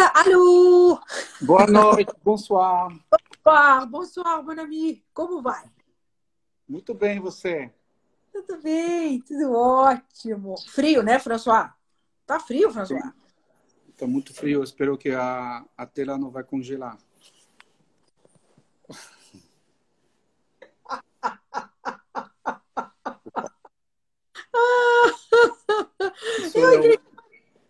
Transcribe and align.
Alô! 0.00 0.98
Boa 1.42 1.66
noite, 1.66 2.10
bonsoir. 2.24 2.98
Opa, 3.12 3.84
bonsoir, 3.84 4.42
mon 4.42 4.58
ami. 4.58 5.04
Como 5.12 5.42
vai? 5.42 5.70
Muito 6.66 6.94
bem, 6.94 7.20
você? 7.20 7.70
Tudo 8.32 8.62
bem, 8.62 9.20
tudo 9.20 9.52
ótimo. 9.52 10.54
Frio, 10.68 11.02
né, 11.02 11.18
François? 11.18 11.70
Tá 12.24 12.40
frio, 12.40 12.70
François? 12.70 13.12
Tá 13.98 14.06
muito 14.06 14.32
frio, 14.32 14.64
espero 14.64 14.96
que 14.96 15.10
a, 15.10 15.62
a 15.76 15.84
tela 15.84 16.16
não 16.16 16.30
vai 16.30 16.44
congelar. 16.44 16.96
Eu, 26.54 26.98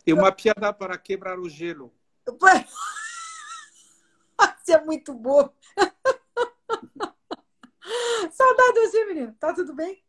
e 0.06 0.12
uma 0.12 0.30
piada 0.30 0.72
para 0.72 0.96
quebrar 0.96 1.38
o 1.38 1.48
gelo. 1.48 1.92
Você 4.62 4.72
é 4.72 4.84
muito 4.84 5.14
bom. 5.14 5.48
Saudade 8.32 8.74
de 8.74 8.86
você, 8.86 9.04
menino. 9.06 9.34
Tá 9.38 9.52
tudo 9.52 9.74
bem? 9.74 10.02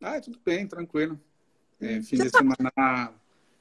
Ah, 0.00 0.20
tudo 0.20 0.40
bem, 0.44 0.66
tranquilo. 0.66 1.20
É, 1.80 2.02
fim 2.02 2.16
de 2.16 2.30
tá 2.30 2.38
semana 2.38 3.12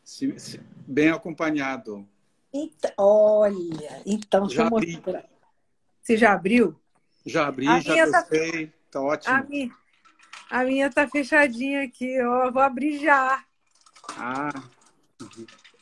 se, 0.03 0.37
se, 0.39 0.59
bem 0.87 1.09
acompanhado. 1.09 2.07
Então, 2.53 2.91
olha, 2.97 4.01
então 4.05 4.49
já 4.49 4.67
abri. 4.67 5.01
Você 6.01 6.17
já 6.17 6.33
abriu? 6.33 6.79
Já 7.25 7.47
abri, 7.47 7.67
a 7.67 7.79
já 7.79 8.05
gostei. 8.05 8.67
Tá, 8.67 8.73
tá 8.91 9.01
ótimo. 9.01 9.35
A 9.35 9.43
minha, 9.43 9.71
a 10.49 10.63
minha 10.63 10.91
tá 10.91 11.07
fechadinha 11.07 11.83
aqui, 11.83 12.21
ó. 12.21 12.51
Vou 12.51 12.61
abrir 12.61 12.99
já. 12.99 13.43
Ah. 14.17 14.49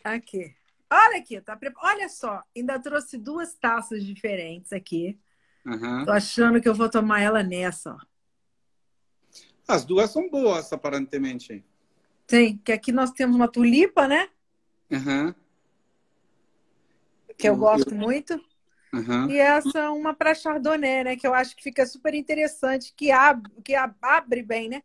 Aqui. 0.03 0.55
Olha 0.91 1.19
aqui, 1.19 1.39
tá 1.39 1.55
pre... 1.55 1.71
olha 1.77 2.09
só, 2.09 2.43
ainda 2.55 2.77
trouxe 2.77 3.17
duas 3.17 3.55
taças 3.55 4.03
diferentes 4.03 4.73
aqui. 4.73 5.17
Uhum. 5.65 6.03
Tô 6.03 6.11
achando 6.11 6.59
que 6.59 6.67
eu 6.67 6.75
vou 6.75 6.89
tomar 6.89 7.21
ela 7.21 7.41
nessa, 7.41 7.93
ó. 7.93 7.99
As 9.67 9.85
duas 9.85 10.11
são 10.11 10.29
boas, 10.29 10.73
aparentemente. 10.73 11.63
Sim, 12.27 12.57
que 12.57 12.73
aqui 12.73 12.91
nós 12.91 13.11
temos 13.11 13.37
uma 13.37 13.47
tulipa, 13.47 14.05
né? 14.05 14.29
Uhum. 14.91 15.33
Que 17.37 17.47
eu 17.47 17.55
gosto 17.55 17.95
muito. 17.95 18.33
Uhum. 18.93 19.31
E 19.31 19.37
essa 19.37 19.91
uma 19.91 20.13
para 20.13 20.35
chardonnay, 20.35 21.05
né? 21.05 21.15
Que 21.15 21.25
eu 21.25 21.33
acho 21.33 21.55
que 21.55 21.63
fica 21.63 21.85
super 21.85 22.13
interessante, 22.13 22.93
que 22.97 23.11
abre, 23.11 23.49
que 23.63 23.73
abre 23.73 24.43
bem, 24.43 24.67
né? 24.67 24.83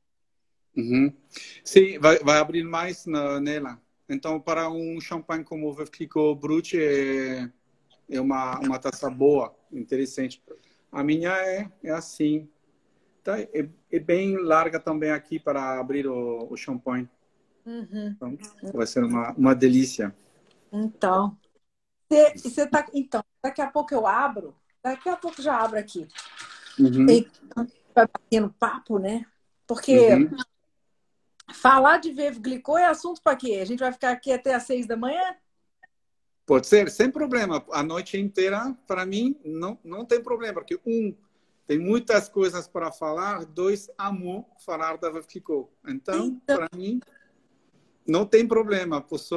Uhum. 0.77 1.13
Sim, 1.65 1.99
vai, 1.99 2.19
vai 2.21 2.39
abrir 2.39 2.63
mais 2.63 3.07
na, 3.07 3.41
nela. 3.41 3.81
Então, 4.09 4.41
para 4.41 4.71
um 4.71 5.01
champanhe 5.01 5.45
como 5.45 5.71
o 5.71 5.91
Clicquot 5.91 6.35
Brut, 6.37 6.77
é, 6.77 7.51
é 8.09 8.21
uma, 8.21 8.59
uma 8.61 8.79
taça 8.79 9.11
boa, 9.11 9.55
interessante. 9.73 10.43
A 10.93 11.03
minha 11.03 11.31
é, 11.31 11.71
é 11.83 11.91
assim. 11.91 12.49
Tá, 13.23 13.41
é, 13.41 13.69
é 13.91 13.99
bem 13.99 14.37
larga 14.37 14.79
também 14.79 15.11
aqui 15.11 15.39
para 15.39 15.81
abrir 15.81 16.07
o, 16.07 16.47
o 16.49 16.57
champanhe. 16.57 17.09
Uhum. 17.65 18.15
Então, 18.17 18.39
vai 18.73 18.87
ser 18.87 19.03
uma, 19.03 19.33
uma 19.33 19.55
delícia. 19.55 20.15
Então, 20.73 21.37
você 22.37 22.67
tá, 22.67 22.87
então, 22.95 23.25
daqui 23.43 23.61
a 23.61 23.67
pouco 23.69 23.93
eu 23.93 24.07
abro, 24.07 24.55
daqui 24.83 25.09
a 25.09 25.17
pouco 25.17 25.43
já 25.43 25.61
abro 25.61 25.79
aqui. 25.79 26.07
Uhum. 26.79 27.07
E 27.11 27.29
vai 27.93 28.07
batendo 28.07 28.55
papo, 28.59 28.99
né? 28.99 29.27
Porque 29.67 30.15
uhum. 30.15 30.31
Falar 31.53 31.99
de 31.99 32.13
Vevo 32.13 32.41
Glicô 32.41 32.77
é 32.77 32.87
assunto 32.87 33.23
para 33.23 33.37
quê? 33.37 33.59
A 33.61 33.65
gente 33.65 33.79
vai 33.79 33.93
ficar 33.93 34.11
aqui 34.11 34.33
até 34.33 34.55
às 34.55 34.65
seis 34.65 34.87
da 34.87 34.97
manhã? 34.97 35.37
Pode 36.45 36.67
ser, 36.67 36.91
sem 36.91 37.11
problema. 37.11 37.65
A 37.73 37.83
noite 37.83 38.19
inteira, 38.19 38.77
para 38.87 39.05
mim, 39.05 39.39
não, 39.45 39.79
não 39.83 40.05
tem 40.05 40.23
problema. 40.23 40.55
Porque, 40.55 40.79
um, 40.87 41.15
tem 41.67 41.79
muitas 41.79 42.29
coisas 42.29 42.69
para 42.69 42.93
falar. 42.93 43.45
Dois, 43.45 43.91
amo 43.99 44.49
falar 44.65 44.97
da 44.97 45.11
Vevo 45.11 45.27
Glicô. 45.27 45.69
Então, 45.87 46.27
então... 46.27 46.57
para 46.57 46.69
mim, 46.77 47.01
não 48.07 48.25
tem 48.25 48.47
problema. 48.47 49.01
Posso, 49.01 49.37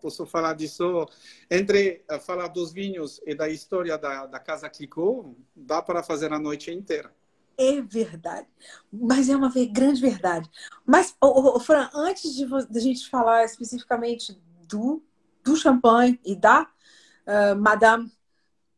posso 0.00 0.24
falar 0.24 0.54
disso. 0.54 1.06
Entre 1.50 2.04
uh, 2.10 2.18
falar 2.18 2.48
dos 2.48 2.72
vinhos 2.72 3.20
e 3.26 3.34
da 3.34 3.48
história 3.48 3.98
da, 3.98 4.26
da 4.26 4.38
Casa 4.38 4.70
Clicô, 4.70 5.34
dá 5.54 5.82
para 5.82 6.02
fazer 6.02 6.32
a 6.32 6.38
noite 6.38 6.70
inteira. 6.70 7.14
É 7.58 7.80
verdade. 7.80 8.46
Mas 8.92 9.28
é 9.28 9.36
uma 9.36 9.52
grande 9.70 10.00
verdade. 10.00 10.50
Mas, 10.84 11.16
oh, 11.20 11.56
oh, 11.56 11.60
Fran, 11.60 11.88
antes 11.94 12.34
de, 12.34 12.46
de 12.46 12.78
a 12.78 12.82
gente 12.82 13.08
falar 13.08 13.44
especificamente 13.44 14.38
do, 14.68 15.02
do 15.42 15.56
champanhe 15.56 16.20
e 16.24 16.36
da 16.36 16.62
uh, 16.62 17.56
Madame 17.56 18.12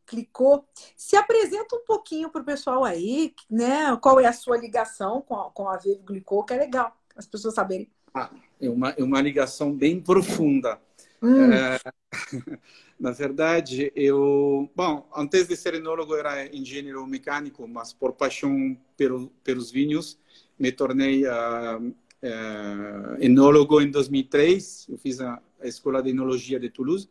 Clicot, 0.05 0.65
se 0.95 1.15
apresenta 1.15 1.75
um 1.75 1.83
pouquinho 1.85 2.29
para 2.29 2.41
o 2.41 2.45
pessoal 2.45 2.83
aí, 2.83 3.33
né? 3.49 3.95
Qual 3.97 4.19
é 4.19 4.25
a 4.25 4.33
sua 4.33 4.57
ligação 4.57 5.21
com 5.21 5.35
a, 5.35 5.51
com 5.51 5.69
a 5.69 5.77
Vivo 5.77 6.03
Clicot, 6.03 6.45
que 6.47 6.53
é 6.53 6.57
legal 6.57 6.95
as 7.19 7.27
pessoas 7.27 7.53
saberem. 7.53 7.91
Ah, 8.13 8.31
é 8.59 8.69
uma, 8.69 8.89
é 8.91 9.03
uma 9.03 9.21
ligação 9.21 9.73
bem 9.73 10.01
profunda. 10.01 10.81
Hum. 11.21 11.51
É, 11.51 11.79
na 12.99 13.11
verdade, 13.11 13.91
eu, 13.95 14.69
bom, 14.75 15.09
antes 15.15 15.47
de 15.47 15.55
ser 15.55 15.73
enólogo 15.75 16.15
era 16.15 16.53
engenheiro 16.55 17.05
mecânico, 17.05 17.67
mas 17.67 17.93
por 17.93 18.13
paixão 18.13 18.77
pelo, 18.95 19.29
pelos 19.43 19.69
vinhos, 19.69 20.17
me 20.57 20.71
tornei 20.71 21.25
uh, 21.25 21.79
uh, 21.79 23.17
enólogo 23.19 23.81
em 23.81 23.91
2003. 23.91 24.87
Eu 24.89 24.97
fiz 24.97 25.19
a, 25.19 25.41
escola 25.63 26.01
de 26.01 26.09
enologia 26.09 26.59
de 26.59 26.69
Toulouse. 26.69 27.09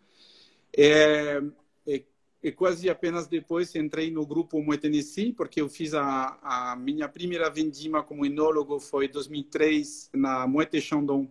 E, 0.75 1.43
e, 1.87 2.05
e, 2.43 2.53
quase 2.53 2.89
apenas 2.89 3.27
depois 3.27 3.75
entrei 3.75 4.11
no 4.11 4.25
grupo 4.27 4.63
Moetenesi, 4.63 5.35
porque 5.35 5.61
eu 5.61 5.69
fiz 5.69 5.93
a, 5.93 6.39
a 6.43 6.77
minha 6.77 7.09
primeira 7.09 7.51
vendima 7.51 8.03
como 8.03 8.25
enólogo 8.25 8.81
foi 8.81 9.07
em 9.07 9.11
2003 9.11 10.11
na 10.15 10.47
Moete 10.47 10.81
Chandon 10.81 11.29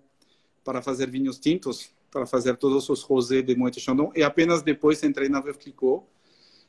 para 0.63 0.81
fazer 0.81 1.09
vinhos 1.09 1.39
tintos 1.39 1.96
para 2.11 2.25
fazer 2.25 2.55
todos 2.57 2.89
os 2.89 3.01
rosés 3.01 3.45
de 3.45 3.55
Moët 3.55 3.79
Chandon 3.79 4.11
e 4.15 4.23
apenas 4.23 4.61
depois 4.61 5.03
entrei 5.03 5.29
na 5.29 5.41
Veuve 5.41 5.59
Clicquot 5.59 6.05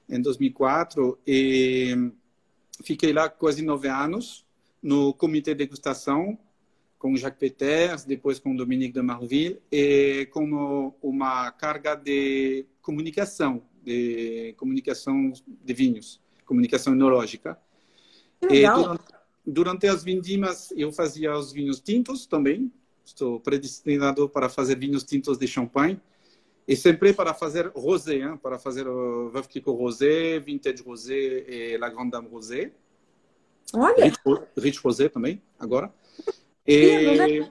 em 0.08 0.20
2004 0.20 1.18
e 1.26 2.10
fiquei 2.82 3.12
lá 3.12 3.28
quase 3.28 3.62
nove 3.62 3.88
anos 3.88 4.44
no 4.82 5.12
comitê 5.14 5.52
de 5.54 5.58
degustação 5.58 6.38
com 6.98 7.16
Jacques 7.16 7.38
Peters, 7.38 8.04
depois 8.04 8.38
com 8.38 8.56
Dominique 8.56 8.94
de 8.94 9.02
Marville 9.02 9.60
e 9.70 10.26
com 10.32 10.92
uma 11.00 11.50
carga 11.52 11.94
de 11.94 12.66
comunicação, 12.82 13.62
de 13.82 14.54
comunicação 14.56 15.32
de 15.46 15.74
vinhos, 15.74 16.20
comunicação 16.44 16.92
enológica. 16.92 17.58
E 18.42 18.62
durante, 18.62 19.04
durante 19.46 19.86
as 19.86 20.02
vindimas 20.02 20.72
eu 20.72 20.92
fazia 20.92 21.36
os 21.36 21.52
vinhos 21.52 21.80
tintos 21.80 22.26
também, 22.26 22.72
Estou 23.08 23.40
predestinado 23.40 24.28
para 24.28 24.50
fazer 24.50 24.78
vinhos 24.78 25.02
tintos 25.02 25.38
de 25.38 25.46
champanhe 25.46 25.98
e 26.66 26.76
sempre 26.76 27.14
para 27.14 27.32
fazer 27.32 27.72
rosé, 27.74 28.16
hein? 28.16 28.36
para 28.36 28.58
fazer 28.58 28.86
o 28.86 29.30
Veuve 29.30 29.48
Clicquot 29.48 29.74
rosé, 29.74 30.38
Vintage 30.38 30.82
rosé 30.82 31.14
e 31.48 31.78
La 31.78 31.88
Grande 31.88 32.10
Dame 32.10 32.28
rosé. 32.28 32.70
Olha! 33.72 34.04
Rich, 34.04 34.18
Rich 34.58 34.80
rosé 34.80 35.08
também, 35.08 35.40
agora. 35.58 35.92
E, 36.66 37.16
né? 37.16 37.50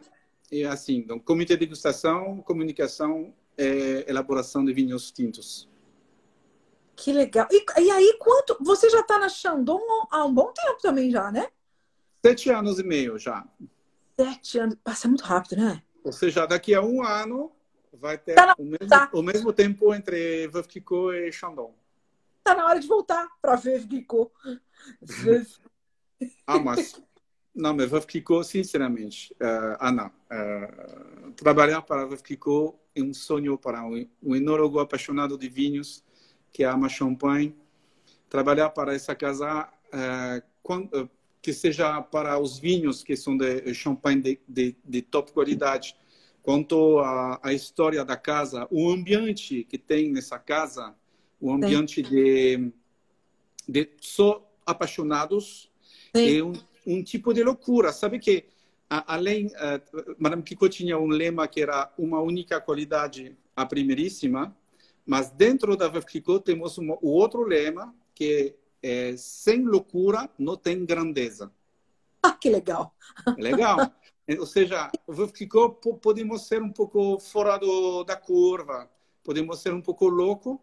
e 0.51 0.63
assim, 0.63 0.97
então, 0.97 1.18
comitê 1.18 1.56
de 1.56 1.62
degustação, 1.62 2.38
comunicação 2.44 3.34
e 3.57 4.06
elaboração 4.07 4.63
de 4.63 4.72
vinhos 4.72 5.09
tintos. 5.12 5.68
Que 6.95 7.12
legal. 7.12 7.47
E, 7.51 7.66
e 7.81 7.89
aí, 7.89 8.16
quanto... 8.19 8.56
Você 8.62 8.91
já 8.91 9.00
está 9.00 9.18
na 9.18 9.29
Chandon 9.29 9.81
há 10.12 10.24
um 10.24 10.34
bom 10.34 10.53
tempo 10.53 10.79
também 10.79 11.09
já, 11.09 11.31
né? 11.31 11.47
Sete 12.24 12.51
anos 12.51 12.78
e 12.78 12.84
meio 12.84 13.18
já. 13.18 13.44
Sete 14.20 14.60
anos. 14.60 14.76
Passa 14.84 15.08
muito 15.08 15.24
rápido, 15.24 15.58
né? 15.58 15.84
Ou 16.04 16.12
seja, 16.12 16.46
daqui 16.46 16.74
a 16.74 16.82
um 16.82 17.04
ano 17.04 17.52
vai 17.94 18.18
ter 18.18 18.36
tá 18.36 18.56
o, 18.58 18.64
mesmo, 18.64 18.88
tá. 18.88 19.10
o 19.14 19.22
mesmo 19.22 19.54
tempo 19.54 19.94
entre 19.94 20.50
Clicquot 20.68 21.14
e 21.14 21.31
Chandon. 21.31 21.74
Tá 22.44 22.56
na 22.56 22.66
hora 22.66 22.80
de 22.80 22.88
voltar 22.88 23.28
para 23.42 23.58
Clicquot. 23.58 24.31
ah, 26.48 26.60
mas... 26.60 27.02
Não, 27.54 27.75
mas 27.75 28.06
Clicquot, 28.06 28.44
sinceramente, 28.44 29.36
uh, 29.42 29.78
Ana, 29.80 30.12
uh, 30.31 31.31
trabalhar 31.31 31.81
para 31.81 32.08
Clicquot 32.18 32.75
é 32.96 33.02
um 33.02 33.13
sonho 33.13 33.58
para 33.58 33.84
um, 33.84 34.08
um 34.22 34.36
enólogo 34.36 34.80
apaixonado 34.80 35.38
de 35.38 35.50
vinhos 35.50 36.04
que 36.54 36.63
ama 36.63 36.88
champanhe. 36.88 37.58
Trabalhar 38.30 38.70
para 38.70 38.94
essa 38.94 39.16
casa, 39.16 39.68
uh, 39.88 40.48
quando, 40.62 41.10
que 41.48 41.54
seja 41.54 42.02
para 42.02 42.38
os 42.38 42.60
vinhos 42.60 43.02
que 43.02 43.16
são 43.16 43.38
de 43.38 43.74
champanhe 43.74 44.22
de, 44.22 44.40
de, 44.46 44.76
de 44.84 45.02
top 45.02 45.32
qualidade, 45.32 45.96
quanto 46.44 47.00
à, 47.00 47.40
a 47.42 47.54
história 47.54 48.04
da 48.04 48.18
casa, 48.18 48.68
o 48.70 48.90
ambiente 48.90 49.64
que 49.64 49.78
tem 49.78 50.12
nessa 50.12 50.38
casa, 50.38 50.94
o 51.40 51.50
ambiente 51.50 52.02
de, 52.02 52.70
de 53.66 53.90
só 54.02 54.46
apaixonados, 54.66 55.72
Sim. 56.14 56.38
é 56.38 56.44
um, 56.44 56.54
um, 56.86 57.02
tipo 57.02 57.34
de 57.34 57.42
loucura. 57.46 57.94
Sabe 57.94 58.20
que, 58.20 58.44
a, 58.90 59.14
além, 59.14 59.46
uh, 59.46 60.16
Madame 60.20 60.44
Kiko 60.44 60.68
tinha 60.68 61.00
um 61.00 61.08
lema 61.08 61.48
que 61.48 61.62
era 61.62 61.90
uma 61.98 62.20
única 62.20 62.60
qualidade, 62.60 63.38
a 63.56 63.66
primeiríssima, 63.66 64.54
Mas 65.06 65.30
dentro 65.30 65.78
da 65.78 65.88
Veuve 65.88 66.08
Clicquot 66.08 66.42
temos 66.42 66.78
um, 66.78 66.92
o 67.02 67.08
outro 67.08 67.44
lema, 67.44 67.96
que 68.14 68.34
é 68.34 68.67
sem 69.18 69.63
loucura 69.63 70.29
não 70.38 70.56
tem 70.56 70.85
grandeza. 70.85 71.51
Ah, 72.21 72.33
que 72.33 72.50
legal! 72.50 72.94
É 73.38 73.41
legal. 73.41 73.77
Ou 74.39 74.45
seja, 74.45 74.91
Clicquot 75.33 75.79
podemos 76.01 76.47
ser 76.47 76.62
um 76.62 76.71
pouco 76.71 77.18
fora 77.19 77.57
do, 77.57 78.03
da 78.03 78.18
curva, 78.18 78.89
podemos 79.24 79.59
ser 79.59 79.74
um 79.74 79.81
pouco 79.81 80.07
louco, 80.07 80.62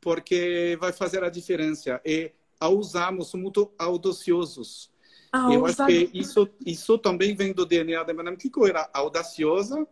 porque 0.00 0.76
vai 0.80 0.92
fazer 0.92 1.24
a 1.24 1.28
diferença. 1.28 2.00
E 2.04 2.30
usamos 2.62 3.34
muito 3.34 3.72
audaciosos. 3.76 4.92
Ah, 5.32 5.52
Eu 5.52 5.66
acho 5.66 5.84
que 5.84 6.10
isso, 6.14 6.48
isso 6.64 6.96
também 6.96 7.34
vem 7.34 7.52
do 7.52 7.66
DNA 7.66 8.04
da 8.04 8.14
Madame 8.14 8.36
Clicquot, 8.36 8.68
era 8.68 8.88
audaciosa, 8.92 9.86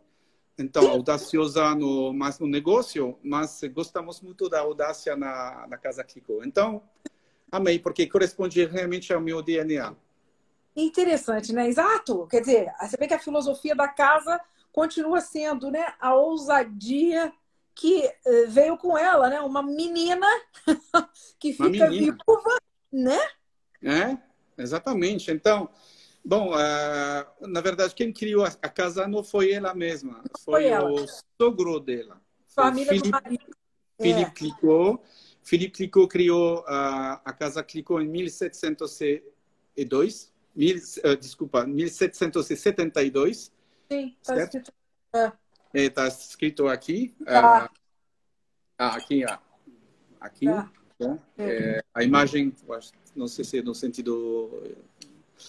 então, 0.57 0.89
audaciosa 0.89 1.75
no, 1.75 2.13
mais 2.13 2.39
no 2.39 2.47
negócio, 2.47 3.19
mas 3.23 3.61
gostamos 3.73 4.21
muito 4.21 4.49
da 4.49 4.61
audácia 4.61 5.17
na, 5.17 5.67
na 5.69 5.77
Casa 5.77 6.05
Kiko. 6.05 6.45
Então, 6.45 6.81
amei, 7.57 7.79
porque 7.79 8.07
corresponde 8.07 8.65
realmente 8.65 9.13
ao 9.13 9.21
meu 9.21 9.43
DNA. 9.43 9.95
Interessante, 10.77 11.53
né? 11.53 11.69
Exato. 11.69 12.27
Quer 12.27 12.41
dizer, 12.41 12.73
você 12.81 12.97
vê 12.97 13.07
que 13.07 13.15
a 13.15 13.19
filosofia 13.19 13.75
da 13.75 13.89
casa 13.89 14.41
continua 14.73 15.21
sendo 15.21 15.71
né, 15.71 15.95
a 16.01 16.15
ousadia 16.15 17.33
que 17.75 18.05
eh, 18.05 18.47
veio 18.49 18.77
com 18.77 18.97
ela, 18.97 19.29
né? 19.29 19.41
Uma 19.41 19.63
menina 19.63 20.27
que 21.39 21.53
fica 21.53 21.89
menina. 21.89 22.17
viúva, 22.27 22.59
né? 22.93 23.19
É, 23.83 24.17
exatamente. 24.57 25.31
Então, 25.31 25.69
Bom, 26.25 26.55
uh, 26.55 27.47
na 27.47 27.61
verdade, 27.61 27.95
quem 27.95 28.11
criou 28.11 28.45
a, 28.45 28.51
casa 28.51 29.07
não 29.07 29.23
foi 29.23 29.53
ela 29.53 29.75
mesma, 29.75 30.25
foi, 30.43 30.63
foi 30.63 30.67
ela. 30.69 30.91
o 30.91 31.07
sogro 31.39 31.79
dela. 31.79 32.19
Família 32.49 32.87
Philippe, 32.87 33.09
do 33.09 33.13
marido. 33.13 33.45
Philippe 34.01 34.49
é. 34.49 34.99
Philippe 35.45 35.77
Clicquot 35.77 36.09
criou 36.09 36.61
uh, 36.61 37.21
a 37.25 37.33
casa 37.39 37.63
Clicquot 37.63 38.01
em 38.01 38.09
1702. 38.09 40.33
Mil, 40.57 40.77
uh, 40.77 41.17
desculpa, 41.17 41.67
1772. 41.67 43.53
Sim, 43.91 44.17
está 44.21 44.37
escrito. 44.37 44.73
Está 45.75 46.09
escrito 46.09 46.67
aqui. 46.67 47.15
Tá. 47.25 47.71
ah, 48.79 48.97
aqui, 48.97 49.25
ah, 49.25 49.41
aqui. 50.21 50.47
Tá. 50.47 50.71
Bom, 50.99 51.19
é. 51.37 51.45
É, 51.45 51.83
a 51.93 52.05
imagem, 52.05 52.55
não 53.15 53.27
sei 53.27 53.45
se 53.45 53.59
é 53.59 53.63
no 53.63 53.75
sentido 53.75 54.63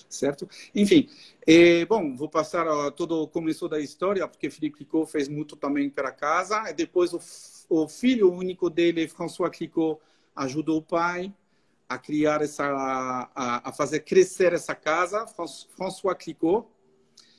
certo? 0.09 0.50
Enfim, 0.74 1.07
e, 1.45 1.86
bom, 1.86 2.15
vou 2.15 2.27
passar 2.27 2.68
a 2.68 2.92
todo 2.92 3.21
o 3.21 3.27
começo 3.27 3.69
da 3.69 3.80
história, 3.80 4.27
porque 4.27 4.50
Felipe 4.50 4.77
Clicot 4.77 5.09
fez 5.09 5.27
muito 5.27 5.56
também 5.56 5.89
para 5.89 6.12
casa, 6.12 6.69
e 6.69 6.74
depois 6.74 7.13
o, 7.13 7.19
o 7.70 7.88
filho 7.88 8.32
único 8.32 8.70
dele, 8.70 9.08
François 9.08 9.50
Clicot, 9.50 10.00
ajudou 10.36 10.78
o 10.78 10.82
pai 10.82 11.34
a 11.88 11.98
criar 11.98 12.42
essa, 12.42 12.66
a, 13.36 13.70
a 13.70 13.72
fazer 13.72 14.02
crescer 14.02 14.54
essa 14.54 14.74
casa, 14.74 15.26
François 15.28 16.16
Clicot. 16.16 16.68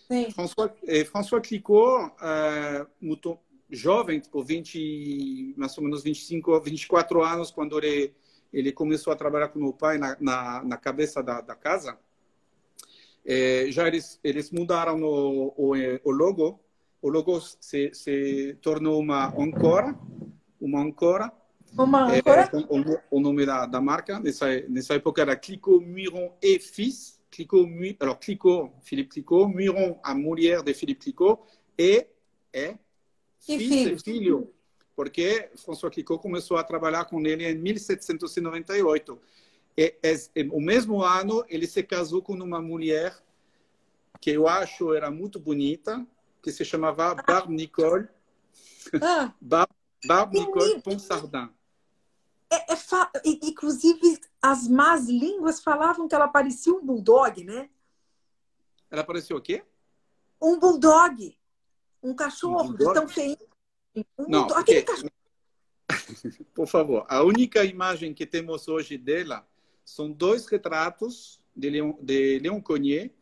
Sim. 0.09 0.31
François, 0.31 0.71
eh, 0.87 1.05
François 1.05 1.41
Clicot, 1.41 2.13
eh, 2.23 2.87
muito 3.01 3.39
jovem, 3.69 4.21
tipo 4.21 4.43
20, 4.43 5.55
mais 5.57 5.77
ou 5.77 5.85
menos 5.85 6.03
25, 6.03 6.61
24 6.61 7.23
anos, 7.23 7.51
quando 7.51 7.77
ele, 7.79 8.15
ele 8.53 8.73
começou 8.73 9.13
a 9.13 9.17
trabalhar 9.17 9.49
com 9.49 9.65
o 9.65 9.73
pai 9.73 9.99
na, 9.99 10.17
na, 10.21 10.65
na 10.65 10.77
cabeça 10.77 11.23
da, 11.23 11.41
da 11.41 11.57
casa. 11.57 11.99
É, 13.25 13.67
já 13.71 13.89
eles, 13.89 14.21
eles 14.23 14.53
mudaram 14.53 15.03
o, 15.03 15.53
o, 15.57 15.73
o, 16.05 16.11
logo. 16.13 16.61
O 17.03 17.09
logo 17.09 17.41
se, 17.41 17.93
se 17.93 18.57
tornou 18.63 19.01
uma 19.01 19.27
Ancora. 19.37 19.99
Uma 20.61 20.81
Ancora. 20.83 21.33
Uma 21.77 22.05
Ancora? 22.05 22.51
É, 22.53 22.57
o, 22.57 23.19
o, 23.19 23.21
nome 23.21 23.45
da, 23.45 23.67
da 23.67 23.81
marca. 23.81 24.19
Nessa, 24.21 24.47
nessa 24.69 24.95
época 24.95 25.23
era 25.23 25.37
Clicquot, 25.37 25.85
Muiron 25.85 26.33
et 26.43 26.61
Fils. 26.61 27.17
Clicquot, 27.31 27.69
alors 28.01 28.19
Clicquot, 28.19 28.73
Philippe 28.83 29.11
Clicquot, 29.11 29.49
Muiron, 29.49 29.99
a 30.03 30.15
mulher 30.15 30.63
de 30.63 30.73
Philippe 30.73 31.03
Clicquot, 31.03 31.43
e 31.79 32.07
é 32.53 32.79
filho. 33.39 33.99
filho. 34.01 34.53
Porque 34.95 35.51
François 35.57 35.93
Clicquot 35.93 36.19
começou 36.19 36.57
a 36.57 36.65
trabalhar 36.65 37.05
com 37.05 37.21
ele 37.21 37.47
em 37.47 37.55
1798 37.55 39.21
é, 39.77 39.95
é, 40.03 40.15
é, 40.35 40.43
o 40.51 40.61
mesmo 40.61 41.03
ano, 41.03 41.45
ele 41.49 41.67
se 41.67 41.83
casou 41.83 42.23
com 42.23 42.33
uma 42.33 42.63
mulher 42.63 43.15
que 44.21 44.31
eu 44.31 44.49
acho 44.49 44.95
era 44.95 45.11
muito 45.11 45.39
bonita, 45.39 46.05
que 46.43 46.51
se 46.51 46.65
chamava 46.65 47.15
Barbe 47.15 47.55
Nicole. 47.55 48.09
Ah, 49.03 49.35
Barbe, 49.39 49.75
Barbe 50.07 50.41
Nicole 50.41 50.81
Ponsardin. 50.83 51.51
É, 52.51 52.73
é 52.73 52.77
fa... 52.77 53.11
Inclusive, 53.25 54.21
as 54.41 54.69
más 54.69 55.09
línguas 55.09 55.61
falavam 55.61 56.07
que 56.09 56.15
ela 56.15 56.29
parecia 56.29 56.73
um 56.73 56.85
bulldog, 56.85 57.43
né? 57.45 57.69
Ela 58.91 59.05
parecia 59.05 59.37
o 59.37 59.41
quê? 59.41 59.65
Um 60.41 60.59
bulldog. 60.59 61.37
Um 62.03 62.15
cachorro 62.15 62.63
um 62.63 62.67
bulldog? 62.69 62.95
tão 62.95 63.09
feio. 63.09 63.37
Um 63.97 64.29
Não, 64.29 64.41
bulldog. 64.41 64.61
Aquele 64.61 64.83
cachorro. 64.83 65.11
Por 66.55 66.67
favor, 66.67 67.05
a 67.09 67.23
única 67.23 67.65
imagem 67.65 68.15
que 68.15 68.27
temos 68.27 68.69
hoje 68.69 68.97
dela 68.97 69.47
são 69.85 70.11
dois 70.11 70.47
retratos 70.47 71.41
de 71.55 71.71
Leon, 71.71 71.95
de 72.01 72.39
Leon 72.39 72.61
Cognier 72.61 73.13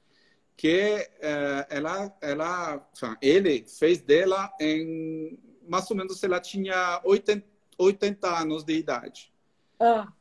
que 0.57 1.09
uh, 1.19 1.67
ela, 1.69 2.17
ela, 2.21 2.91
ele 3.21 3.65
fez 3.67 4.01
dela 4.01 4.53
em 4.61 5.39
mais 5.69 5.91
ou 5.91 5.97
menos 5.97 6.23
ela 6.23 6.39
tinha 6.41 7.01
80, 7.05 7.45
80 7.79 8.41
anos 8.41 8.63
de 8.65 8.75
idade. 8.75 9.33
Ah. 9.81 10.13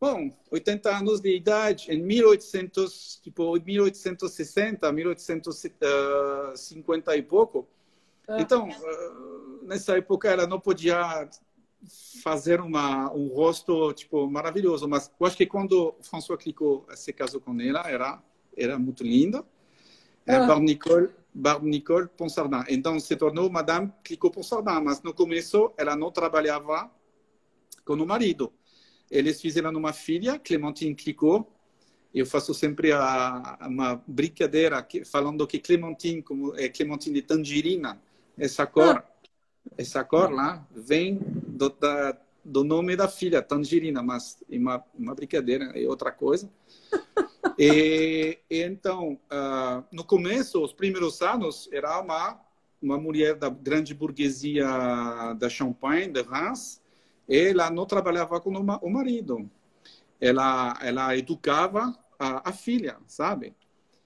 Bom, 0.00 0.30
80 0.50 0.96
anos 0.96 1.20
de 1.20 1.36
idade, 1.36 1.92
em 1.92 2.02
1800, 2.02 3.20
tipo 3.22 3.52
1860, 3.60 4.90
1850 4.90 7.16
e 7.16 7.22
pouco. 7.22 7.68
Ah. 8.26 8.40
Então, 8.40 8.68
uh, 8.68 9.62
nessa 9.62 9.98
época 9.98 10.28
ela 10.28 10.46
não 10.46 10.58
podia 10.58 11.28
fazer 12.22 12.60
uma, 12.60 13.10
um 13.12 13.28
rosto 13.28 13.92
tipo 13.94 14.30
maravilhoso, 14.30 14.86
mas 14.88 15.10
eu 15.18 15.26
acho 15.26 15.36
que 15.36 15.46
quando 15.46 15.94
François 16.02 16.38
Clicquot 16.38 16.84
se 16.94 17.12
casou 17.12 17.40
com 17.40 17.58
ela, 17.60 17.90
era 17.90 18.22
era 18.56 18.78
muito 18.78 19.02
linda. 19.02 19.44
É 20.26 20.36
ah. 20.36 20.46
Barbe 20.46 20.66
Nicole, 20.66 21.10
Barbe 21.32 21.68
Nicole 21.68 22.08
Ponsardin. 22.08 22.64
Então 22.68 22.98
se 22.98 23.16
tornou 23.16 23.50
Madame 23.50 23.92
Clicquot 24.02 24.30
Ponsardin, 24.30 24.84
mas 24.84 25.02
no 25.02 25.14
começo 25.14 25.72
ela 25.76 25.96
não 25.96 26.10
trabalhava 26.10 26.90
com 27.84 27.94
o 27.94 28.06
marido. 28.06 28.52
Eles 29.10 29.40
fizeram 29.40 29.70
uma 29.70 29.92
filha, 29.92 30.38
Clementine 30.38 30.94
Clicquot. 30.94 31.46
Eu 32.12 32.26
faço 32.26 32.52
sempre 32.52 32.92
a, 32.92 33.58
uma 33.62 34.02
brincadeira 34.06 34.82
que, 34.82 35.04
falando 35.04 35.46
que 35.46 35.58
Clementine 35.58 36.22
como 36.22 36.54
é 36.56 36.68
Clementine 36.68 37.14
de 37.14 37.22
tangerina, 37.22 38.00
essa 38.36 38.66
cor 38.66 39.04
essa 39.76 40.04
cor 40.04 40.30
lá 40.30 40.66
vem 40.70 41.18
do, 41.22 41.70
da, 41.70 42.16
do 42.44 42.64
nome 42.64 42.96
da 42.96 43.08
filha, 43.08 43.42
Tangerina, 43.42 44.02
mas 44.02 44.42
é 44.50 44.58
uma, 44.58 44.84
uma 44.94 45.14
brincadeira, 45.14 45.72
é 45.74 45.86
outra 45.88 46.10
coisa. 46.10 46.50
E, 47.58 48.38
e, 48.50 48.62
então, 48.62 49.18
uh, 49.32 49.84
no 49.92 50.04
começo, 50.04 50.62
os 50.62 50.72
primeiros 50.72 51.22
anos, 51.22 51.68
era 51.72 52.00
uma, 52.00 52.40
uma 52.80 52.98
mulher 52.98 53.34
da 53.34 53.48
grande 53.48 53.94
burguesia 53.94 54.66
da 55.38 55.48
Champagne, 55.48 56.12
de 56.12 56.22
Reims, 56.22 56.80
ela 57.28 57.70
não 57.70 57.86
trabalhava 57.86 58.40
com 58.40 58.50
o, 58.50 58.90
marido. 58.90 59.48
Ela, 60.20 60.78
ela 60.82 61.16
educava 61.16 61.96
a, 62.18 62.50
a 62.50 62.52
filha, 62.52 62.96
sabe? 63.06 63.54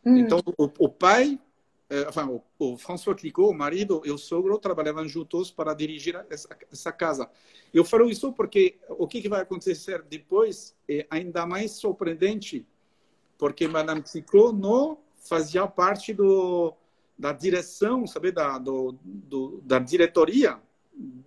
Hum. 0.04 0.18
Então, 0.18 0.40
o, 0.58 0.70
o 0.78 0.88
pai 0.88 1.38
é, 1.94 2.08
enfin, 2.08 2.22
o, 2.22 2.42
o 2.58 2.76
François 2.78 3.16
Clicquot, 3.16 3.50
o 3.50 3.52
marido 3.52 4.02
e 4.04 4.10
o 4.10 4.18
sogro 4.18 4.58
trabalhavam 4.58 5.06
juntos 5.06 5.50
para 5.50 5.74
dirigir 5.74 6.16
essa, 6.30 6.48
essa 6.72 6.90
casa. 6.90 7.30
Eu 7.72 7.84
falo 7.84 8.08
isso 8.08 8.32
porque 8.32 8.78
o 8.88 9.06
que, 9.06 9.20
que 9.20 9.28
vai 9.28 9.42
acontecer 9.42 10.02
depois 10.02 10.74
é 10.88 11.06
ainda 11.10 11.46
mais 11.46 11.72
surpreendente, 11.72 12.66
porque 13.38 13.66
Madame 13.68 14.02
Clicquot 14.02 14.52
não 14.52 14.98
fazia 15.16 15.66
parte 15.66 16.12
do, 16.12 16.74
da 17.18 17.32
direção, 17.32 18.06
sabe, 18.06 18.30
da, 18.32 18.58
do, 18.58 18.98
do 19.02 19.60
da 19.62 19.78
diretoria 19.78 20.60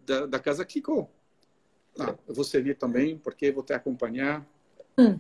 da, 0.06 0.26
da 0.26 0.40
Casa 0.40 0.66
Clicquot. 0.66 1.10
Ah, 2.00 2.16
eu 2.28 2.36
vou 2.36 2.44
servir 2.44 2.78
também, 2.78 3.18
porque 3.18 3.52
vou 3.52 3.64
te 3.64 3.74
acompanhar. 3.74 4.46
Hum. 4.98 5.20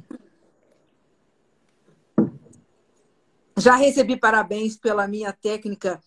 Já 3.58 3.76
recebi 3.76 4.16
parabéns 4.16 4.78
pela 4.78 5.08
minha 5.08 5.34
técnica 5.34 6.00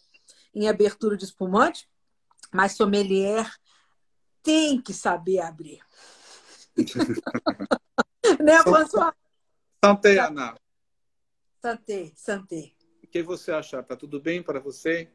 em 0.54 0.68
abertura 0.68 1.16
de 1.16 1.24
espumante, 1.24 1.88
mas 2.52 2.72
sommelier 2.72 3.50
tem 4.42 4.80
que 4.80 4.94
saber 4.94 5.40
abrir. 5.40 5.80
né, 8.40 8.62
François? 8.62 9.12
Santé, 9.84 10.18
Ana. 10.18 10.54
Santé, 11.60 12.12
santé. 12.14 12.72
O 13.02 13.06
que 13.06 13.22
você 13.22 13.52
acha? 13.52 13.82
Tá 13.82 13.96
tudo 13.96 14.20
bem 14.20 14.42
para 14.42 14.60
você? 14.60 15.08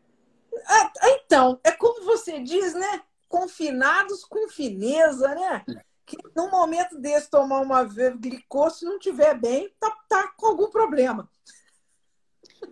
Ah, 0.67 0.91
então, 1.03 1.59
é 1.63 1.71
como 1.71 2.05
você 2.05 2.39
diz, 2.39 2.73
né? 2.73 3.03
confinados 3.35 4.23
com 4.23 4.47
fineza, 4.47 5.27
né? 5.35 5.65
Que 6.05 6.17
num 6.35 6.49
momento 6.49 6.97
desse 6.97 7.29
tomar 7.29 7.59
uma 7.59 7.83
glicose, 7.83 8.79
se 8.79 8.85
não 8.85 8.97
tiver 8.97 9.37
bem, 9.37 9.73
tá, 9.77 9.91
tá 10.07 10.33
com 10.37 10.47
algum 10.47 10.69
problema. 10.69 11.29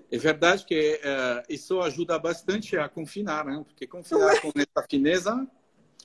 É 0.09 0.17
verdade 0.17 0.65
que 0.65 1.01
uh, 1.03 1.43
isso 1.49 1.81
ajuda 1.81 2.17
bastante 2.17 2.77
a 2.77 2.87
confinar, 2.87 3.43
né? 3.43 3.61
Porque 3.65 3.85
confinar 3.85 4.39
com 4.39 4.51
essa 4.55 4.87
fineza, 4.87 5.47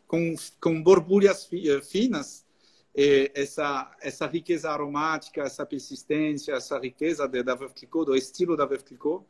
com, 0.09 0.35
com 0.61 0.83
borbulhas 0.83 1.49
eh, 1.53 1.81
finas, 1.83 2.45
essa 2.95 3.97
essa 4.01 4.27
riqueza 4.27 4.71
aromática, 4.71 5.43
essa 5.43 5.65
persistência, 5.65 6.53
essa 6.53 6.79
riqueza 6.79 7.29
da 7.29 7.55
Veuve 7.55 7.75
Clicquot, 7.75 8.05
do 8.05 8.17
estilo 8.17 8.57
da 8.57 8.67
Clicquot, 8.67 9.25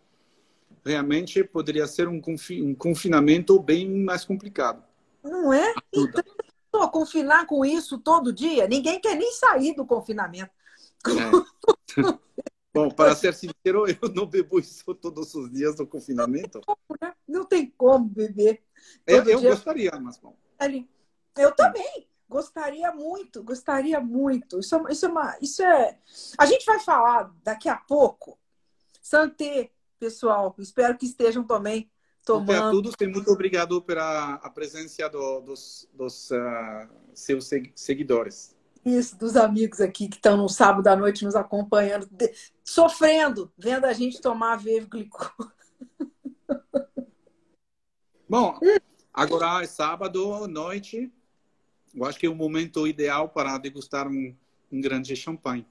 realmente 0.84 1.44
poderia 1.44 1.86
ser 1.86 2.08
um, 2.08 2.20
confi 2.20 2.62
um 2.62 2.74
confinamento 2.74 3.58
bem 3.60 3.88
mais 3.88 4.24
complicado. 4.24 4.82
Não 5.22 5.52
é? 5.52 5.74
Então, 5.92 6.88
confinar 6.90 7.46
com 7.46 7.64
isso 7.64 7.98
todo 7.98 8.32
dia, 8.32 8.66
ninguém 8.66 9.00
quer 9.00 9.16
nem 9.16 9.32
sair 9.32 9.74
do 9.74 9.84
confinamento. 9.84 10.50
É. 11.06 11.88
Bom, 12.72 12.90
para 12.90 13.14
ser 13.16 13.34
sincero, 13.34 13.86
eu 13.88 14.08
não 14.14 14.26
bebo 14.26 14.60
isso 14.60 14.94
todos 14.94 15.34
os 15.34 15.50
dias 15.50 15.74
do 15.74 15.86
confinamento. 15.86 16.60
Não 17.26 17.44
tem 17.44 17.72
como 17.76 18.04
beber. 18.04 18.62
Eu, 19.06 19.24
eu 19.24 19.40
gostaria, 19.40 19.90
mas 20.00 20.18
bom. 20.18 20.36
Eu 21.36 21.52
também. 21.56 22.06
Gostaria 22.28 22.92
muito, 22.92 23.42
gostaria 23.42 23.99
muito. 24.00 24.61
Isso, 24.61 24.76
é 24.76 24.92
isso 24.92 25.06
é 25.06 25.08
uma. 25.08 25.38
Isso 25.40 25.62
é. 25.62 25.99
A 26.37 26.44
gente 26.44 26.66
vai 26.66 26.78
falar 26.78 27.32
daqui 27.42 27.68
a 27.68 27.76
pouco. 27.76 28.38
Santé, 29.00 29.70
pessoal. 29.99 30.54
Espero 30.58 30.99
que 30.99 31.06
estejam 31.06 31.42
também 31.42 31.90
tomando. 32.26 32.50
Até 32.50 32.58
a 32.58 32.70
todos, 32.70 32.94
muito 33.00 33.30
obrigado 33.32 33.80
pela 33.80 34.35
a 34.35 34.50
presença 34.50 35.08
do, 35.08 35.40
dos, 35.40 35.88
dos 35.94 36.30
uh, 36.30 36.87
seus 37.14 37.49
seguidores. 37.75 38.54
Isso, 38.85 39.16
dos 39.18 39.35
amigos 39.35 39.80
aqui 39.80 40.06
que 40.06 40.16
estão 40.16 40.37
no 40.37 40.50
sábado 40.50 40.87
à 40.87 40.94
noite 40.94 41.25
nos 41.25 41.35
acompanhando, 41.35 42.06
de, 42.11 42.32
sofrendo, 42.62 43.50
vendo 43.56 43.87
a 43.87 43.92
gente 43.94 44.20
tomar 44.20 44.58
Glicol. 44.58 45.30
Bom, 48.28 48.58
agora 49.12 49.62
é 49.62 49.66
sábado 49.66 50.47
noite. 50.47 51.11
Eu 51.95 52.04
acho 52.04 52.18
que 52.18 52.26
é 52.26 52.30
o 52.30 52.35
momento 52.35 52.87
ideal 52.87 53.28
para 53.28 53.59
degustar 53.59 54.07
um, 54.07 54.35
um 54.71 54.80
grande 54.80 55.14
champanhe. 55.16 55.66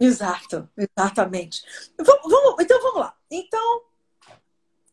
Exato, 0.00 0.68
exatamente. 0.76 1.62
Vamos, 1.98 2.30
vamos, 2.30 2.54
então 2.60 2.80
vamos 2.80 3.00
lá. 3.00 3.16
Então, 3.30 3.82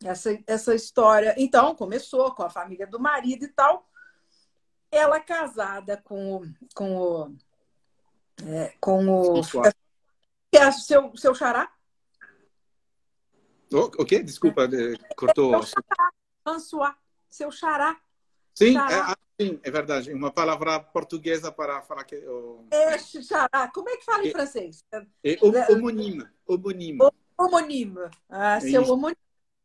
essa, 0.04 0.38
essa 0.46 0.74
história, 0.74 1.34
então, 1.38 1.74
começou 1.74 2.34
com 2.34 2.42
a 2.42 2.50
família 2.50 2.86
do 2.86 2.98
marido 2.98 3.44
e 3.44 3.48
tal. 3.48 3.88
Ela 4.90 5.20
casada 5.20 6.00
com, 6.04 6.42
com 6.74 6.96
o. 6.96 7.36
É, 8.44 8.74
com 8.80 9.08
o. 9.08 9.42
Que 10.50 10.58
é 10.58 10.70
seu, 10.72 11.16
seu 11.16 11.34
xará? 11.34 11.70
O, 13.72 14.02
o 14.02 14.04
quê? 14.04 14.22
Desculpa, 14.22 14.68
cortou. 15.16 15.60
François, 16.42 16.94
seu 17.28 17.50
xará. 17.50 18.00
Sim, 18.54 18.74
xará. 18.74 19.16
É, 19.38 19.44
sim, 19.44 19.60
é 19.62 19.70
verdade. 19.70 20.12
Uma 20.12 20.30
palavra 20.30 20.80
portuguesa 20.80 21.52
para 21.52 21.82
falar 21.82 22.04
que. 22.04 22.16
Oh... 22.26 22.64
É, 22.70 22.98
xará. 22.98 23.70
Como 23.72 23.88
é 23.88 23.96
que 23.96 24.04
fala 24.04 24.24
em 24.24 24.28
é, 24.28 24.32
francês? 24.32 24.84
É, 25.22 25.38
homônimo. 25.70 26.26
Homônimo. 26.46 27.12
Homônimo. 27.38 28.00
Ah, 28.28 28.56
é 28.56 28.60
seu 28.60 28.82
homônimo. 28.82 29.20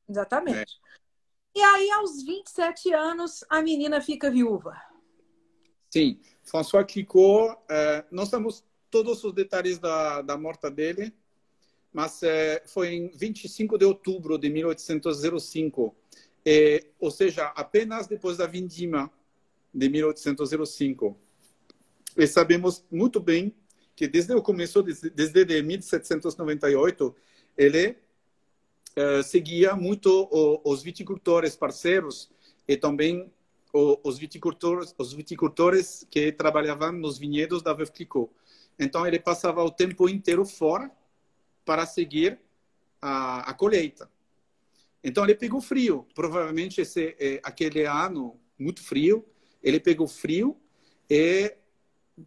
Exatamente. 0.09 0.79
É. 1.55 1.59
E 1.59 1.61
aí, 1.61 1.91
aos 1.91 2.23
27 2.23 2.93
anos, 2.93 3.43
a 3.49 3.61
menina 3.61 4.01
fica 4.01 4.29
viúva. 4.29 4.81
Sim. 5.89 6.19
François 6.43 6.85
Clicquot, 6.85 7.57
eh, 7.69 8.05
não 8.11 8.25
sabemos 8.25 8.63
todos 8.89 9.23
os 9.23 9.33
detalhes 9.33 9.77
da, 9.79 10.21
da 10.21 10.37
morte 10.37 10.69
dele, 10.69 11.13
mas 11.93 12.23
eh, 12.23 12.63
foi 12.65 12.93
em 12.93 13.09
25 13.09 13.77
de 13.77 13.85
outubro 13.85 14.37
de 14.37 14.49
1805, 14.49 15.95
eh, 16.45 16.85
ou 16.99 17.11
seja, 17.11 17.47
apenas 17.55 18.07
depois 18.07 18.37
da 18.37 18.47
vindima 18.47 19.11
de 19.73 19.89
1805. 19.89 21.17
E 22.17 22.27
sabemos 22.27 22.83
muito 22.91 23.19
bem 23.19 23.55
que 23.95 24.07
desde 24.07 24.33
o 24.33 24.41
começo, 24.41 24.81
desde, 24.81 25.09
desde 25.09 25.61
1798, 25.61 27.15
ele 27.57 27.97
uh, 28.97 29.23
seguia 29.23 29.75
muito 29.75 30.27
o, 30.31 30.61
os 30.69 30.81
viticultores 30.81 31.55
parceiros 31.55 32.31
e 32.67 32.75
também 32.75 33.31
o, 33.73 33.99
os 34.03 34.17
viticultores, 34.17 34.93
os 34.97 35.13
viticultores 35.13 36.05
que 36.09 36.31
trabalhavam 36.31 36.91
nos 36.91 37.17
vinhedos 37.17 37.61
da 37.61 37.73
Veuve 37.73 37.91
Clicquot. 37.91 38.29
Então 38.77 39.05
ele 39.05 39.19
passava 39.19 39.63
o 39.63 39.71
tempo 39.71 40.09
inteiro 40.09 40.45
fora 40.45 40.91
para 41.63 41.85
seguir 41.85 42.39
a, 43.01 43.49
a 43.49 43.53
colheita. 43.53 44.09
Então 45.03 45.23
ele 45.23 45.35
pegou 45.35 45.61
frio. 45.61 46.05
Provavelmente 46.13 46.81
esse 46.81 47.15
é, 47.19 47.39
aquele 47.43 47.85
ano 47.85 48.39
muito 48.57 48.81
frio, 48.81 49.25
ele 49.63 49.79
pegou 49.79 50.07
frio 50.07 50.57
e 51.09 51.55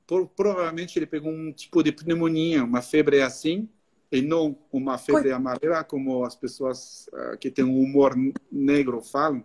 por, 0.07 0.29
provavelmente 0.29 0.99
ele 0.99 1.07
pegou 1.07 1.31
um 1.31 1.53
tipo 1.53 1.83
de 1.83 1.93
pneumonia, 1.93 2.65
uma 2.65 2.83
febre 2.83 3.23
assim, 3.23 3.69
e 4.11 4.23
não 4.23 4.57
uma 4.73 4.99
febre 4.99 5.33
amarela, 5.33 5.83
como 5.83 6.25
as 6.25 6.37
pessoas 6.37 7.09
uh, 7.13 7.37
que 7.39 7.51
têm 7.51 7.65
um 7.65 7.81
humor 7.81 8.15
negro 8.51 9.01
falam. 9.03 9.45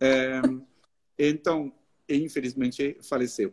É, 0.00 0.40
então, 1.18 1.72
infelizmente, 2.08 2.96
faleceu. 3.02 3.52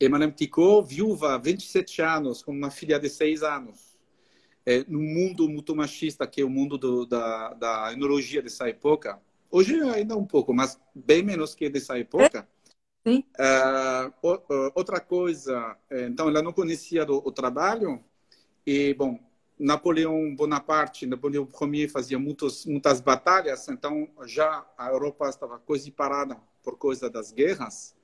E 0.00 0.08
Madame 0.08 0.32
Ticot, 0.32 0.86
viúva, 0.86 1.38
27 1.38 2.02
anos, 2.02 2.42
com 2.42 2.52
uma 2.52 2.70
filha 2.70 2.98
de 2.98 3.08
6 3.08 3.42
anos, 3.42 3.96
é, 4.64 4.84
no 4.88 5.00
mundo 5.00 5.48
muito 5.48 5.74
machista, 5.74 6.26
que 6.26 6.40
é 6.40 6.44
o 6.44 6.50
mundo 6.50 6.76
do, 6.76 7.06
da, 7.06 7.54
da 7.54 7.92
enologia 7.92 8.42
dessa 8.42 8.68
época, 8.68 9.20
hoje 9.50 9.80
ainda 9.80 10.16
um 10.16 10.26
pouco, 10.26 10.52
mas 10.52 10.78
bem 10.94 11.22
menos 11.22 11.54
que 11.54 11.70
dessa 11.70 11.98
época. 11.98 12.46
Sim. 13.06 13.22
Uh, 13.38 14.72
outra 14.74 14.98
coisa, 14.98 15.76
então, 15.92 16.28
ela 16.28 16.42
não 16.42 16.52
conhecia 16.52 17.04
do, 17.04 17.18
o 17.18 17.30
trabalho, 17.30 18.02
e, 18.66 18.94
bom, 18.94 19.20
Napoleão 19.56 20.34
Bonaparte, 20.34 21.06
Napoleão 21.06 21.48
I 21.72 21.88
fazia 21.88 22.18
muitos, 22.18 22.66
muitas 22.66 23.00
batalhas, 23.00 23.68
então 23.68 24.08
já 24.24 24.66
a 24.76 24.88
Europa 24.88 25.28
estava 25.28 25.56
quase 25.60 25.92
parada 25.92 26.36
por 26.64 26.76
causa 26.76 27.08
das 27.08 27.30
guerras. 27.30 27.94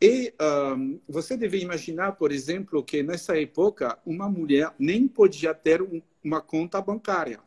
E 0.00 0.34
um, 0.74 0.98
você 1.08 1.36
deve 1.36 1.60
imaginar, 1.60 2.12
por 2.12 2.32
exemplo, 2.32 2.82
que 2.82 3.04
nessa 3.04 3.40
época 3.40 4.00
uma 4.04 4.28
mulher 4.28 4.74
nem 4.78 5.06
podia 5.06 5.54
ter 5.54 5.80
um, 5.80 6.02
uma 6.24 6.40
conta 6.40 6.80
bancária. 6.82 7.38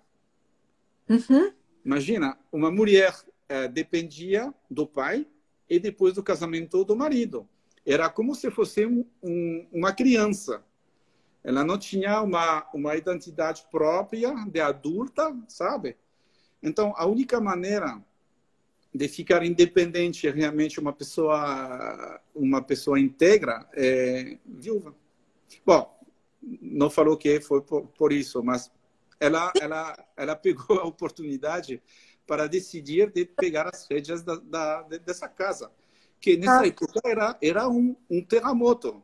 Uhum. 1.10 1.52
Imagina, 1.84 2.38
uma 2.50 2.72
mulher 2.72 3.14
eh, 3.50 3.68
dependia 3.68 4.54
do 4.70 4.88
pai 4.88 5.28
e 5.70 5.80
depois 5.80 6.14
do 6.14 6.24
casamento 6.24 6.84
do 6.84 6.96
marido. 6.96 7.48
Era 7.86 8.10
como 8.10 8.36
se 8.36 8.50
fosse 8.50 8.86
um, 8.86 9.68
uma 9.72 9.92
criança 9.92 10.64
ela 11.44 11.64
não 11.64 11.78
tinha 11.78 12.22
uma, 12.22 12.66
uma 12.74 12.96
identidade 12.96 13.66
própria 13.70 14.34
de 14.46 14.62
adulta, 14.62 15.36
sabe? 15.48 15.98
Então, 16.62 16.94
a 16.96 17.06
única 17.06 17.42
maneira 17.42 18.02
de 18.96 19.08
ficar 19.10 19.44
independente 19.44 20.30
realmente 20.30 20.80
uma 20.80 20.94
pessoa 20.94 22.22
uma 22.34 22.62
pessoa 22.62 23.00
íntegra 23.00 23.68
é 23.74 24.38
viúva. 24.46 24.96
Bom, 25.66 26.00
não 26.62 26.90
falou 26.90 27.18
que 27.18 27.42
foi 27.42 27.62
por, 27.62 27.88
por 27.88 28.14
isso, 28.14 28.42
mas 28.42 28.72
ela 29.20 29.52
ela 29.60 30.08
ela 30.16 30.36
pegou 30.36 30.80
a 30.80 30.86
oportunidade 30.86 31.82
para 32.26 32.48
decidir 32.48 33.12
de 33.12 33.26
pegar 33.26 33.70
as 33.74 33.88
rédeas 33.88 34.24
da, 34.24 34.36
da 34.36 34.82
dessa 35.00 35.28
casa, 35.28 35.72
que 36.20 36.38
nessa 36.38 36.62
ah. 36.62 36.68
época 36.68 37.02
era 37.04 37.38
era 37.42 37.70
um, 37.70 37.96
um 38.10 38.24
terremoto 38.24 39.04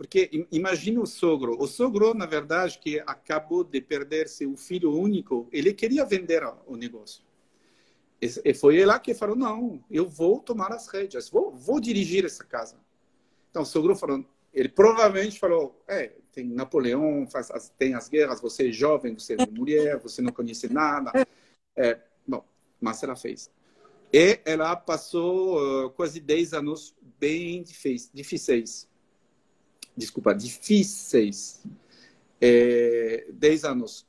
porque 0.00 0.46
imagine 0.50 0.98
o 0.98 1.04
sogro. 1.04 1.60
O 1.60 1.66
sogro, 1.66 2.14
na 2.14 2.24
verdade, 2.24 2.78
que 2.78 3.00
acabou 3.00 3.62
de 3.62 3.82
perder 3.82 4.30
seu 4.30 4.56
filho 4.56 4.98
único, 4.98 5.46
ele 5.52 5.74
queria 5.74 6.06
vender 6.06 6.42
o 6.66 6.74
negócio. 6.74 7.22
E 8.18 8.54
foi 8.54 8.76
ele 8.76 8.86
lá 8.86 8.98
que 8.98 9.12
falou: 9.12 9.36
não, 9.36 9.84
eu 9.90 10.08
vou 10.08 10.40
tomar 10.40 10.72
as 10.72 10.88
rédeas, 10.88 11.28
vou, 11.28 11.54
vou 11.54 11.78
dirigir 11.78 12.24
essa 12.24 12.42
casa. 12.42 12.76
Então 13.50 13.60
o 13.60 13.66
sogro 13.66 13.94
falou: 13.94 14.24
ele 14.54 14.70
provavelmente 14.70 15.38
falou: 15.38 15.78
é, 15.86 16.12
tem 16.32 16.46
Napoleão, 16.46 17.26
faz, 17.26 17.70
tem 17.76 17.92
as 17.92 18.08
guerras, 18.08 18.40
você 18.40 18.70
é 18.70 18.72
jovem, 18.72 19.12
você 19.12 19.36
é 19.38 19.46
mulher, 19.50 19.98
você 19.98 20.22
não 20.22 20.32
conhece 20.32 20.72
nada. 20.72 21.12
É, 21.76 22.00
mas 22.80 23.02
ela 23.02 23.16
fez. 23.16 23.50
E 24.12 24.40
ela 24.44 24.74
passou 24.74 25.86
uh, 25.86 25.90
quase 25.90 26.20
10 26.20 26.54
anos 26.54 26.94
bem 27.18 27.62
difíceis 28.12 28.90
desculpa, 30.00 30.34
difíceis. 30.34 31.62
É, 32.40 33.26
10 33.32 33.64
anos. 33.64 34.06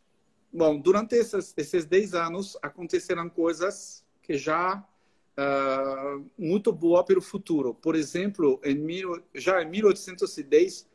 Bom, 0.51 0.79
durante 0.79 1.15
esses, 1.15 1.53
esses 1.55 1.85
10 1.85 2.13
anos 2.13 2.57
aconteceram 2.61 3.29
coisas 3.29 4.03
que 4.23 4.37
já 4.37 4.77
uh, 4.77 6.25
muito 6.37 6.71
boa 6.71 7.03
para 7.03 7.19
o 7.19 7.21
futuro. 7.21 7.73
Por 7.73 7.95
exemplo, 7.95 8.59
em 8.63 8.75
mil, 8.75 9.21
já 9.35 9.61
em 9.61 9.69
1810, 9.69 10.87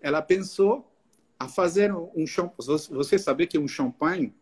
ela 0.00 0.20
pensou 0.20 0.92
a 1.38 1.48
fazer 1.48 1.92
um 1.92 2.26
champanhe. 2.26 2.56
Você 2.90 3.18
sabe 3.18 3.46
que 3.46 3.58
um 3.58 3.68
champanhe, 3.68 4.34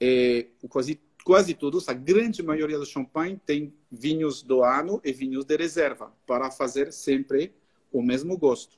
é, 0.00 0.46
quase, 0.68 1.00
quase 1.24 1.54
todos, 1.54 1.88
a 1.88 1.94
grande 1.94 2.42
maioria 2.42 2.78
do 2.78 2.84
champanhe 2.84 3.40
tem 3.44 3.72
vinhos 3.90 4.42
do 4.42 4.62
ano 4.62 5.00
e 5.02 5.10
vinhos 5.12 5.46
de 5.46 5.56
reserva, 5.56 6.12
para 6.26 6.50
fazer 6.50 6.92
sempre 6.92 7.52
o 7.90 8.02
mesmo 8.02 8.36
gosto. 8.36 8.76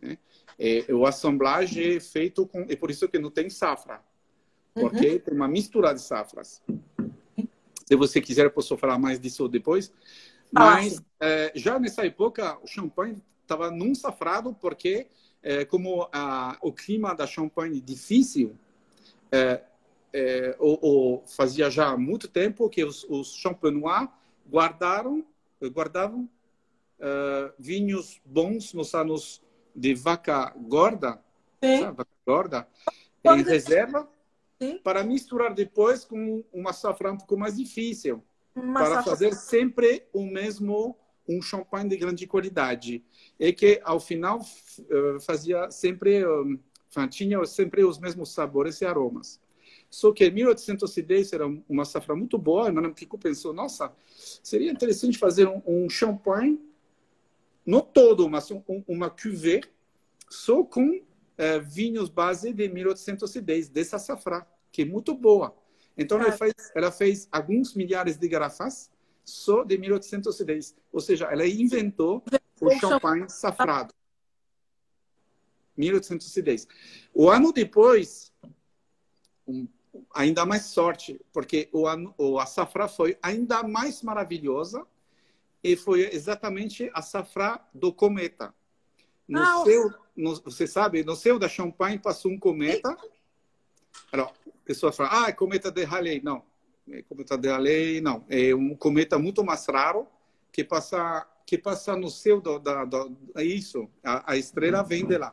Né? 0.00 0.16
É, 0.58 0.86
o 0.92 1.06
assemblagem 1.06 1.96
é 1.96 2.00
feito 2.00 2.46
com. 2.46 2.62
É 2.68 2.74
por 2.74 2.90
isso 2.90 3.06
que 3.08 3.18
não 3.18 3.30
tem 3.30 3.50
safra, 3.50 4.02
porque 4.74 5.10
uhum. 5.10 5.18
tem 5.18 5.34
uma 5.34 5.46
mistura 5.46 5.92
de 5.92 6.00
safras. 6.00 6.62
Se 7.84 7.94
você 7.94 8.20
quiser, 8.20 8.50
posso 8.50 8.76
falar 8.78 8.98
mais 8.98 9.20
disso 9.20 9.46
depois. 9.46 9.92
Mas 10.50 11.02
é, 11.20 11.52
já 11.54 11.78
nessa 11.78 12.06
época, 12.06 12.58
o 12.62 12.66
champanhe 12.66 13.22
estava 13.42 13.70
num 13.70 13.94
safrado, 13.94 14.54
porque 14.54 15.08
é, 15.42 15.64
como 15.64 16.08
a, 16.12 16.56
o 16.62 16.72
clima 16.72 17.14
da 17.14 17.26
Champagne 17.26 17.80
difícil, 17.80 18.56
é, 19.30 19.62
é, 20.18 20.56
ou, 20.58 21.22
fazia 21.26 21.68
já 21.68 21.94
muito 21.94 22.26
tempo 22.26 22.70
que 22.70 22.82
os, 22.82 23.04
os 23.04 23.34
champenois 23.34 24.08
guardaram, 24.50 25.22
guardavam 25.74 26.22
uh, 26.98 27.52
vinhos 27.58 28.18
bons 28.24 28.72
nos 28.72 28.94
anos 28.94 29.42
de 29.74 29.94
vaca 29.94 30.54
gorda, 30.56 31.22
sabe, 31.60 31.96
vaca 31.98 32.10
gorda, 32.26 32.68
em 33.24 33.42
reserva, 33.42 34.08
Sim. 34.58 34.78
para 34.78 35.04
misturar 35.04 35.52
depois 35.52 36.02
com 36.02 36.42
uma 36.50 36.72
safra 36.72 37.12
um 37.12 37.18
pouco 37.18 37.36
mais 37.36 37.54
difícil, 37.54 38.24
uma 38.54 38.80
para 38.80 38.94
safra... 38.94 39.10
fazer 39.10 39.34
sempre 39.34 40.06
o 40.14 40.24
mesmo 40.24 40.96
um 41.28 41.42
champanhe 41.42 41.90
de 41.90 41.96
grande 41.98 42.26
qualidade 42.26 43.04
e 43.38 43.52
que 43.52 43.80
ao 43.84 43.98
final 43.98 44.40
eh, 44.88 45.18
fazia 45.20 45.70
sempre 45.72 46.22
eh, 46.22 47.06
tinha 47.10 47.44
sempre 47.44 47.84
os 47.84 47.98
mesmos 47.98 48.32
sabores 48.32 48.80
e 48.80 48.86
aromas. 48.86 49.40
Só 49.90 50.12
que 50.12 50.24
em 50.24 50.30
1810 50.30 51.32
era 51.32 51.46
uma 51.68 51.84
safra 51.84 52.14
muito 52.14 52.36
boa, 52.36 52.68
e 52.68 52.72
Madame 52.72 52.94
Picot 52.94 53.20
pensou, 53.20 53.52
nossa, 53.52 53.92
seria 54.42 54.70
interessante 54.70 55.18
fazer 55.18 55.46
um, 55.48 55.62
um 55.66 55.88
champanhe, 55.88 56.60
não 57.64 57.80
todo, 57.80 58.28
mas 58.28 58.50
um, 58.50 58.62
uma 58.86 59.10
cuvée, 59.10 59.62
só 60.28 60.62
com 60.62 61.00
é, 61.38 61.58
vinhos 61.58 62.08
base 62.08 62.52
de 62.52 62.68
1810, 62.68 63.68
dessa 63.68 63.98
safra, 63.98 64.46
que 64.70 64.82
é 64.82 64.84
muito 64.84 65.14
boa. 65.14 65.56
Então, 65.96 66.20
ela, 66.20 66.32
fez, 66.32 66.54
ela 66.74 66.92
fez 66.92 67.28
alguns 67.32 67.74
milhares 67.74 68.18
de 68.18 68.28
garrafas 68.28 68.90
só 69.24 69.64
de 69.64 69.78
1810. 69.78 70.76
Ou 70.92 71.00
seja, 71.00 71.26
ela 71.26 71.46
inventou 71.46 72.22
o 72.60 72.70
champanhe 72.72 73.28
safrado. 73.28 73.94
1810. 75.76 76.68
O 77.14 77.28
ano 77.30 77.52
depois, 77.52 78.32
um, 79.46 79.66
ainda 80.16 80.46
mais 80.46 80.62
sorte, 80.64 81.20
porque 81.32 81.68
o 81.72 81.86
ano, 81.86 82.14
a 82.40 82.46
safra 82.46 82.88
foi 82.88 83.18
ainda 83.22 83.62
mais 83.62 84.02
maravilhosa 84.02 84.86
e 85.62 85.76
foi 85.76 86.08
exatamente 86.12 86.90
a 86.94 87.02
safra 87.02 87.60
do 87.74 87.92
cometa. 87.92 88.54
No 89.28 89.40
ah, 89.40 89.64
céu, 89.64 89.94
no, 90.16 90.34
você 90.36 90.66
sabe, 90.66 91.04
no 91.04 91.14
céu 91.14 91.38
da 91.38 91.48
Champagne 91.48 91.98
passou 91.98 92.30
um 92.30 92.38
cometa. 92.38 92.96
Alors, 94.10 94.32
a 94.46 94.64
pessoa 94.64 94.92
fala, 94.92 95.24
ah, 95.24 95.28
é 95.28 95.32
cometa 95.32 95.70
de 95.70 95.84
Halley. 95.84 96.22
Não, 96.22 96.42
é 96.88 97.02
cometa 97.02 97.36
de 97.36 97.48
Halley, 97.48 98.00
não. 98.00 98.24
É 98.28 98.54
um 98.54 98.74
cometa 98.74 99.18
muito 99.18 99.44
mais 99.44 99.66
raro 99.66 100.06
que 100.50 100.64
passa 100.64 101.26
que 101.44 101.56
passa 101.56 101.94
no 101.94 102.10
céu 102.10 102.40
do, 102.40 102.58
da, 102.58 102.84
do, 102.84 103.16
é 103.36 103.44
isso. 103.44 103.88
A, 104.02 104.32
a, 104.32 104.36
estrela 104.36 104.82
vem 104.82 105.06
de 105.06 105.16
lá. 105.16 105.32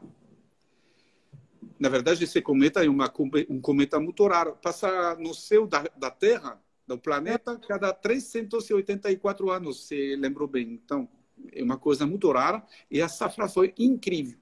Na 1.83 1.89
verdade, 1.89 2.23
esse 2.23 2.41
cometa 2.41 2.81
é 2.85 2.87
uma, 2.87 3.11
um 3.49 3.59
cometa 3.59 3.99
muito 3.99 4.25
raro. 4.25 4.57
Passa 4.63 5.15
no 5.15 5.33
céu 5.33 5.67
da, 5.67 5.83
da 5.97 6.09
Terra, 6.09 6.57
do 6.87 6.97
planeta, 6.97 7.59
cada 7.67 7.91
384 7.91 9.51
anos, 9.51 9.85
se 9.85 10.15
lembrou 10.15 10.47
bem. 10.47 10.79
Então, 10.81 11.09
é 11.51 11.61
uma 11.61 11.77
coisa 11.77 12.07
muito 12.07 12.31
rara 12.31 12.65
e 12.89 13.01
a 13.01 13.09
safra 13.09 13.49
foi 13.49 13.73
incrível. 13.77 14.39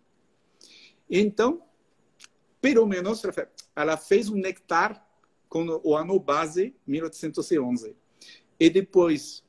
Então, 1.09 1.63
pelo 2.61 2.85
menos, 2.85 3.23
ela 3.75 3.97
fez 3.97 4.29
um 4.29 4.35
nectar 4.35 5.03
com 5.49 5.81
o 5.83 5.95
ano 5.97 6.19
base 6.19 6.75
1811. 6.85 7.95
E 8.59 8.69
depois, 8.69 9.43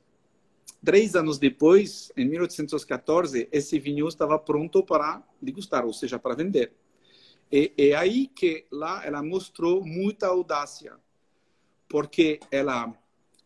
três 0.83 1.15
anos 1.15 1.37
depois, 1.37 2.11
em 2.17 2.27
1814, 2.27 3.47
esse 3.51 3.77
vinho 3.77 4.07
estava 4.07 4.39
pronto 4.39 4.81
para 4.81 5.21
degustar, 5.39 5.85
ou 5.85 5.93
seja, 5.93 6.17
para 6.17 6.33
vender. 6.33 6.73
E 7.55 7.71
é 7.77 7.93
aí 7.93 8.25
que 8.25 8.65
lá 8.71 9.05
ela 9.05 9.21
mostrou 9.21 9.85
muita 9.85 10.25
audácia, 10.25 10.97
porque 11.87 12.39
ela, 12.49 12.91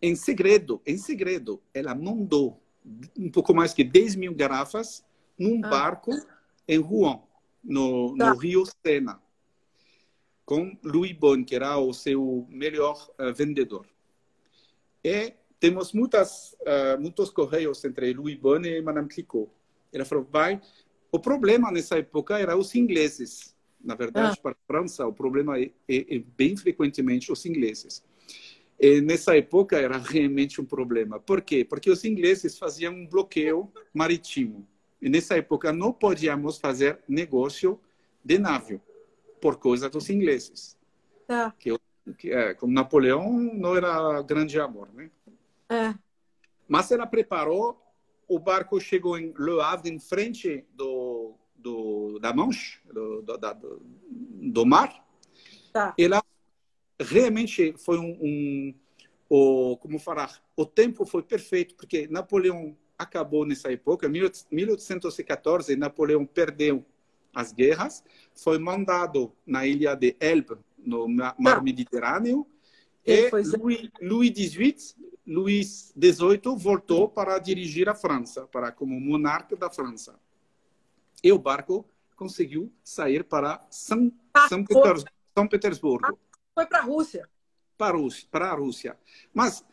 em 0.02 0.16
segredo, 0.16 0.82
em 0.86 0.98
segredo, 0.98 1.62
ela 1.74 1.94
mandou 1.94 2.64
um 3.20 3.30
pouco 3.30 3.54
mais 3.54 3.74
que 3.74 3.84
10 3.84 4.16
mil 4.16 4.34
garrafas 4.34 5.06
num 5.38 5.60
ah. 5.66 5.68
barco 5.68 6.12
em 6.66 6.78
Rouen, 6.78 7.22
no, 7.62 8.12
no 8.12 8.18
tá. 8.18 8.32
Rio 8.32 8.64
Sena 8.66 9.22
com 10.46 10.78
Louis 10.82 11.12
Bon, 11.12 11.44
que 11.44 11.54
era 11.54 11.78
o 11.78 11.94
seu 11.94 12.48
melhor 12.50 13.10
uh, 13.20 13.34
vendedor. 13.34 13.86
E 15.04 15.34
temos 15.60 15.92
muitas, 15.92 16.54
uh, 16.62 16.98
muitos 16.98 17.30
correios 17.30 17.84
entre 17.84 18.14
Louis 18.14 18.38
Bon 18.38 18.62
e 18.62 18.82
Madame 18.82 19.10
Clicquot. 19.10 19.50
Ela 19.92 20.06
falou, 20.06 20.26
vai... 20.32 20.62
O 21.12 21.20
problema 21.20 21.72
nessa 21.72 21.98
época 21.98 22.40
era 22.40 22.56
os 22.56 22.74
ingleses. 22.76 23.57
Na 23.88 23.96
verdade, 23.96 24.36
ah. 24.38 24.42
para 24.42 24.52
a 24.52 24.68
França, 24.68 25.08
o 25.08 25.14
problema 25.14 25.58
é, 25.58 25.72
é, 25.88 26.18
é 26.18 26.24
bem 26.38 26.58
frequentemente 26.58 27.32
os 27.32 27.46
ingleses. 27.46 28.04
E 28.78 29.00
nessa 29.00 29.38
época 29.38 29.78
era 29.78 29.98
realmente 29.98 30.60
um 30.60 30.66
problema. 30.66 31.22
Por 31.22 31.42
quê? 31.42 31.64
Porque 31.64 31.90
os 31.90 32.04
ingleses 32.04 32.58
faziam 32.58 32.94
um 32.94 33.08
bloqueio 33.08 33.72
marítimo. 33.94 34.68
E 35.02 35.10
nessa 35.10 35.38
época 35.38 35.72
não 35.72 35.94
podíamos 35.94 36.58
fazer 36.58 37.00
negócio 37.08 37.80
de 38.24 38.38
navio 38.38 38.82
por 39.40 39.58
causa 39.58 39.90
dos 39.90 40.10
ingleses. 40.10 40.78
Tá. 41.26 41.54
Que, 41.58 41.74
que 42.18 42.32
é, 42.32 42.54
como 42.56 42.74
Napoleão 42.74 43.32
não 43.32 43.76
era 43.76 44.22
grande 44.22 44.60
amor, 44.60 44.90
né? 44.94 45.10
É. 45.70 45.96
Mas 46.68 46.92
ela 46.92 47.08
preparou, 47.08 47.82
o 48.28 48.38
barco 48.38 48.80
chegou 48.82 49.18
em 49.18 49.34
Le 49.40 49.62
Havre, 49.62 49.90
em 49.90 50.00
frente 50.00 50.66
do, 50.74 50.97
do 52.18 52.20
da 52.20 52.34
Manche, 52.34 52.80
do, 52.86 53.22
do, 53.22 53.38
do, 53.38 53.82
do 54.52 54.66
mar. 54.66 55.06
Tá. 55.72 55.94
Ela 55.98 56.24
realmente 57.00 57.74
foi 57.78 57.98
um, 58.00 58.18
um 58.20 58.74
o, 59.30 59.78
como 59.78 60.00
falar, 60.00 60.42
o 60.56 60.66
tempo 60.66 61.06
foi 61.06 61.22
perfeito, 61.22 61.76
porque 61.76 62.08
Napoleão 62.08 62.76
acabou 62.98 63.46
nessa 63.46 63.72
época, 63.72 64.10
1814, 64.10 65.76
Napoleão 65.76 66.26
perdeu 66.26 66.84
as 67.34 67.52
guerras, 67.52 68.04
foi 68.34 68.58
mandado 68.58 69.32
na 69.46 69.68
ilha 69.68 69.94
de 69.96 70.16
Elbe, 70.20 70.58
no 70.78 71.08
Mar 71.08 71.36
ah. 71.46 71.62
Mediterrâneo, 71.62 72.48
e 73.06 73.30
Louis, 73.58 73.90
Louis 74.02 74.32
XVIII, 74.32 74.76
Louis 75.26 75.94
XVIII 76.02 76.58
voltou 76.58 77.08
para 77.08 77.38
dirigir 77.38 77.88
a 77.90 77.96
França, 77.96 78.48
para 78.48 78.72
como 78.72 79.00
monarca 79.00 79.56
da 79.56 79.70
França. 79.70 80.20
E 81.24 81.32
o 81.32 81.38
barco 81.38 81.86
conseguiu 82.18 82.74
sair 82.84 83.24
para 83.24 83.66
São, 83.70 84.12
ah, 84.34 84.50
São, 84.50 84.66
Peters, 84.66 85.06
São 85.34 85.48
Petersburgo. 85.48 86.20
Foi 86.54 86.66
para 86.66 86.80
a 86.80 86.82
Rússia. 86.82 87.30
Para 87.78 87.96
a 87.96 87.98
Rússia, 87.98 88.28
para 88.32 88.50
a 88.50 88.54
Rússia. 88.56 88.98
Mas, 89.32 89.64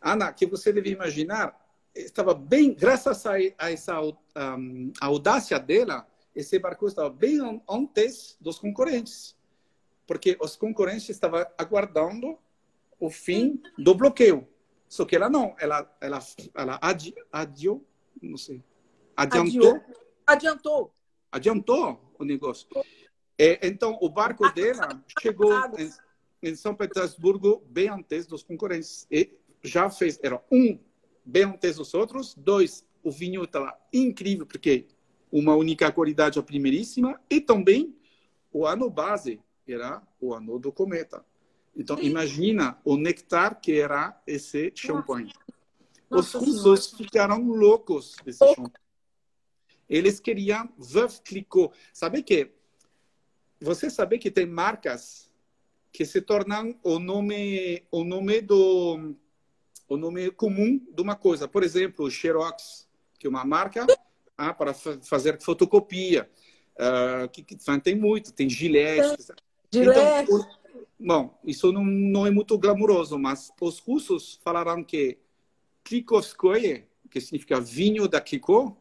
Ana, 0.00 0.30
que 0.32 0.46
você 0.46 0.70
deve 0.70 0.90
imaginar, 0.90 1.58
estava 1.94 2.34
bem, 2.34 2.74
graças 2.74 3.24
a, 3.24 3.40
essa 3.58 4.00
um, 4.02 4.92
audácia 5.00 5.58
dela, 5.58 6.06
esse 6.36 6.58
barco 6.58 6.86
estava 6.86 7.08
bem 7.08 7.38
antes 7.68 8.36
dos 8.38 8.58
concorrentes, 8.58 9.34
porque 10.06 10.36
os 10.40 10.56
concorrentes 10.56 11.08
estavam 11.08 11.46
aguardando 11.56 12.38
o 13.00 13.08
fim 13.08 13.62
do 13.78 13.94
bloqueio. 13.94 14.46
Só 14.86 15.06
que 15.06 15.16
ela 15.16 15.30
não, 15.30 15.56
ela, 15.58 15.90
ela, 16.00 16.18
ela 16.54 16.78
adi, 16.82 17.14
adiou, 17.32 17.82
não 18.20 18.36
sei, 18.36 18.62
adiantou. 19.16 19.80
Adiantou. 20.26 20.94
Adiantou 21.34 22.00
o 22.16 22.24
negócio. 22.24 22.68
E, 23.36 23.58
então, 23.60 23.98
o 24.00 24.08
barco 24.08 24.48
dela 24.52 25.04
chegou 25.20 25.52
em, 25.76 25.90
em 26.40 26.54
São 26.54 26.76
Petersburgo 26.76 27.60
bem 27.68 27.88
antes 27.88 28.24
dos 28.24 28.44
concorrentes. 28.44 29.04
E 29.10 29.32
já 29.60 29.90
fez, 29.90 30.16
era 30.22 30.40
um, 30.48 30.78
bem 31.24 31.42
antes 31.42 31.74
dos 31.74 31.92
outros, 31.92 32.36
dois, 32.36 32.86
o 33.02 33.10
vinho 33.10 33.42
estava 33.42 33.76
incrível, 33.92 34.46
porque 34.46 34.86
uma 35.32 35.56
única 35.56 35.90
qualidade, 35.90 36.38
a 36.38 36.42
primeiríssima, 36.42 37.20
e 37.28 37.40
também 37.40 37.96
o 38.52 38.64
ano 38.64 38.88
base 38.88 39.40
era 39.66 40.00
o 40.20 40.32
ano 40.32 40.56
do 40.60 40.70
cometa. 40.70 41.26
Então, 41.76 41.98
imagina 42.00 42.78
o 42.84 42.96
nectar 42.96 43.60
que 43.60 43.72
era 43.80 44.16
esse 44.24 44.70
champanhe. 44.72 45.32
Nossa 46.08 46.38
Os 46.38 46.46
russos 46.46 46.92
ficaram 46.92 47.42
loucos 47.48 48.14
desse 48.24 48.38
champanhe. 48.38 48.83
Eles 49.88 50.20
queriam 50.20 50.68
Veuve 50.78 51.20
Clicquot. 51.22 51.72
Sabe 51.92 52.22
que 52.22 52.50
você 53.60 53.88
sabe 53.88 54.18
que 54.18 54.30
tem 54.30 54.46
marcas 54.46 55.30
que 55.92 56.04
se 56.04 56.20
tornam 56.20 56.78
o 56.82 56.98
nome 56.98 57.82
o 57.90 58.04
nome 58.04 58.40
do 58.40 59.14
o 59.88 59.96
nome 59.96 60.30
comum 60.30 60.80
de 60.92 61.02
uma 61.02 61.14
coisa. 61.14 61.46
Por 61.46 61.62
exemplo, 61.62 62.10
Xerox, 62.10 62.88
que 63.18 63.26
é 63.26 63.30
uma 63.30 63.44
marca 63.44 63.86
ah, 64.36 64.52
para 64.52 64.74
fazer 64.74 65.40
fotocopia. 65.40 66.28
Uh, 66.74 67.28
que, 67.28 67.42
que, 67.42 67.56
tem 67.80 67.94
muito, 67.94 68.32
tem 68.32 68.48
Gillette. 68.48 69.32
Gillette. 69.72 70.32
Então, 70.32 70.48
bom, 70.98 71.38
isso 71.44 71.70
não, 71.70 71.84
não 71.84 72.26
é 72.26 72.30
muito 72.32 72.58
glamuroso, 72.58 73.16
mas 73.16 73.52
os 73.60 73.78
russos 73.78 74.40
falaram 74.42 74.82
que 74.82 75.18
Klikovskoye, 75.84 76.84
que 77.08 77.20
significa 77.20 77.60
vinho 77.60 78.08
da 78.08 78.20
Kiko, 78.20 78.76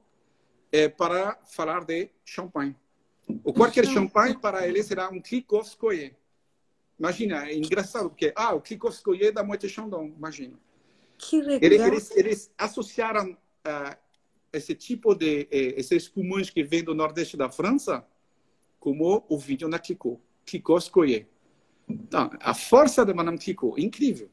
é 0.73 0.89
para 0.89 1.38
falar 1.45 1.86
de 1.86 2.09
champanhe. 2.25 2.75
O 3.43 3.53
qualquer 3.53 3.86
champanhe 3.86 4.36
para 4.36 4.67
eles 4.67 4.88
será 4.88 5.07
um 5.07 5.21
Klikovskoye. 5.21 6.15
Imagina, 6.99 7.47
é 7.47 7.55
engraçado, 7.55 8.09
porque, 8.09 8.33
ah, 8.36 8.55
o 8.55 8.62
Klikovskoye 8.62 9.31
da 9.31 9.43
Moët 9.43 9.69
Chandon, 9.69 10.12
imagina. 10.17 10.59
Que 11.15 11.41
legal. 11.41 11.88
Eles, 11.88 12.12
eles 12.12 12.51
associaram 12.57 13.31
uh, 13.31 13.95
esse 14.51 14.73
tipo 14.73 15.13
de 15.13 15.47
eh, 15.51 15.75
esse 15.77 15.95
espumante 15.95 16.51
que 16.51 16.63
vem 16.63 16.83
do 16.83 16.93
nordeste 16.93 17.38
da 17.38 17.49
França 17.49 18.05
como 18.79 19.23
o 19.29 19.38
vinho 19.38 19.67
na 19.67 19.79
Clicquot 19.79 20.19
Escolher. 20.77 21.27
Então, 21.88 22.31
a 22.39 22.53
força 22.53 23.05
de 23.05 23.13
Madame 23.13 23.38
Clicquot, 23.38 23.79
incrível. 23.79 24.29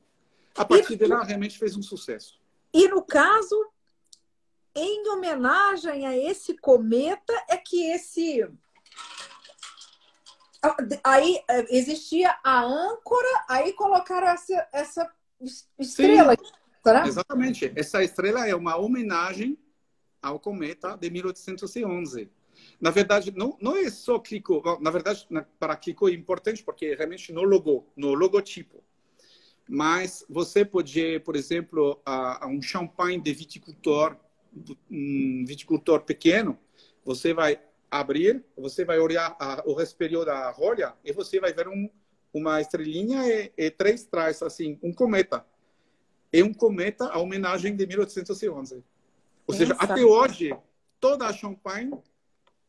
A 0.56 0.64
partir 0.64 0.94
e, 0.94 0.96
de 0.96 1.06
lá, 1.06 1.22
realmente 1.22 1.58
fez 1.58 1.76
um 1.76 1.82
sucesso. 1.82 2.40
E 2.72 2.88
no 2.88 3.02
caso, 3.02 3.70
em 4.74 5.08
homenagem 5.08 6.06
a 6.06 6.16
esse 6.16 6.56
cometa, 6.56 7.32
é 7.48 7.56
que 7.56 7.90
esse. 7.90 8.48
Aí 11.02 11.40
eh, 11.48 11.66
existia 11.70 12.38
a 12.44 12.62
âncora, 12.62 13.44
aí 13.48 13.72
colocaram 13.72 14.28
essa, 14.28 14.68
essa 14.72 15.10
estrela. 15.78 16.36
Sim? 16.36 16.60
Exatamente. 17.06 17.72
Essa 17.74 18.02
estrela 18.02 18.46
é 18.46 18.54
uma 18.54 18.76
homenagem 18.76 19.58
ao 20.22 20.38
cometa 20.38 20.96
de 20.96 21.10
1811. 21.10 22.30
Na 22.80 22.90
verdade, 22.90 23.32
não, 23.34 23.56
não 23.60 23.76
é 23.76 23.90
só 23.90 24.18
Clico. 24.18 24.62
Na 24.80 24.90
verdade, 24.90 25.26
para 25.58 25.76
Clico 25.76 26.08
é 26.08 26.12
importante 26.12 26.62
porque 26.62 26.94
realmente 26.94 27.32
no 27.32 27.42
logo, 27.42 27.86
no 27.96 28.14
logotipo. 28.14 28.82
Mas 29.68 30.24
você 30.28 30.64
pode, 30.64 31.20
por 31.20 31.36
exemplo, 31.36 32.00
a, 32.04 32.44
a 32.44 32.48
um 32.48 32.60
champanhe 32.60 33.20
de 33.20 33.32
viticultor, 33.32 34.16
um 34.90 35.44
viticultor 35.46 36.02
pequeno, 36.02 36.58
você 37.04 37.32
vai 37.32 37.60
abrir, 37.90 38.44
você 38.56 38.84
vai 38.84 38.98
olhar 38.98 39.36
a, 39.38 39.62
o 39.66 39.74
respiro 39.74 40.24
da 40.24 40.50
rolha 40.50 40.94
e 41.04 41.12
você 41.12 41.40
vai 41.40 41.52
ver 41.52 41.68
um, 41.68 41.88
uma 42.32 42.60
estrelinha 42.60 43.26
e, 43.26 43.52
e 43.56 43.70
três 43.70 44.04
traços, 44.04 44.42
assim, 44.42 44.78
um 44.82 44.92
cometa. 44.92 45.44
É 46.32 46.42
um 46.44 46.54
cometa 46.54 47.06
a 47.06 47.18
homenagem 47.18 47.74
de 47.74 47.86
1811. 47.86 48.84
Ou 49.46 49.54
seja, 49.54 49.74
até 49.78 50.04
hoje, 50.04 50.56
toda 51.00 51.26
a 51.26 51.32
Champagne 51.32 51.98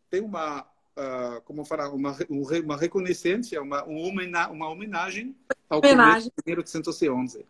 tem 0.10 0.22
uma, 0.22 0.62
uh, 0.62 1.42
como 1.46 1.64
falar, 1.64 1.90
uma, 1.90 2.18
uma 2.64 2.78
reconhecência, 2.78 3.62
uma, 3.62 3.84
uma 3.84 4.68
homenagem 4.68 5.36
ao 5.70 5.80
homenagem. 5.80 6.32
de 6.36 6.44
1811. 6.46 7.46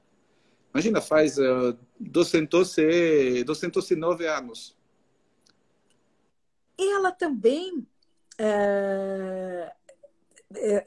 Imagina, 0.74 1.02
faz 1.02 1.38
uh, 1.38 1.78
200 2.00 2.78
e, 2.78 3.44
209 3.44 4.28
anos. 4.28 4.76
Ela 6.78 7.12
também 7.12 7.86
é, 8.38 9.72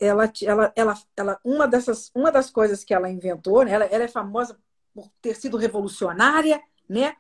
ela, 0.01 0.33
ela, 0.43 0.73
ela, 0.75 0.95
ela, 1.17 1.41
uma 1.45 1.67
dessas, 1.67 2.11
uma 2.15 2.31
das 2.31 2.51
coisas 2.51 2.85
que 2.85 2.93
ela 2.93 3.11
inventou, 3.11 3.65
né? 3.65 3.73
ela, 3.73 3.85
ela 3.85 4.05
é 4.05 4.09
famosa 4.09 4.59
por 4.93 5.09
ter 5.21 5.35
sido 5.35 5.57
revolucionária, 5.57 6.61
né? 6.89 7.17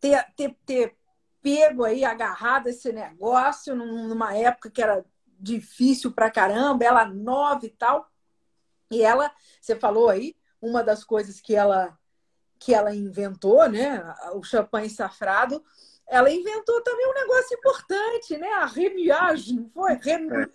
ter, 0.00 0.24
ter, 0.36 0.56
ter 0.64 0.96
pego 1.40 1.84
aí, 1.84 2.04
agarrado 2.04 2.68
esse 2.68 2.92
negócio 2.92 3.74
numa 3.74 4.34
época 4.36 4.70
que 4.70 4.82
era 4.82 5.04
difícil 5.38 6.12
pra 6.12 6.30
caramba, 6.30 6.84
ela 6.84 7.04
nova 7.04 7.66
e 7.66 7.70
tal. 7.70 8.08
E 8.90 9.02
ela, 9.02 9.32
você 9.60 9.74
falou 9.74 10.08
aí, 10.08 10.36
uma 10.60 10.82
das 10.84 11.02
coisas 11.02 11.40
que 11.40 11.54
ela 11.54 11.98
que 12.64 12.72
ela 12.72 12.94
inventou, 12.94 13.68
né, 13.68 14.02
o 14.34 14.42
champanhe 14.42 14.88
safrado, 14.88 15.62
ela 16.08 16.30
inventou 16.30 16.80
também 16.82 17.08
um 17.08 17.14
negócio 17.14 17.56
importante, 17.56 18.36
né, 18.38 18.48
a 18.54 18.66
remuage, 18.66 19.54
não 19.54 19.68
foi? 19.70 19.94
Remu, 19.94 20.34
é. 20.34 20.48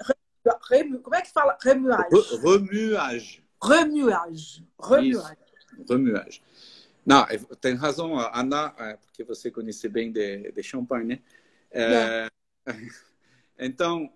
remu, 0.69 0.99
como 0.99 1.15
é 1.15 1.21
que 1.21 1.31
fala? 1.31 1.57
Remuage. 1.61 2.09
Remuage. 2.41 3.43
Remuage. 3.61 4.67
Remuage. 4.81 5.37
Remuage. 5.89 6.43
Não, 7.05 7.23
é, 7.23 7.37
tem 7.59 7.75
razão, 7.75 8.17
Ana, 8.19 8.73
é, 8.77 8.97
porque 8.97 9.23
você 9.23 9.49
conhece 9.49 9.87
bem 9.87 10.11
de, 10.11 10.51
de 10.51 10.63
champanhe, 10.63 11.05
né? 11.05 11.19
É, 11.71 12.27
então, 13.59 14.11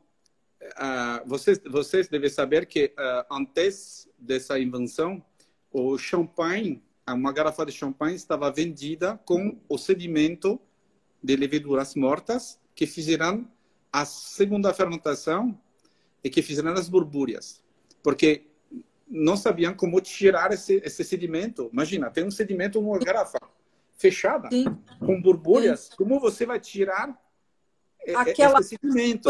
uh, 0.61 1.27
vocês, 1.27 1.59
vocês 1.65 2.07
devem 2.07 2.29
saber 2.29 2.65
que 2.65 2.93
uh, 2.97 3.33
antes 3.33 4.09
dessa 4.17 4.59
invenção, 4.59 5.23
o 5.71 5.97
champanhe, 5.97 6.83
uma 7.07 7.33
garrafa 7.33 7.65
de 7.65 7.71
champanhe 7.71 8.15
estava 8.15 8.51
vendida 8.51 9.19
com 9.25 9.59
o 9.67 9.77
sedimento 9.77 10.59
de 11.21 11.35
leveduras 11.35 11.95
mortas 11.95 12.59
que 12.73 12.87
fizeram 12.87 13.47
a 13.91 14.05
segunda 14.05 14.73
fermentação 14.73 15.59
e 16.23 16.29
que 16.29 16.41
fizeram 16.41 16.71
as 16.73 16.87
borbulhas. 16.87 17.63
Porque 18.01 18.47
não 19.07 19.35
sabiam 19.35 19.73
como 19.73 19.99
tirar 19.99 20.51
esse, 20.53 20.81
esse 20.85 21.03
sedimento. 21.03 21.69
Imagina, 21.73 22.09
tem 22.09 22.23
um 22.23 22.31
sedimento 22.31 22.81
numa 22.81 22.97
garrafa 22.97 23.39
fechada, 23.97 24.49
Sim. 24.49 24.65
com 24.99 25.21
borbulhas. 25.21 25.81
Sim. 25.81 25.95
Como 25.97 26.19
você 26.19 26.45
vai 26.45 26.59
tirar 26.59 27.19
Aquela... 28.15 28.59
esse 28.59 28.69
sedimento? 28.69 29.29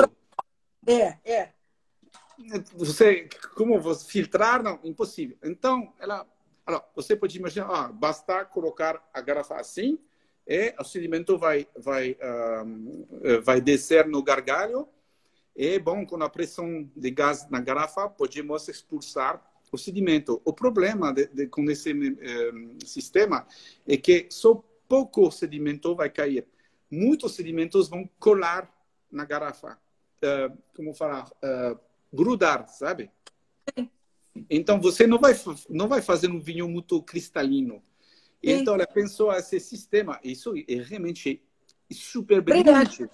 É, 0.86 1.18
é. 1.26 1.50
Você, 2.76 3.28
como 3.56 3.80
você 3.80 4.06
filtrar? 4.06 4.64
Não, 4.64 4.80
impossível. 4.84 5.38
Então, 5.44 5.94
ela, 6.00 6.28
ela 6.66 6.86
você 6.96 7.16
pode 7.16 7.38
imaginar, 7.38 7.68
ah, 7.70 7.88
basta 7.92 8.46
colocar 8.46 9.10
a 9.14 9.22
garrafa 9.22 9.56
assim, 9.56 10.00
e 10.48 10.74
o 10.80 10.84
sedimento 10.84 11.38
vai, 11.38 11.68
vai, 11.76 12.18
um, 12.66 13.06
vai 13.44 13.62
descer 13.62 14.08
no 14.08 14.24
gargalho, 14.24 14.88
e, 15.56 15.78
bom, 15.80 16.06
com 16.06 16.22
a 16.24 16.30
pressão 16.30 16.90
de 16.96 17.12
gás 17.12 17.50
na 17.50 17.60
garrafa, 17.60 18.10
podemos 18.10 18.68
expulsar 18.68 19.46
o 19.72 19.78
sedimento. 19.78 20.42
O 20.46 20.54
problema 20.54 21.14
de, 21.14 21.28
de, 21.28 21.48
com 21.48 21.64
esse 21.70 21.92
eh, 21.92 22.86
sistema 22.86 23.48
é 23.88 23.98
que 23.98 24.28
só 24.30 24.64
pouco 24.88 25.32
sedimento 25.32 25.96
vai 25.96 26.10
cair. 26.10 26.46
Muitos 26.90 27.36
sedimentos 27.36 27.88
vão 27.88 28.10
colar 28.20 28.70
na 29.10 29.24
garrafa. 29.24 29.80
Uh, 30.24 30.58
como 30.76 30.94
falar? 30.94 31.28
Uh, 31.28 31.80
grudar, 32.14 32.68
sabe? 32.68 33.10
Então 34.50 34.80
você 34.80 35.06
não 35.06 35.20
vai 35.20 35.34
não 35.70 35.88
vai 35.88 36.02
fazer 36.02 36.30
um 36.30 36.40
vinho 36.40 36.68
muito 36.68 37.02
cristalino. 37.04 37.84
Então 38.42 38.74
ela 38.74 38.88
pensou 38.88 39.32
esse 39.34 39.60
sistema. 39.60 40.20
Isso 40.24 40.54
é 40.68 40.76
realmente 40.76 41.42
super 41.92 42.42
brilhante. 42.42 43.06
Brilhante, 43.06 43.10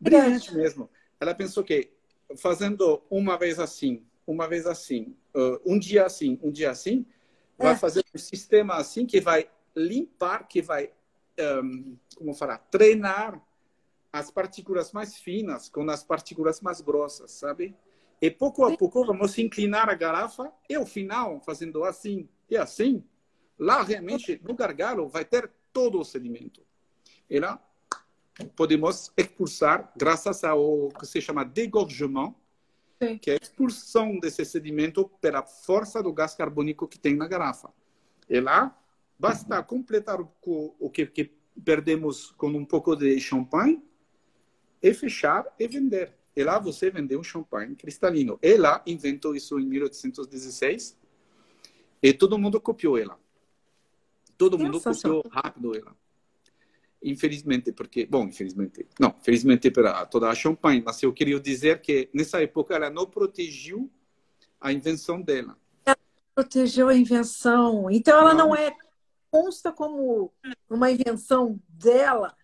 brilhante 0.00 0.54
mesmo. 0.54 0.90
Ela 1.20 1.34
pensou 1.34 1.62
que 1.62 1.90
fazendo 2.36 3.02
uma 3.10 3.38
vez 3.38 3.58
assim, 3.58 4.04
uma 4.26 4.48
vez 4.48 4.66
assim, 4.66 5.14
uh, 5.34 5.60
um 5.64 5.78
dia 5.78 6.04
assim, 6.04 6.38
um 6.42 6.50
dia 6.50 6.70
assim, 6.70 7.06
vai 7.58 7.74
é. 7.74 7.76
fazer 7.76 8.04
um 8.14 8.18
sistema 8.18 8.74
assim 8.74 9.06
que 9.06 9.20
vai 9.20 9.48
limpar, 9.74 10.46
que 10.48 10.60
vai, 10.60 10.90
um, 11.62 11.96
como 12.16 12.34
falar, 12.34 12.58
treinar 12.58 13.40
as 14.12 14.30
partículas 14.30 14.92
mais 14.92 15.16
finas 15.16 15.68
com 15.68 15.88
as 15.88 16.02
partículas 16.02 16.60
mais 16.60 16.80
grossas, 16.80 17.30
sabe? 17.30 17.74
E 18.22 18.30
pouco 18.30 18.64
a 18.64 18.76
pouco 18.76 19.04
vamos 19.04 19.36
inclinar 19.36 19.90
a 19.90 19.94
garrafa 19.94 20.52
e 20.70 20.76
ao 20.76 20.86
final, 20.86 21.40
fazendo 21.40 21.82
assim 21.82 22.28
e 22.48 22.56
assim, 22.56 23.02
lá 23.58 23.82
realmente 23.82 24.40
no 24.44 24.54
gargalo 24.54 25.08
vai 25.08 25.24
ter 25.24 25.50
todo 25.72 25.98
o 25.98 26.04
sedimento. 26.04 26.62
E 27.28 27.40
lá 27.40 27.60
podemos 28.54 29.12
expulsar, 29.16 29.92
graças 29.96 30.44
ao 30.44 30.90
que 30.90 31.04
se 31.04 31.20
chama 31.20 31.44
degorgement, 31.44 32.32
Sim. 33.02 33.18
que 33.18 33.32
é 33.32 33.34
a 33.34 33.38
expulsão 33.42 34.20
desse 34.20 34.44
sedimento 34.44 35.08
pela 35.20 35.42
força 35.42 36.00
do 36.00 36.12
gás 36.12 36.32
carbônico 36.32 36.86
que 36.86 37.00
tem 37.00 37.16
na 37.16 37.26
garrafa. 37.26 37.70
E 38.28 38.38
lá, 38.38 38.78
basta 39.18 39.60
completar 39.64 40.20
o, 40.20 40.30
o 40.78 40.88
que, 40.88 41.06
que 41.06 41.32
perdemos 41.64 42.30
com 42.30 42.46
um 42.46 42.64
pouco 42.64 42.94
de 42.94 43.18
champanhe 43.18 43.82
e 44.80 44.94
fechar 44.94 45.44
e 45.58 45.66
vender. 45.66 46.21
E 46.34 46.42
lá 46.42 46.58
você 46.58 46.90
vendeu 46.90 47.20
um 47.20 47.24
champanhe 47.24 47.76
cristalino. 47.76 48.38
Ela 48.40 48.82
inventou 48.86 49.36
isso 49.36 49.58
em 49.58 49.66
1816 49.66 50.96
e 52.02 52.12
todo 52.12 52.38
mundo 52.38 52.60
copiou 52.60 52.98
ela. 52.98 53.18
Todo 54.36 54.58
mundo 54.58 54.80
copiou 54.80 55.22
rápido 55.30 55.76
ela. 55.76 55.94
infelizmente, 57.04 57.72
porque, 57.72 58.06
bom, 58.06 58.24
infelizmente, 58.24 58.86
não, 58.98 59.14
felizmente 59.22 59.70
para 59.70 60.06
toda 60.06 60.28
a 60.30 60.34
Champagne, 60.34 60.82
mas 60.84 61.02
eu 61.02 61.12
queria 61.12 61.38
dizer 61.38 61.80
que 61.80 62.08
nessa 62.14 62.40
época 62.42 62.74
ela 62.74 62.88
não 62.88 63.06
protegeu 63.06 63.90
a 64.60 64.72
invenção 64.72 65.20
dela. 65.20 65.58
Ela 65.84 65.96
protegeu 66.34 66.88
a 66.88 66.94
invenção, 66.94 67.90
então 67.90 68.18
ela 68.18 68.34
não, 68.34 68.48
não 68.48 68.56
é 68.56 68.74
consta 69.30 69.72
como 69.72 70.32
uma 70.70 70.90
invenção 70.90 71.58
dela. 71.68 72.36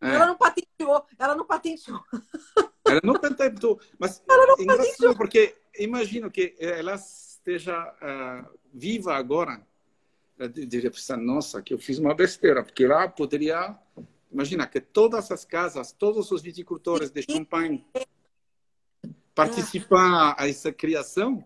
É. 0.00 0.14
Ela 0.14 0.26
não 0.26 0.36
patenteou, 0.36 1.06
ela 1.18 1.34
não 1.36 1.46
patenteou. 1.46 2.00
Ela 2.92 3.00
não 3.02 3.14
patenteou, 3.14 3.80
mas 3.98 4.22
ela 4.28 4.46
não 4.46 4.56
patenteou. 4.56 5.16
porque 5.16 5.54
imagino 5.78 6.30
que 6.30 6.54
ela 6.58 6.94
esteja 6.94 7.76
uh, 7.76 8.58
viva 8.72 9.14
agora 9.14 9.64
deveria 10.48 10.90
pensar, 10.90 11.16
nossa, 11.16 11.62
que 11.62 11.74
eu 11.74 11.78
fiz 11.78 11.98
uma 11.98 12.14
besteira, 12.14 12.62
porque 12.62 12.86
lá 12.86 13.08
poderia, 13.08 13.78
imagina 14.30 14.66
que 14.66 14.80
todas 14.80 15.30
as 15.30 15.44
casas, 15.44 15.92
todos 15.92 16.30
os 16.30 16.42
viticultores 16.42 17.10
de 17.10 17.22
Champagne 17.22 17.86
participar 19.34 20.34
a 20.38 20.48
essa 20.48 20.72
criação. 20.72 21.44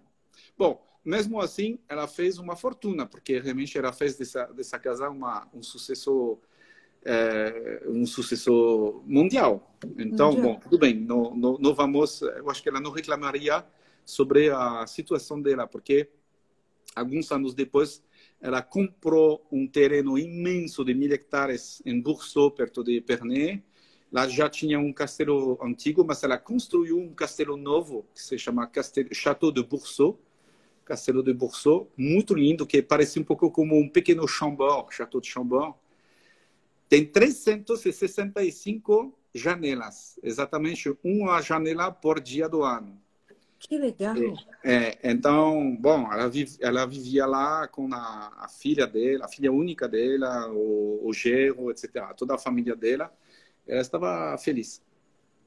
Bom, 0.56 0.84
mesmo 1.04 1.40
assim, 1.40 1.78
ela 1.88 2.08
fez 2.08 2.38
uma 2.38 2.56
fortuna, 2.56 3.06
porque 3.06 3.38
realmente 3.38 3.76
ela 3.78 3.92
fez 3.92 4.16
dessa, 4.16 4.44
dessa 4.46 4.78
casa 4.78 5.08
uma, 5.08 5.48
um 5.52 5.62
sucesso 5.62 6.38
é, 7.06 7.82
um 7.86 8.04
sucesso 8.04 9.00
mundial. 9.06 9.76
Então, 9.96 10.32
mundial. 10.32 10.54
bom, 10.54 10.60
tudo 10.60 10.78
bem, 10.78 10.94
não, 10.94 11.34
não, 11.36 11.56
não 11.56 11.74
vamos, 11.74 12.20
eu 12.20 12.50
acho 12.50 12.60
que 12.60 12.68
ela 12.68 12.80
não 12.80 12.90
reclamaria 12.90 13.64
sobre 14.04 14.50
a 14.50 14.84
situação 14.88 15.40
dela, 15.40 15.66
porque 15.68 16.10
alguns 16.94 17.30
anos 17.30 17.54
depois 17.54 18.02
ela 18.40 18.60
comprou 18.60 19.46
um 19.50 19.66
terreno 19.66 20.18
imenso 20.18 20.84
de 20.84 20.94
mil 20.94 21.12
hectares 21.12 21.80
em 21.86 22.00
Bourseau, 22.00 22.50
perto 22.50 22.82
de 22.82 23.00
Pernay. 23.00 23.62
Lá 24.12 24.28
já 24.28 24.48
tinha 24.48 24.78
um 24.78 24.92
castelo 24.92 25.58
antigo, 25.62 26.04
mas 26.04 26.22
ela 26.22 26.38
construiu 26.38 26.98
um 26.98 27.14
castelo 27.14 27.56
novo, 27.56 28.06
que 28.14 28.22
se 28.22 28.38
chama 28.38 28.66
castelo, 28.66 29.08
Château 29.12 29.52
de 29.52 29.62
Bourseau. 29.62 30.18
Castelo 30.84 31.20
de 31.20 31.32
Bourseau, 31.32 31.90
muito 31.96 32.32
lindo, 32.32 32.64
que 32.64 32.80
parece 32.80 33.18
um 33.18 33.24
pouco 33.24 33.50
como 33.50 33.76
um 33.76 33.88
pequeno 33.88 34.26
Chambord, 34.28 34.94
Château 34.94 35.20
de 35.20 35.26
Chambord. 35.26 35.74
Tem 36.88 37.04
365 37.04 39.12
janelas, 39.34 40.20
exatamente 40.22 40.96
uma 41.02 41.42
janela 41.42 41.90
por 41.90 42.20
dia 42.20 42.48
do 42.48 42.62
ano. 42.62 42.96
Que 43.58 43.78
legal. 43.78 44.14
É, 44.62 44.98
é, 45.02 45.10
então, 45.10 45.76
bom, 45.80 46.12
ela, 46.12 46.28
vive, 46.28 46.56
ela 46.60 46.86
vivia 46.86 47.26
lá 47.26 47.66
com 47.66 47.92
a, 47.92 48.32
a, 48.38 48.48
filha 48.48 48.86
dela, 48.86 49.24
a 49.24 49.28
filha 49.28 49.50
única 49.50 49.88
dela, 49.88 50.48
o, 50.52 51.00
o 51.02 51.12
genro, 51.12 51.70
etc. 51.70 52.14
Toda 52.16 52.34
a 52.34 52.38
família 52.38 52.76
dela. 52.76 53.12
Ela 53.66 53.80
estava 53.80 54.36
feliz. 54.38 54.80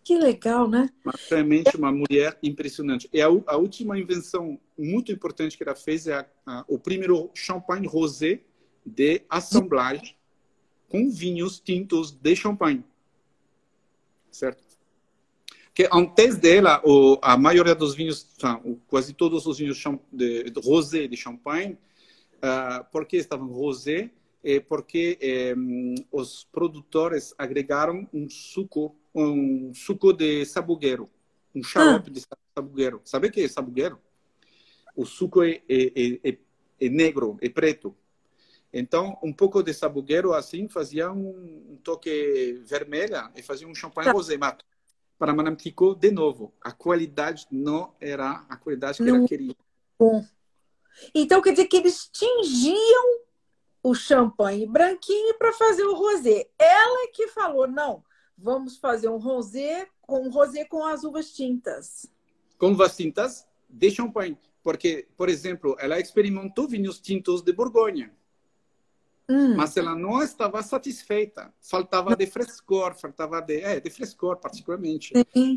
Que 0.03 0.17
legal, 0.17 0.67
né? 0.67 0.89
Mas, 1.03 1.29
realmente 1.29 1.77
uma 1.77 1.91
mulher 1.91 2.37
impressionante. 2.41 3.07
E 3.13 3.21
a, 3.21 3.27
a, 3.27 3.57
última 3.57 3.97
invenção 3.97 4.59
muito 4.77 5.11
importante 5.11 5.55
que 5.55 5.63
ela 5.63 5.75
fez 5.75 6.07
é 6.07 6.27
a, 6.45 6.65
o 6.67 6.79
primeiro 6.79 7.29
champanhe 7.33 7.87
rosé 7.87 8.41
de 8.85 9.21
assemblagem 9.29 10.15
com 10.89 11.09
vinhos 11.09 11.59
tintos 11.59 12.11
de 12.11 12.35
champanhe. 12.35 12.83
Certo? 14.31 14.69
que 15.79 15.87
antes 15.93 16.35
dela, 16.35 16.81
o, 16.83 17.17
a 17.21 17.37
maioria 17.37 17.73
dos 17.73 17.95
vinhos, 17.95 18.27
quase 18.85 19.13
todos 19.13 19.45
os 19.45 19.59
vinhos 19.59 19.81
de, 20.11 20.49
de 20.49 20.59
rosé 20.59 21.07
de 21.07 21.15
champanhe, 21.15 21.77
uh, 22.43 22.83
por 22.91 23.05
que 23.05 23.15
estavam 23.15 23.47
rosé? 23.47 24.11
É 24.43 24.59
porque 24.59 25.17
é, 25.21 25.53
os 26.11 26.43
produtores 26.51 27.33
agregaram 27.37 28.05
um 28.13 28.29
suco, 28.29 28.93
um 29.15 29.73
suco 29.73 30.11
de 30.11 30.45
sabugueiro, 30.45 31.09
um 31.55 31.63
xarope 31.63 32.09
ah. 32.09 32.13
de 32.13 32.25
sabugueiro. 32.53 33.01
Sabe 33.05 33.27
o 33.27 33.31
que 33.31 33.39
é 33.39 33.47
sabugueiro? 33.47 33.99
O 34.97 35.05
suco 35.05 35.43
é, 35.43 35.61
é, 35.69 36.29
é, 36.29 36.37
é 36.81 36.89
negro, 36.89 37.37
é 37.41 37.47
preto. 37.47 37.95
Então, 38.71 39.17
um 39.23 39.33
pouco 39.33 39.63
de 39.63 39.73
sabugueiro 39.73 40.33
assim 40.33 40.67
fazia 40.67 41.11
um, 41.11 41.71
um 41.71 41.79
toque 41.83 42.61
vermelho 42.65 43.29
e 43.35 43.41
fazia 43.41 43.67
um 43.67 43.73
champanhe 43.73 44.07
tá. 44.07 44.11
rosé 44.13 44.37
mato 44.37 44.63
para 45.19 45.33
Madame 45.33 45.57
Clicquot, 45.57 45.99
de 45.99 46.11
novo, 46.11 46.53
a 46.61 46.71
qualidade 46.71 47.45
não 47.51 47.93
era 47.99 48.45
a 48.47 48.55
qualidade 48.55 48.97
que 48.97 49.03
não. 49.03 49.17
ela 49.17 49.27
queria. 49.27 49.53
Bom. 49.99 50.25
Então, 51.13 51.41
quer 51.41 51.51
dizer 51.51 51.65
que 51.65 51.75
eles 51.75 52.09
tingiam 52.11 53.19
o 53.83 53.93
champanhe 53.93 54.65
branquinho 54.65 55.37
para 55.37 55.51
fazer 55.51 55.83
o 55.83 55.93
rosé. 55.93 56.49
Ela 56.57 57.03
é 57.03 57.07
que 57.07 57.27
falou, 57.27 57.67
não, 57.67 58.03
vamos 58.37 58.77
fazer 58.77 59.09
um 59.09 59.17
rosé 59.17 59.87
com 60.01 60.25
um 60.25 60.31
rosé 60.31 60.63
com 60.63 60.85
as 60.85 61.03
uvas 61.03 61.33
tintas. 61.33 62.09
Com 62.57 62.71
uvas 62.71 62.95
tintas 62.95 63.45
de 63.69 63.91
champanhe. 63.91 64.37
Porque, 64.63 65.07
por 65.17 65.27
exemplo, 65.27 65.75
ela 65.79 65.99
experimentou 65.99 66.67
vinhos 66.67 66.99
tintos 66.99 67.41
de 67.41 67.51
Borgonha. 67.51 68.13
Hum. 69.29 69.55
Mas 69.55 69.77
ela 69.77 69.95
não 69.95 70.23
estava 70.23 70.61
satisfeita. 70.63 71.53
Faltava 71.61 72.15
de 72.15 72.25
frescor, 72.25 72.95
faltava 72.95 73.39
de, 73.39 73.61
é, 73.61 73.79
de 73.79 73.89
frescor, 73.91 74.37
particularmente. 74.37 75.13
Sim. 75.31 75.55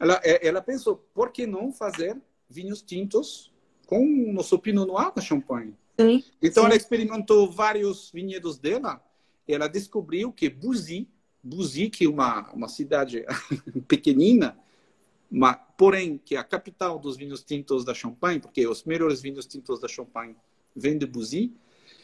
Ela, 0.00 0.20
é, 0.24 0.46
ela 0.46 0.60
pensou, 0.60 0.96
por 1.14 1.30
que 1.30 1.46
não 1.46 1.72
fazer 1.72 2.20
vinhos 2.50 2.82
tintos 2.82 3.52
com 3.86 4.02
o 4.04 4.32
nosso 4.32 4.58
Pinot 4.58 4.86
Noir 4.86 5.12
da 5.14 5.22
Champagne? 5.22 5.76
Sim. 5.98 6.24
Então, 6.42 6.64
Sim. 6.64 6.66
ela 6.66 6.76
experimentou 6.76 7.48
vários 7.48 8.10
vinhedos 8.10 8.58
dela 8.58 9.00
e 9.46 9.54
ela 9.54 9.68
descobriu 9.68 10.32
que 10.32 10.50
Bouzy, 10.50 11.08
Bouzy, 11.40 11.88
que 11.90 12.06
é 12.06 12.08
uma, 12.08 12.50
uma 12.52 12.68
cidade 12.68 13.24
pequenina, 13.86 14.58
mas, 15.30 15.56
porém, 15.76 16.18
que 16.18 16.34
é 16.34 16.38
a 16.38 16.44
capital 16.44 16.98
dos 16.98 17.16
vinhos 17.16 17.44
tintos 17.44 17.84
da 17.84 17.94
Champagne, 17.94 18.40
porque 18.40 18.66
os 18.66 18.82
melhores 18.82 19.20
vinhos 19.20 19.46
tintos 19.46 19.78
da 19.78 19.86
Champagne 19.86 20.34
vêm 20.74 20.98
de 20.98 21.06
Bouzy, 21.06 21.52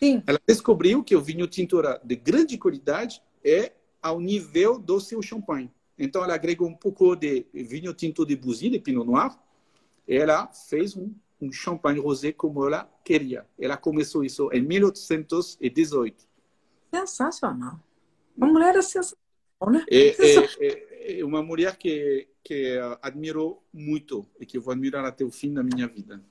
Sim. 0.02 0.22
Ela 0.26 0.40
descobriu 0.46 1.04
que 1.04 1.14
o 1.14 1.20
vinho 1.20 1.46
tinto 1.46 1.82
de 2.02 2.16
grande 2.16 2.56
qualidade 2.56 3.22
é 3.44 3.72
ao 4.00 4.18
nível 4.18 4.78
do 4.78 4.98
seu 4.98 5.20
champanhe. 5.20 5.70
Então, 5.98 6.24
ela 6.24 6.34
agregou 6.34 6.66
um 6.66 6.74
pouco 6.74 7.14
de 7.14 7.46
vinho 7.52 7.92
tinto 7.92 8.24
de 8.24 8.34
Bouzy, 8.34 8.70
de 8.70 8.78
Pinot 8.78 9.06
Noir, 9.06 9.36
e 10.08 10.16
ela 10.16 10.46
fez 10.48 10.96
um, 10.96 11.12
um 11.38 11.52
champanhe 11.52 12.00
rosé 12.00 12.32
como 12.32 12.66
ela 12.66 12.90
queria. 13.04 13.46
Ela 13.58 13.76
começou 13.76 14.24
isso 14.24 14.50
em 14.50 14.62
1818. 14.62 16.26
Sensacional. 16.90 17.78
Uma 18.34 18.46
mulher 18.46 18.74
é 18.76 18.82
sensacional, 18.82 19.18
né? 19.70 19.84
É, 19.90 21.18
é, 21.18 21.20
é 21.20 21.24
uma 21.24 21.42
mulher 21.42 21.76
que, 21.76 22.26
que 22.42 22.78
admirou 23.02 23.62
muito 23.70 24.26
e 24.40 24.46
que 24.46 24.56
eu 24.56 24.62
vou 24.62 24.72
admirar 24.72 25.04
até 25.04 25.22
o 25.22 25.30
fim 25.30 25.52
da 25.52 25.62
minha 25.62 25.86
vida. 25.86 26.22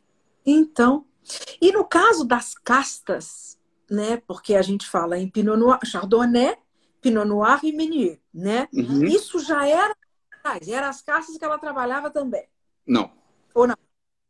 Então, 0.43 1.05
e 1.62 1.71
no 1.71 1.86
caso 1.86 2.25
das 2.25 2.55
castas, 2.55 3.59
né? 3.89 4.21
Porque 4.28 4.56
a 4.56 4.62
gente 4.62 4.88
fala 4.88 5.17
em 5.17 5.30
Pinot 5.30 5.58
Noir, 5.58 5.80
Chardonnay, 5.86 6.56
Pinot 7.02 7.25
Noir 7.25 7.60
e 7.63 7.71
Meunier, 7.71 8.19
né? 8.34 8.67
Uhum. 8.73 9.06
Isso 9.06 9.39
já 9.39 9.67
era 9.67 9.95
eram 10.67 10.88
as 10.88 11.02
castas 11.02 11.38
que 11.38 11.45
ela 11.45 11.60
trabalhava 11.60 12.10
também. 12.10 12.45
Não. 12.86 13.12
Ou 13.54 13.67
não? 13.67 13.75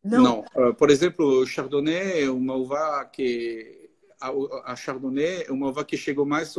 Não. 0.03 0.23
não. 0.23 0.69
Uh, 0.69 0.73
por 0.73 0.89
exemplo, 0.89 1.45
Chardonnay 1.45 2.23
é 2.23 2.29
uma 2.29 2.55
uva 2.55 3.05
que 3.05 3.89
a, 4.19 4.75
Chardonnay 4.75 5.45
é 5.47 5.51
uma 5.51 5.69
uva 5.69 5.85
que 5.85 5.97
chegou 5.97 6.25
mais 6.25 6.55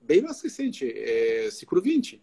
bem 0.00 0.22
mais 0.22 0.40
recente, 0.40 0.90
é 0.90 1.50
século 1.50 1.80
XX. 1.80 2.20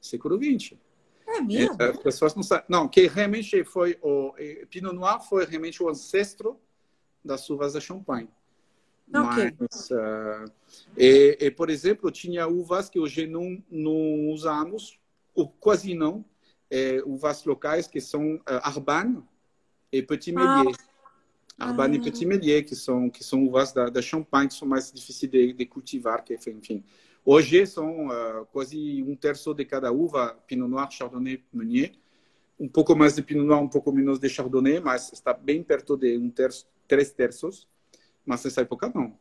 Século 0.00 0.36
XX. 0.36 0.78
É 1.26 1.40
mesmo? 1.40 1.76
As 1.80 1.98
pessoas 1.98 2.34
não 2.34 2.42
sabem. 2.42 2.64
Não, 2.68 2.88
que 2.88 3.06
realmente 3.06 3.64
foi 3.64 3.98
o 4.02 4.34
Pinot 4.70 4.94
Noir 4.94 5.20
foi 5.20 5.44
realmente 5.44 5.82
o 5.82 5.88
ancestro 5.88 6.60
das 7.24 7.48
uvas 7.48 7.72
da 7.72 7.80
Champagne. 7.80 8.28
Okay. 9.14 9.52
Mas, 9.58 9.90
uh, 9.90 10.50
e, 10.96 11.36
e, 11.40 11.50
por 11.50 11.68
exemplo, 11.68 12.10
tinha 12.10 12.46
uvas 12.46 12.88
que 12.88 12.98
hoje 12.98 13.26
não, 13.26 13.62
não 13.70 14.30
usamos, 14.30 14.98
ou 15.34 15.48
quase 15.48 15.94
não, 15.94 16.24
é, 16.70 17.02
uvas 17.04 17.44
locais 17.44 17.86
que 17.86 18.00
são 18.00 18.36
uh, 18.36 18.42
Arban 18.62 19.22
e 19.92 20.02
Petit 20.02 20.32
Melier. 20.32 20.74
Ah. 21.58 21.66
Arban 21.68 21.90
ah. 21.90 21.94
e 21.94 22.00
Petit 22.00 22.24
Melier, 22.24 22.64
que 22.64 22.74
são, 22.74 23.10
que 23.10 23.22
são 23.22 23.44
uvas 23.44 23.72
da, 23.72 23.90
da 23.90 24.00
Champagne, 24.00 24.48
que 24.48 24.54
são 24.54 24.66
mais 24.66 24.90
difíceis 24.90 25.30
de, 25.30 25.52
de 25.52 25.66
cultivar, 25.66 26.24
que, 26.24 26.34
enfim. 26.34 26.82
Hoje 27.24 27.66
são 27.66 28.08
uh, 28.08 28.46
quase 28.50 29.02
um 29.02 29.14
terço 29.14 29.52
de 29.52 29.64
cada 29.64 29.92
uva, 29.92 30.36
Pinot 30.46 30.68
Noir, 30.68 30.90
Chardonnay, 30.90 31.44
Meunier. 31.52 31.92
Um 32.58 32.68
pouco 32.68 32.96
mais 32.96 33.14
de 33.14 33.22
Pinot 33.22 33.44
Noir, 33.46 33.60
um 33.60 33.68
pouco 33.68 33.92
menos 33.92 34.18
de 34.18 34.28
Chardonnay, 34.28 34.80
mas 34.80 35.12
está 35.12 35.32
bem 35.34 35.62
perto 35.62 35.96
de 35.96 36.16
um 36.16 36.30
terço, 36.30 36.66
três 36.88 37.12
terços. 37.12 37.68
Mas 38.24 38.44
nessa 38.44 38.60
época 38.60 38.90
não. 38.94 39.16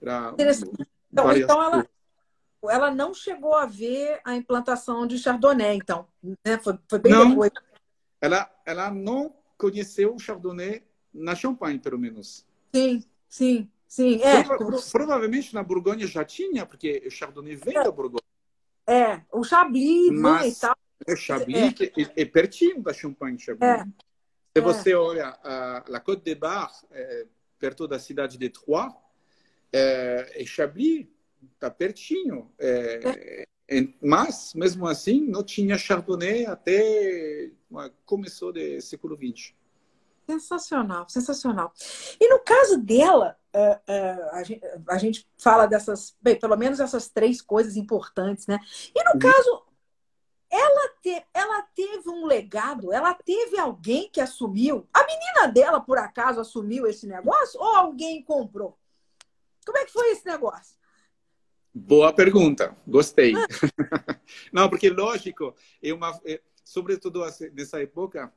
Era 0.00 0.34
então, 0.34 1.36
então 1.36 1.62
ela, 1.62 1.86
ela 2.64 2.90
não 2.90 3.14
chegou 3.14 3.54
a 3.54 3.66
ver 3.66 4.20
a 4.24 4.34
implantação 4.34 5.06
de 5.06 5.18
Chardonnay, 5.18 5.76
então. 5.76 6.06
Né? 6.22 6.58
Foi, 6.58 6.78
foi 6.88 6.98
bem 6.98 7.12
não, 7.12 7.30
depois. 7.30 7.52
Ela, 8.20 8.50
ela 8.64 8.90
não 8.90 9.34
conheceu 9.58 10.14
o 10.14 10.18
Chardonnay 10.18 10.82
na 11.12 11.34
Champagne, 11.34 11.78
pelo 11.78 11.98
menos. 11.98 12.46
Sim, 12.74 13.04
sim, 13.28 13.70
Sim, 13.92 14.22
é. 14.22 14.42
Prova 14.42 14.80
provavelmente 14.90 15.52
na 15.52 15.62
Borgonha 15.62 16.06
já 16.06 16.24
tinha, 16.24 16.64
porque 16.64 17.02
o 17.06 17.10
Chardonnay 17.10 17.56
vem 17.56 17.76
é. 17.76 17.84
da 17.84 17.90
Borgonha. 17.90 18.22
É, 18.86 19.20
o 19.30 19.44
Chablis 19.44 20.10
Mas, 20.10 20.56
e 20.56 20.60
tal. 20.62 20.74
O 21.06 21.14
Chablis 21.14 21.74
é. 21.78 22.22
é, 22.22 22.24
pertinho 22.24 22.82
da 22.82 22.94
Champagne 22.94 23.38
Chablis. 23.38 23.68
É. 23.68 23.84
Se 24.56 24.62
você 24.62 24.94
olha 24.94 25.38
a, 25.44 25.84
a 25.94 26.00
Côte 26.00 26.22
de 26.22 26.34
Bar, 26.34 26.72
é, 26.90 27.26
perto 27.62 27.86
da 27.86 27.96
cidade 27.96 28.36
de 28.36 28.48
Troyes, 28.50 28.92
é, 29.72 30.42
Chablis 30.44 31.06
está 31.54 31.70
pertinho. 31.70 32.50
É, 32.58 33.46
mas, 34.02 34.52
mesmo 34.52 34.84
assim, 34.88 35.20
não 35.20 35.44
tinha 35.44 35.78
Chardonnay 35.78 36.44
até 36.44 37.52
começou 38.04 38.52
do 38.52 38.80
século 38.80 39.16
XX. 39.16 39.54
Sensacional, 40.28 41.08
sensacional. 41.08 41.72
E 42.20 42.28
no 42.28 42.40
caso 42.40 42.78
dela, 42.78 43.36
uh, 43.54 44.88
a, 44.88 44.98
gente, 44.98 45.28
fala 45.38 45.66
dessas, 45.66 46.16
bem, 46.20 46.38
pelo 46.38 46.56
menos 46.56 46.80
essas 46.80 47.08
três 47.08 47.40
coisas 47.40 47.76
importantes, 47.76 48.46
né? 48.46 48.58
E 48.94 49.04
no 49.04 49.12
uhum. 49.12 49.18
caso, 49.18 49.61
te, 51.02 51.22
ela 51.34 51.62
teve 51.74 52.08
um 52.08 52.24
legado, 52.24 52.92
ela 52.92 53.12
teve 53.12 53.58
alguém 53.58 54.08
que 54.08 54.20
assumiu. 54.20 54.88
A 54.94 55.04
menina 55.04 55.48
dela, 55.52 55.80
por 55.80 55.98
acaso, 55.98 56.40
assumiu 56.40 56.86
esse 56.86 57.06
negócio 57.06 57.60
ou 57.60 57.74
alguém 57.74 58.22
comprou? 58.22 58.78
Como 59.66 59.76
é 59.78 59.84
que 59.84 59.92
foi 59.92 60.12
esse 60.12 60.24
negócio? 60.24 60.76
Boa 61.74 62.12
pergunta, 62.12 62.76
gostei. 62.86 63.34
Ah. 63.34 63.46
Não, 64.52 64.68
porque 64.68 64.90
lógico, 64.90 65.54
é 65.82 65.92
uma, 65.92 66.20
é, 66.24 66.40
sobretudo 66.64 67.22
nessa 67.52 67.82
época, 67.82 68.32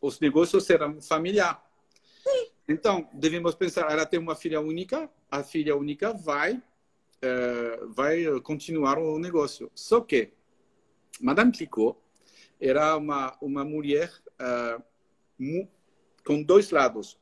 os 0.00 0.20
negócios 0.20 0.68
eram 0.70 1.00
familiares. 1.00 1.60
Então, 2.68 3.08
devemos 3.12 3.54
pensar, 3.56 3.90
ela 3.90 4.06
tem 4.06 4.20
uma 4.20 4.36
filha 4.36 4.60
única, 4.60 5.10
a 5.28 5.42
filha 5.42 5.74
única 5.74 6.12
vai, 6.12 6.54
uh, 6.54 7.88
vai 7.88 8.24
continuar 8.42 8.96
o 8.98 9.18
negócio. 9.18 9.70
Só 9.74 10.00
que 10.00 10.32
Madame 11.20 11.52
Clicquot 11.52 11.96
era 12.60 12.96
uma, 12.96 13.36
uma 13.40 13.64
mulher 13.64 14.12
uh, 14.40 14.82
com 16.24 16.42
dois 16.42 16.70
lados. 16.70 17.18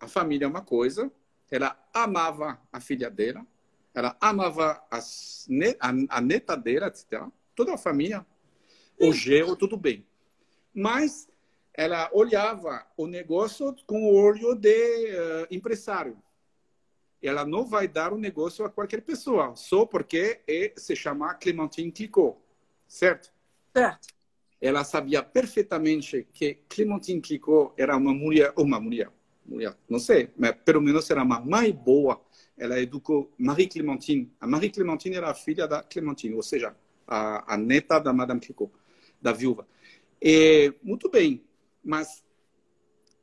A 0.00 0.08
família 0.08 0.46
é 0.46 0.48
uma 0.48 0.62
coisa, 0.62 1.10
ela 1.50 1.78
amava 1.92 2.60
a 2.72 2.80
filha 2.80 3.10
dela, 3.10 3.46
ela 3.94 4.16
amava 4.20 4.82
as, 4.90 5.46
a, 5.78 6.16
a 6.16 6.20
neta 6.20 6.56
dela, 6.56 6.86
etc. 6.86 7.26
Toda 7.54 7.74
a 7.74 7.78
família, 7.78 8.26
o 8.98 9.12
gelo, 9.12 9.54
tudo 9.56 9.76
bem. 9.76 10.06
Mas 10.74 11.28
ela 11.74 12.10
olhava 12.12 12.86
o 12.96 13.06
negócio 13.06 13.74
com 13.86 14.02
o 14.02 14.14
olho 14.14 14.54
de 14.54 14.68
uh, 14.68 15.46
empresário. 15.50 16.20
Ela 17.22 17.44
não 17.44 17.64
vai 17.64 17.86
dar 17.86 18.12
o 18.12 18.18
negócio 18.18 18.64
a 18.64 18.70
qualquer 18.70 19.02
pessoa, 19.02 19.54
só 19.54 19.86
porque 19.86 20.40
é, 20.48 20.72
se 20.76 20.96
chama 20.96 21.34
Clementine 21.34 21.92
Clicquot, 21.92 22.36
certo? 22.88 23.31
Certo. 23.74 24.08
Ela 24.60 24.84
sabia 24.84 25.22
perfeitamente 25.22 26.26
que 26.32 26.60
Clementine 26.68 27.20
Clicquot 27.20 27.72
era 27.76 27.96
uma 27.96 28.14
mulher, 28.14 28.52
uma 28.56 28.78
mulher, 28.78 29.10
mulher, 29.44 29.76
não 29.88 29.98
sei, 29.98 30.30
mas 30.36 30.52
pelo 30.64 30.80
menos 30.80 31.10
era 31.10 31.22
uma 31.22 31.40
mãe 31.40 31.72
boa. 31.72 32.20
Ela 32.56 32.80
educou 32.80 33.32
Marie 33.36 33.66
Clementine. 33.66 34.30
A 34.40 34.46
Marie 34.46 34.70
Clementine 34.70 35.16
era 35.16 35.30
a 35.30 35.34
filha 35.34 35.66
da 35.66 35.82
Clementine, 35.82 36.34
ou 36.34 36.42
seja, 36.42 36.76
a, 37.06 37.54
a 37.54 37.56
neta 37.56 37.98
da 37.98 38.12
Madame 38.12 38.40
Clicquot, 38.40 38.72
da 39.20 39.32
viúva. 39.32 39.66
E, 40.20 40.72
muito 40.82 41.10
bem, 41.10 41.42
mas 41.82 42.22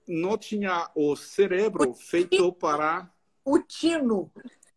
não 0.05 0.37
tinha 0.37 0.89
o 0.95 1.15
cérebro 1.15 1.91
o 1.91 1.93
feito 1.93 2.51
para. 2.51 3.09
O 3.45 3.59
tino 3.59 4.29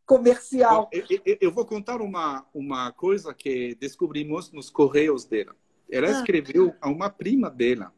comercial. 0.06 0.88
Eu, 0.92 1.04
eu, 1.24 1.38
eu, 1.40 1.50
vou 1.50 1.64
contar 1.64 2.00
uma, 2.00 2.46
uma 2.54 2.92
coisa 2.92 3.34
que 3.34 3.74
descobrimos 3.76 4.52
nos 4.52 4.70
correios 4.70 5.24
dela. 5.24 5.56
Ela 5.92 6.08
ah. 6.08 6.10
escreveu 6.12 6.74
a 6.80 6.88
uma 6.88 7.10
prima 7.10 7.50
dela, 7.50 7.92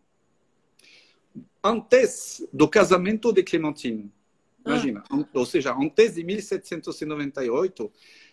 antes 1.63 2.45
do 2.53 2.69
casamento 2.69 3.33
de 3.33 3.45
Clementine. 3.45 4.13
Imagina, 4.67 5.05
ah. 5.09 5.25
ou 5.33 5.47
seja, 5.47 5.73
antes 5.73 6.17
de 6.17 6.25
1798, 6.25 7.93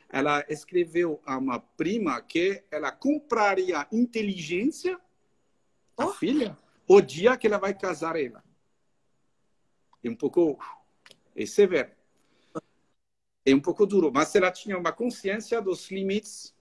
ela 0.10 0.44
escreveu 0.50 1.22
a 1.24 1.38
uma 1.38 1.60
prima 1.60 2.20
que 2.24 2.64
ela 2.72 2.92
compraria 2.92 3.88
inteligência, 3.92 5.00
a 5.96 6.08
oh. 6.08 6.14
filha, 6.14 6.58
o 6.88 7.00
dia 7.00 7.38
que 7.38 7.46
ela 7.46 7.60
vai 7.60 7.76
casar 7.76 8.16
ela. 8.16 8.44
É 10.04 10.10
um 10.10 10.16
pouco 10.16 10.58
é 11.36 11.46
severo. 11.46 11.92
É 13.46 13.54
um 13.54 13.60
pouco 13.60 13.86
duro, 13.86 14.12
mas 14.12 14.34
ela 14.36 14.52
tinha 14.52 14.78
uma 14.78 14.92
consciência 14.92 15.62
dos 15.62 15.92
limites 15.92 16.56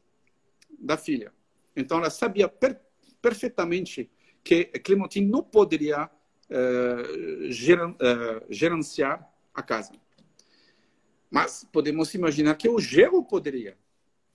da 0.78 0.98
filha. 0.98 1.32
Então 1.74 1.98
ela 1.98 2.10
sabia 2.10 2.46
per 2.46 2.78
perfeitamente 3.20 4.10
que 4.42 4.64
Clementine 4.64 5.30
não 5.30 5.42
poderia 5.42 6.06
uh, 6.06 7.50
geran 7.50 7.92
uh, 7.92 8.46
gerenciar 8.48 9.28
a 9.54 9.62
casa. 9.62 9.92
Mas 11.30 11.64
podemos 11.72 12.12
imaginar 12.14 12.56
que 12.56 12.68
o 12.68 12.80
Gero 12.80 13.22
poderia. 13.22 13.76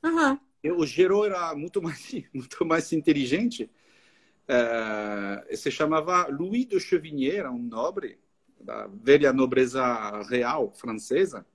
Uhum. 0.03 0.39
O 0.77 0.85
Gero 0.85 1.25
era 1.25 1.53
muito 1.55 1.81
mais, 1.81 2.11
muito 2.33 2.65
mais 2.65 2.91
inteligente. 2.93 3.69
Uh, 4.47 5.55
se 5.55 5.71
chamava 5.71 6.27
Louis 6.27 6.67
de 6.67 6.79
Chevigny, 6.79 7.31
era 7.31 7.51
um 7.51 7.61
nobre 7.61 8.19
da 8.59 8.87
velha 8.87 9.33
nobreza 9.33 9.83
real 10.29 10.71
francesa. 10.71 11.45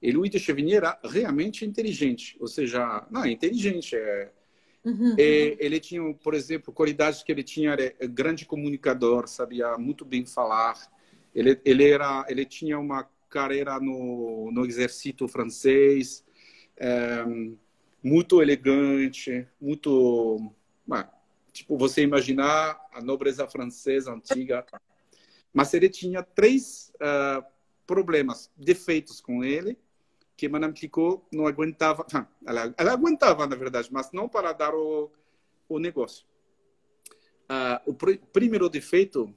E 0.00 0.12
Louis 0.12 0.30
de 0.30 0.38
Chevigny 0.38 0.74
era 0.74 0.98
realmente 1.02 1.64
inteligente, 1.64 2.36
ou 2.38 2.46
seja, 2.46 3.06
não, 3.10 3.26
inteligente, 3.26 3.96
é, 3.96 4.32
Uhum. 4.84 5.14
ele 5.18 5.80
tinha, 5.80 6.14
por 6.14 6.34
exemplo, 6.34 6.72
qualidades 6.72 7.22
que 7.22 7.30
ele 7.30 7.42
tinha, 7.42 7.72
era 7.72 7.94
grande 8.06 8.46
comunicador, 8.46 9.28
sabia 9.28 9.76
muito 9.76 10.04
bem 10.04 10.24
falar. 10.24 10.74
Ele, 11.34 11.60
ele 11.64 11.88
era, 11.88 12.24
ele 12.28 12.44
tinha 12.44 12.78
uma 12.78 13.08
carreira 13.28 13.78
no, 13.78 14.50
no 14.50 14.64
exército 14.64 15.28
francês, 15.28 16.24
é, 16.76 17.24
muito 18.02 18.40
elegante, 18.40 19.46
muito, 19.60 20.50
tipo 21.52 21.76
você 21.76 22.02
imaginar 22.02 22.80
a 22.92 23.02
nobreza 23.02 23.46
francesa 23.46 24.12
antiga. 24.12 24.64
Mas 25.52 25.74
ele 25.74 25.88
tinha 25.88 26.22
três 26.22 26.92
uh, 26.96 27.44
problemas, 27.86 28.50
defeitos 28.56 29.20
com 29.20 29.42
ele 29.42 29.76
que 30.38 30.48
Madame 30.48 30.72
Clicquot 30.72 31.20
não 31.32 31.48
aguentava, 31.48 32.06
ela, 32.46 32.72
ela, 32.78 32.92
aguentava, 32.92 33.44
na 33.44 33.56
verdade, 33.56 33.88
mas 33.92 34.12
não 34.12 34.28
para 34.28 34.52
dar 34.52 34.72
o, 34.72 35.10
o 35.68 35.80
negócio. 35.80 36.24
Uh, 37.50 37.90
o 37.90 37.94
pr 37.94 38.18
primeiro 38.32 38.68
defeito, 38.68 39.34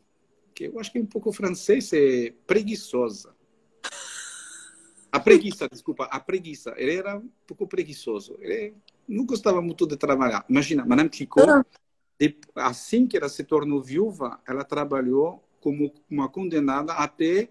que 0.54 0.66
eu 0.66 0.80
acho 0.80 0.92
que 0.92 1.00
é 1.00 1.02
um 1.02 1.06
pouco 1.08 1.34
francês, 1.34 1.92
é 1.92 2.32
preguiçosa. 2.46 3.36
A 5.12 5.20
preguiça, 5.20 5.68
desculpa, 5.68 6.06
a 6.06 6.20
preguiça. 6.20 6.74
Ele 6.78 6.96
era 6.96 7.18
um 7.18 7.30
pouco 7.48 7.68
preguiçoso. 7.68 8.38
Ele 8.40 8.76
não 9.08 9.26
gostava 9.26 9.60
muito 9.60 9.88
de 9.88 9.98
trabalhar. 9.98 10.46
Imagina, 10.48 10.86
Madame 10.86 11.10
Clicquot, 11.10 11.66
assim 12.56 13.08
que 13.08 13.18
ela 13.18 13.28
se 13.28 13.44
tornou 13.44 13.82
viúva, 13.82 14.40
ela 14.48 14.64
trabalhou 14.64 15.44
como 15.60 15.92
uma 16.10 16.30
condenada 16.30 16.94
até 16.94 17.50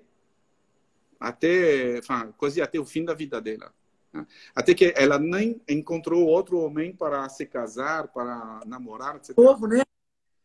até, 1.21 2.01
quase 2.39 2.63
até 2.63 2.81
o 2.81 2.85
fim 2.85 3.05
da 3.05 3.13
vida 3.13 3.41
dela. 3.41 3.73
Né? 4.13 4.27
Até 4.55 4.75
que 4.75 4.95
ela 4.97 5.19
nem 5.19 5.61
encontrou 5.69 6.27
outro 6.27 6.59
homem 6.59 6.97
para 6.97 7.29
se 7.29 7.45
casar, 7.45 8.09
para 8.09 8.61
namorar, 8.67 9.17
etc. 9.17 9.37
Povo, 9.37 9.67
né? 9.67 9.83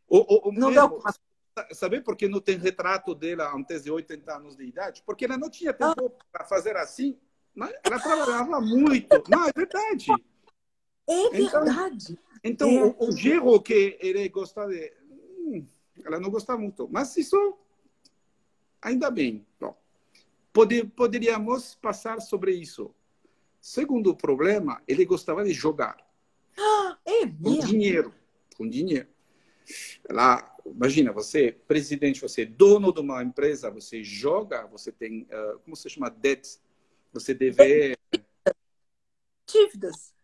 O, 0.08 0.50
o, 0.50 0.52
não 0.52 0.70
mesmo, 0.70 1.02
Sabe 1.72 2.02
por 2.02 2.18
que 2.18 2.28
não 2.28 2.42
tem 2.42 2.58
retrato 2.58 3.16
dela 3.16 3.56
antes 3.56 3.84
de 3.84 3.90
80 3.90 4.36
anos 4.36 4.58
de 4.58 4.66
idade? 4.66 5.02
Porque 5.06 5.24
ela 5.24 5.38
não 5.38 5.50
tinha 5.50 5.74
tempo 5.74 6.06
ah. 6.06 6.26
para 6.30 6.44
fazer 6.44 6.76
assim. 6.76 7.18
Né? 7.56 7.74
Ela 7.82 7.98
trabalhava 7.98 8.60
muito. 8.60 9.24
Não, 9.30 9.48
é 9.48 9.52
verdade. 9.56 10.12
É 11.08 11.28
então, 11.38 11.64
verdade. 11.64 12.20
Então, 12.44 12.70
então 12.70 12.70
é. 12.70 12.96
o, 13.00 13.08
o 13.08 13.12
Giro 13.14 13.62
que 13.62 13.98
ele 14.02 14.28
gosta 14.28 14.68
de... 14.68 14.92
Hum, 15.40 15.66
ela 16.04 16.20
não 16.20 16.30
gosta 16.30 16.58
muito. 16.58 16.90
Mas 16.92 17.16
isso, 17.16 17.58
ainda 18.82 19.10
bem. 19.10 19.46
Poder, 20.56 20.86
poderíamos 20.86 21.76
passar 21.76 22.22
sobre 22.22 22.54
isso. 22.54 22.96
Segundo 23.60 24.16
problema, 24.16 24.82
ele 24.88 25.04
gostava 25.04 25.44
de 25.44 25.52
jogar. 25.52 25.98
Ah, 26.58 26.98
é 27.04 27.26
mesmo? 27.26 27.44
Com 27.44 27.60
dinheiro. 27.60 28.16
Com 28.56 28.70
dinheiro. 28.70 29.10
Lá, 30.10 30.56
imagina, 30.66 31.12
você 31.12 31.52
presidente, 31.52 32.22
você 32.22 32.44
é 32.44 32.46
dono 32.46 32.94
de 32.94 33.02
uma 33.02 33.22
empresa, 33.22 33.70
você 33.70 34.02
joga, 34.02 34.66
você 34.68 34.94
tem, 34.94 35.24
uh, 35.24 35.60
como 35.60 35.76
se 35.76 35.90
chama, 35.90 36.10
debt. 36.10 36.58
Você 37.12 37.34
deve... 37.34 37.98
Dívidas. 39.46 40.16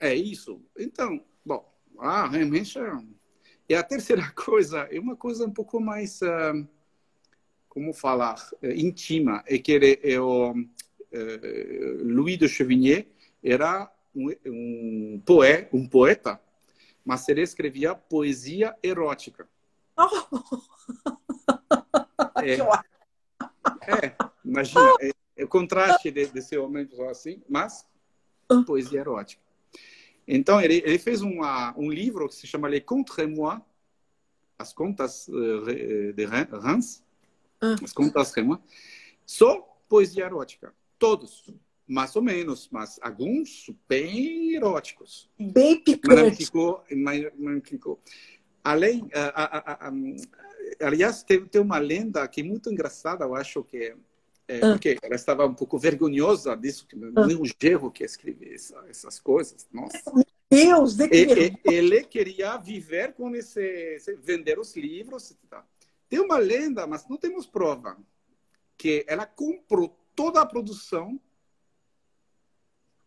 É 0.00 0.12
isso. 0.12 0.60
Então, 0.76 1.24
bom, 1.46 1.72
ah, 2.00 2.26
realmente... 2.26 2.76
É, 2.80 2.90
e 3.68 3.76
a 3.76 3.82
terceira 3.84 4.28
coisa 4.34 4.88
é 4.90 4.98
uma 4.98 5.14
coisa 5.14 5.46
um 5.46 5.52
pouco 5.52 5.78
mais... 5.78 6.20
Uh, 6.20 6.66
como 7.68 7.92
falar, 7.92 8.48
eh, 8.62 8.74
íntima, 8.76 9.42
é 9.46 9.58
que 9.58 9.72
ele, 9.72 10.00
eu, 10.02 10.54
Louis 12.04 12.38
de 12.38 12.48
Chevigné 12.48 13.06
era 13.42 13.90
um, 14.14 14.30
um, 14.46 15.22
um 15.72 15.88
poeta, 15.88 16.40
mas 17.04 17.28
ele 17.28 17.42
escrevia 17.42 17.94
poesia 17.94 18.76
erótica. 18.82 19.48
Oh. 19.96 20.08
É, 22.40 22.54
é, 24.06 24.14
imagina, 24.44 24.80
é, 25.00 25.10
é, 25.36 25.44
o 25.44 25.48
contraste 25.48 26.10
de, 26.10 26.26
desse 26.26 26.56
homem 26.56 26.88
assim, 27.10 27.42
mas 27.48 27.84
ah. 28.48 28.62
poesia 28.64 29.00
erótica. 29.00 29.42
Então, 30.26 30.60
ele, 30.60 30.82
ele 30.84 30.98
fez 30.98 31.22
uma, 31.22 31.76
um 31.76 31.90
livro 31.90 32.28
que 32.28 32.34
se 32.34 32.46
chama 32.46 32.68
Les 32.68 32.84
Contre 32.84 33.26
Moi, 33.26 33.60
as 34.58 34.72
contas 34.72 35.26
uh, 35.28 36.12
de 36.12 36.26
Reims, 36.26 37.02
uh. 37.62 37.84
as 37.84 37.92
contas 37.92 38.32
Reims, 38.32 38.58
só 39.24 39.60
poesia 39.88 40.24
erótica. 40.24 40.74
Todos, 40.98 41.44
mais 41.86 42.14
ou 42.16 42.22
menos, 42.22 42.68
mas 42.70 42.98
alguns 43.00 43.70
bem 43.88 44.54
eróticos. 44.54 45.30
Bem 45.38 45.80
picantes. 45.82 46.46
Ficou, 46.46 46.84
ficou. 47.64 48.00
Além, 48.64 49.02
uh, 49.02 50.80
aliás, 50.80 51.22
tem, 51.22 51.44
tem 51.46 51.60
uma 51.60 51.78
lenda 51.78 52.26
que 52.28 52.40
é 52.40 52.44
muito 52.44 52.70
engraçada, 52.70 53.24
eu 53.24 53.34
acho 53.34 53.62
que 53.62 53.94
é, 54.48 54.56
ah. 54.56 54.72
porque 54.72 54.96
ela 55.02 55.14
estava 55.14 55.46
um 55.46 55.54
pouco 55.54 55.78
vergonhosa 55.78 56.56
disso, 56.56 56.86
que 56.86 56.96
ah. 56.96 57.26
nem 57.26 57.36
o 57.36 57.44
Gerro 57.60 57.90
que 57.90 58.02
escreve 58.02 58.54
essa, 58.54 58.82
essas 58.88 59.20
coisas. 59.20 59.68
Nossa. 59.70 60.10
Deus, 60.50 60.96
de 60.96 61.06
que 61.06 61.16
e, 61.16 61.74
ele 61.74 62.02
queria 62.04 62.56
viver 62.56 63.12
com 63.12 63.34
esse, 63.36 63.60
esse, 63.60 64.14
vender 64.14 64.58
os 64.58 64.74
livros. 64.74 65.36
Tá. 65.50 65.62
Tem 66.08 66.20
uma 66.20 66.38
lenda, 66.38 66.86
mas 66.86 67.06
não 67.08 67.16
temos 67.16 67.46
prova, 67.46 67.98
que 68.76 69.04
ela 69.08 69.26
comprou 69.26 69.98
toda 70.14 70.40
a 70.40 70.46
produção 70.46 71.20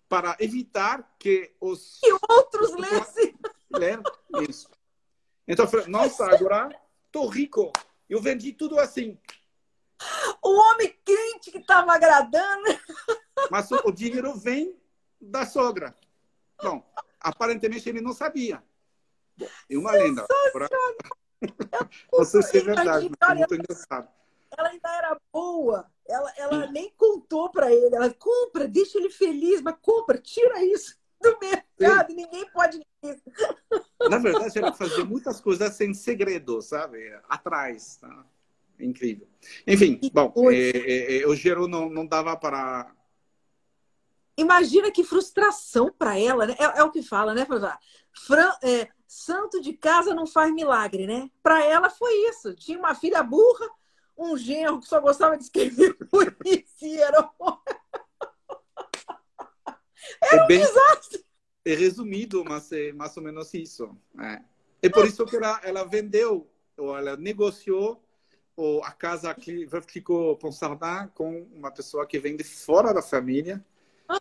para 0.08 0.36
evitar 0.40 1.16
que 1.18 1.56
os 1.60 2.00
e 2.04 2.12
outros 2.30 2.76
lessem. 2.76 3.34
Isso. 4.50 4.70
Então 5.48 5.66
eu 5.66 5.72
falei, 5.72 5.88
nossa, 5.88 6.26
agora 6.26 6.70
tô 7.12 7.28
rico. 7.28 7.72
Eu 8.10 8.22
vendi 8.22 8.52
tudo 8.52 8.78
assim. 8.78 9.18
O 10.44 10.50
homem 10.50 10.94
crente 11.06 11.52
que 11.52 11.60
estava 11.60 11.94
agradando. 11.94 12.64
Mas 13.50 13.72
o, 13.72 13.82
o 13.86 13.92
dinheiro 13.92 14.34
vem 14.34 14.78
da 15.20 15.46
sogra. 15.46 15.96
Bom, 16.62 16.84
aparentemente 17.20 17.88
ele 17.88 18.02
não 18.02 18.14
sabia. 18.14 18.62
Bom, 19.38 19.48
é 19.70 19.78
uma 19.78 19.92
lenda. 19.92 20.28
Pra... 20.52 20.68
Se 22.24 22.58
é 22.58 22.62
verdade, 22.62 23.12
mas 23.20 23.38
muito 23.38 23.56
engraçado. 23.56 24.08
Ela 24.58 24.70
ainda 24.70 24.96
era 24.96 25.20
boa. 25.32 25.90
Ela, 26.08 26.34
ela 26.38 26.68
nem 26.68 26.92
contou 26.98 27.50
para 27.50 27.72
ele. 27.72 27.96
Ela 27.96 28.14
compra, 28.14 28.68
deixa 28.68 28.98
ele 28.98 29.10
feliz, 29.10 29.62
mas 29.62 29.76
compra, 29.82 30.18
tira 30.18 30.64
isso 30.64 31.00
do 31.22 31.38
mercado. 31.40 32.10
Sim. 32.10 32.16
Ninguém 32.16 32.46
pode 32.52 32.86
isso. 33.04 33.22
Na 34.10 34.18
verdade, 34.18 34.60
ela 34.60 34.74
fazia 34.74 35.06
muitas 35.06 35.40
coisas 35.40 35.74
sem 35.74 35.94
segredo, 35.94 36.62
sabe? 36.62 37.14
Atrás. 37.30 37.98
Tá? 37.98 38.26
Incrível. 38.80 39.28
Enfim, 39.66 40.00
bom, 40.12 40.34
é, 40.52 40.70
é, 40.70 41.22
é, 41.22 41.28
o 41.28 41.36
Gero 41.36 41.68
não, 41.68 41.90
não 41.90 42.06
dava 42.06 42.36
para 42.36 42.92
Imagina 44.38 44.92
que 44.92 45.04
frustração 45.04 45.94
para 45.98 46.18
ela, 46.18 46.48
né? 46.48 46.56
É, 46.58 46.80
é, 46.80 46.84
o 46.84 46.92
que 46.92 47.04
fala, 47.04 47.34
né, 47.34 47.46
Fran, 48.26 48.52
é, 48.64 48.88
santo 49.12 49.60
de 49.60 49.74
casa 49.74 50.16
não 50.16 50.26
faz 50.26 50.54
milagre, 50.54 51.06
né? 51.06 51.30
Para 51.44 51.62
ela 51.66 51.90
foi 51.90 52.14
isso. 52.30 52.56
Tinha 52.56 52.80
uma 52.80 52.96
filha 52.96 53.22
burra, 53.22 53.70
um 54.18 54.38
genro 54.38 54.80
que 54.80 54.88
só 54.88 55.02
gostava 55.02 55.38
de 55.38 55.44
escrever 55.44 55.98
poesia. 56.10 57.06
Era, 57.06 57.30
era 60.24 60.38
é 60.38 60.44
um 60.44 60.48
bem, 60.48 60.60
desastre. 60.60 61.26
É 61.66 61.74
resumido, 61.74 62.46
mas 62.46 62.72
é 62.72 62.94
mais 62.94 63.18
ou 63.18 63.24
menos 63.24 63.54
isso. 63.54 63.94
É, 64.18 64.42
é 64.84 64.90
por 64.90 65.06
isso 65.06 65.26
que 65.26 65.36
ela, 65.36 65.60
ela 65.64 65.84
vendeu, 65.84 66.50
ou 66.78 66.98
ela 66.98 67.18
negociou 67.18 68.02
ou 68.56 68.84
a 68.84 68.92
casa 68.92 69.34
que 69.34 69.68
ficou 69.88 70.38
Ponsardin 70.38 71.10
com 71.14 71.48
uma 71.54 71.72
pessoa 71.72 72.06
que 72.06 72.20
vem 72.20 72.36
de 72.36 72.44
fora 72.44 72.94
da 72.94 73.02
família 73.02 73.64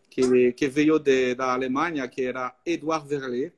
que, 0.09 0.53
que 0.53 0.69
veio 0.69 0.99
de, 0.99 1.35
da 1.35 1.53
Alemanha, 1.53 2.07
que 2.09 2.23
era 2.23 2.55
Edouard 2.65 3.09
Verlet. 3.09 3.53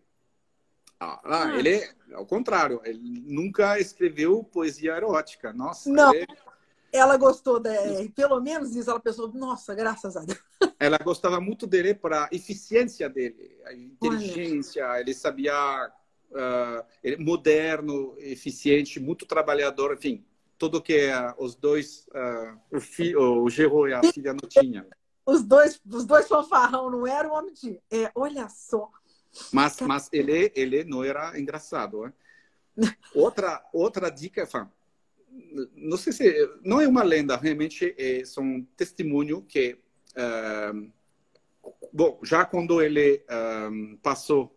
Ah, 1.02 1.20
ah. 1.24 1.58
Ele, 1.58 1.82
ao 2.14 2.24
contrário, 2.24 2.80
ele 2.84 3.24
nunca 3.26 3.78
escreveu 3.80 4.44
poesia 4.44 4.92
erótica. 4.92 5.52
Nossa, 5.52 5.90
não. 5.90 6.14
Ele... 6.14 6.26
Ela 6.92 7.16
gostou 7.16 7.58
dele, 7.58 8.10
pelo 8.10 8.38
menos 8.40 8.76
isso, 8.76 8.90
ela 8.90 9.00
pensou, 9.00 9.32
nossa, 9.32 9.74
graças 9.74 10.14
a 10.14 10.20
Deus. 10.20 10.38
Ela 10.78 10.98
gostava 10.98 11.40
muito 11.40 11.66
dele 11.66 11.94
para 11.94 12.24
a 12.24 12.28
eficiência 12.30 13.08
dele, 13.08 13.56
a 13.64 13.72
inteligência, 13.72 14.86
Olha. 14.86 15.00
ele 15.00 15.14
sabia 15.14 15.90
uh, 16.30 16.84
ele, 17.02 17.16
moderno, 17.16 18.14
eficiente, 18.18 19.00
muito 19.00 19.24
trabalhador, 19.24 19.94
enfim, 19.94 20.22
tudo 20.58 20.82
que 20.82 21.08
uh, 21.08 21.34
os 21.38 21.54
dois, 21.54 22.06
uh, 22.08 22.76
o, 22.76 22.78
fi, 22.78 23.16
o 23.16 23.48
Gero 23.48 23.88
e 23.88 23.94
a 23.94 24.02
filha 24.12 24.34
não 24.34 24.46
tinham 24.46 24.84
os 25.24 25.42
dois, 25.42 25.80
os 25.86 26.04
dois 26.04 26.26
fanfarrão 26.26 26.90
não 26.90 27.06
eram 27.06 27.32
homem 27.32 27.54
de. 27.54 27.80
É, 27.90 28.10
olha 28.14 28.48
só. 28.48 28.90
Mas, 29.52 29.80
mas 29.80 30.08
ele, 30.12 30.52
ele 30.54 30.84
não 30.84 31.02
era 31.02 31.38
engraçado. 31.38 32.02
Né? 32.02 32.12
outra, 33.14 33.64
outra 33.72 34.10
dica, 34.10 34.46
fã, 34.46 34.70
não 35.74 35.96
sei 35.96 36.12
se 36.12 36.50
não 36.62 36.80
é 36.80 36.86
uma 36.86 37.02
lenda, 37.02 37.36
realmente 37.36 37.94
é 37.98 38.22
um 38.38 38.62
testemunho 38.76 39.42
que 39.42 39.78
uh, 40.16 40.92
bom, 41.92 42.18
já 42.22 42.44
quando 42.44 42.82
ele 42.82 43.24
uh, 43.24 43.96
passou, 43.98 44.54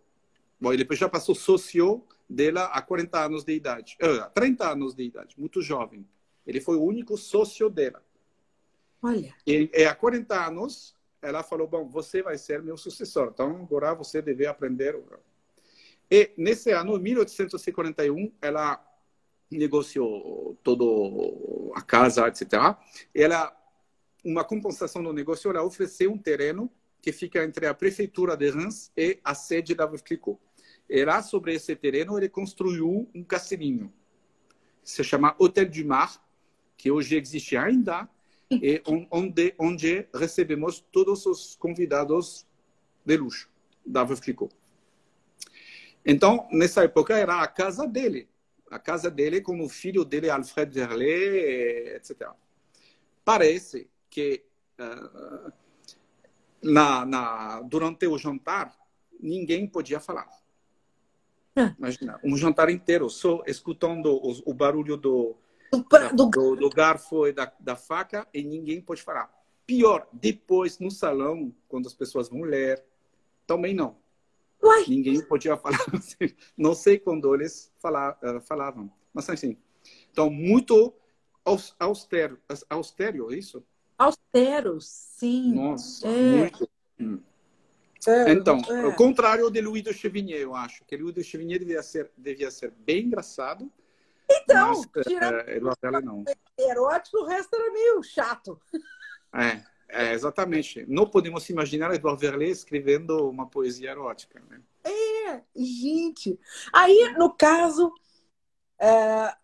bom, 0.60 0.74
ele 0.74 0.88
já 0.92 1.10
passou 1.10 1.36
sócio 1.36 2.06
dela 2.30 2.66
há 2.66 2.82
40 2.82 3.26
anos 3.26 3.44
de 3.44 3.54
idade, 3.54 3.98
uh, 4.02 4.30
30 4.34 4.72
anos 4.72 4.96
de 4.96 5.04
idade, 5.04 5.36
muito 5.38 5.62
jovem. 5.62 6.08
Ele 6.46 6.62
foi 6.62 6.76
o 6.76 6.84
único 6.84 7.18
sócio 7.18 7.70
dela. 7.70 8.04
Olha. 9.02 9.34
E, 9.46 9.70
e 9.74 9.86
há 9.86 9.96
40 9.96 10.48
anos, 10.48 10.95
ela 11.26 11.44
falou: 11.44 11.68
Bom, 11.68 11.88
você 11.88 12.22
vai 12.22 12.38
ser 12.38 12.62
meu 12.62 12.78
sucessor, 12.78 13.30
então 13.34 13.56
agora 13.56 13.94
você 13.94 14.22
deve 14.22 14.46
aprender. 14.46 14.98
E 16.10 16.32
nesse 16.38 16.72
ano, 16.72 16.98
1841, 17.00 18.32
ela 18.42 18.84
negociou 19.50 20.58
todo 20.64 21.72
a 21.76 21.82
casa, 21.82 22.28
etc. 22.28 22.54
Ela, 23.14 23.56
uma 24.24 24.44
compensação 24.44 25.04
do 25.04 25.14
negócio, 25.14 25.50
ela 25.50 25.64
ofereceu 25.64 26.12
um 26.12 26.18
terreno 26.18 26.72
que 27.02 27.12
fica 27.12 27.44
entre 27.44 27.68
a 27.68 27.74
prefeitura 27.74 28.36
de 28.36 28.50
Reims 28.50 28.92
e 28.98 29.20
a 29.24 29.36
sede 29.36 29.76
da 29.76 29.88
Clicquot. 29.88 30.40
E 30.90 31.04
lá, 31.04 31.22
sobre 31.22 31.54
esse 31.54 31.76
terreno, 31.76 32.18
ele 32.18 32.30
construiu 32.30 33.10
um 33.14 33.24
castelinho. 33.24 33.92
Se 34.84 35.04
chama 35.04 35.36
Hotel 35.40 35.70
du 35.70 35.86
Mar, 35.86 36.24
que 36.78 36.92
hoje 36.92 37.16
existe 37.18 37.58
ainda, 37.58 38.08
e 38.62 38.82
onde, 39.12 39.54
onde 39.58 40.08
recebemos 40.14 40.80
todos 40.92 41.26
os 41.26 41.56
convidados 41.56 42.46
de 43.06 43.18
luxo 43.18 43.50
da 43.86 44.04
Veuve 44.04 44.36
Então, 46.06 46.48
nessa 46.52 46.84
época, 46.84 47.18
era 47.18 47.42
a 47.42 47.48
casa 47.48 47.88
dele. 47.88 48.28
A 48.72 48.80
casa 48.80 49.12
dele 49.12 49.42
com 49.42 49.62
o 49.62 49.70
filho 49.70 50.04
dele, 50.04 50.30
Alfred 50.30 50.74
Verlet, 50.74 51.96
etc. 51.96 52.30
Parece 53.24 53.88
que 54.10 54.44
uh, 54.80 55.52
na, 56.64 57.06
na, 57.06 57.62
durante 57.62 58.08
o 58.08 58.18
jantar, 58.18 58.76
ninguém 59.20 59.68
podia 59.68 60.00
falar. 60.00 60.28
Imagina, 61.78 62.20
um 62.24 62.36
jantar 62.36 62.70
inteiro, 62.70 63.10
só 63.10 63.42
escutando 63.48 64.08
o, 64.08 64.52
o 64.52 64.54
barulho 64.54 64.98
do, 64.98 65.38
do, 65.78 66.30
do, 66.30 66.56
do 66.56 66.70
garfo 66.70 67.28
e 67.28 67.34
da, 67.34 67.52
da 67.60 67.76
faca 67.76 68.28
e 68.34 68.44
ninguém 68.44 68.82
pode 68.82 69.02
falar. 69.02 69.34
Pior, 69.66 70.08
depois 70.14 70.80
no 70.80 70.92
salão, 70.92 71.54
quando 71.68 71.88
as 71.88 71.94
pessoas 71.94 72.30
vão 72.30 72.42
ler, 72.42 72.84
também 73.48 73.74
não. 73.74 73.98
Uai. 74.62 74.86
Ninguém 74.88 75.22
podia 75.22 75.58
falar. 75.58 75.80
Não 76.58 76.74
sei 76.74 76.98
quando 76.98 77.34
eles 77.36 77.72
falar, 77.80 78.18
uh, 78.24 78.42
falavam, 78.42 78.92
mas 79.14 79.30
assim. 79.30 79.58
Então, 80.12 80.30
muito 80.30 80.94
austero, 81.80 82.40
austero, 82.70 83.32
é 83.32 83.38
isso? 83.38 83.64
Austero, 83.98 84.80
sim. 84.82 85.54
Nossa, 85.54 86.08
é. 86.08 86.38
muito. 86.38 86.70
Hum. 87.00 87.20
É, 88.08 88.32
então, 88.32 88.60
é. 88.70 88.86
o 88.86 88.96
contrário 88.96 89.50
de 89.50 89.62
Louis 89.62 89.84
de 89.84 89.94
Chevigné, 89.94 90.38
eu 90.38 90.56
acho. 90.56 90.84
Que 90.86 90.98
Louis 90.98 91.14
de 91.14 91.24
Chevigné 91.24 91.58
devia 91.58 91.82
ser, 91.82 92.12
devia 92.18 92.52
ser 92.52 92.72
bem 92.72 93.06
engraçado, 93.06 93.72
então, 94.30 94.82
Mas, 94.96 95.06
tirando 95.06 95.40
é, 95.42 95.58
é 95.58 96.02
não. 96.02 96.24
erótico, 96.58 97.18
o 97.18 97.26
resto 97.26 97.56
era 97.56 97.72
meio 97.72 98.04
chato. 98.04 98.60
É, 99.34 99.62
é, 99.90 100.14
exatamente. 100.14 100.86
Não 100.88 101.08
podemos 101.08 101.48
imaginar 101.50 101.94
Edouard 101.94 102.20
Verlet 102.20 102.52
escrevendo 102.52 103.30
uma 103.30 103.48
poesia 103.48 103.92
erótica. 103.92 104.42
Né? 104.50 104.62
É, 104.84 105.42
gente. 105.56 106.40
Aí, 106.74 107.14
no 107.18 107.32
caso, 107.32 107.94
é, 108.80 109.36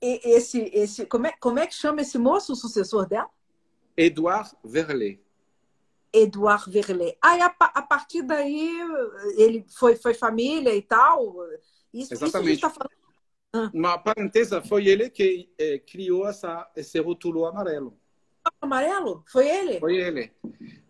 esse, 0.00 0.60
esse, 0.72 1.06
como, 1.06 1.26
é, 1.26 1.32
como 1.40 1.58
é 1.58 1.66
que 1.66 1.74
chama 1.74 2.00
esse 2.00 2.18
moço, 2.18 2.52
o 2.52 2.56
sucessor 2.56 3.06
dela? 3.06 3.30
Edouard 3.96 4.50
Verlet. 4.64 5.20
Edouard 6.12 6.70
Verlet. 6.70 7.16
Aí, 7.22 7.40
a, 7.40 7.46
a, 7.46 7.82
partir 7.82 8.22
daí, 8.22 8.78
ele 9.36 9.64
foi, 9.68 9.96
foi 9.96 10.14
família 10.14 10.74
e 10.74 10.82
tal? 10.82 11.36
Isso, 11.92 12.12
Exatamente. 12.12 12.52
Isso 12.52 12.60
tá 12.60 12.70
falando... 12.70 13.05
ah. 13.54 13.70
Uma 13.72 13.98
parentesa, 13.98 14.60
foi 14.60 14.86
ele 14.86 15.08
que 15.08 15.48
eh, 15.58 15.78
criou 15.78 16.28
essa, 16.28 16.70
esse 16.76 17.00
rótulo 17.00 17.46
amarelo. 17.46 17.98
Amarelo? 18.60 19.24
Foi 19.26 19.48
ele? 19.48 19.80
Foi 19.80 19.96
ele. 19.96 20.30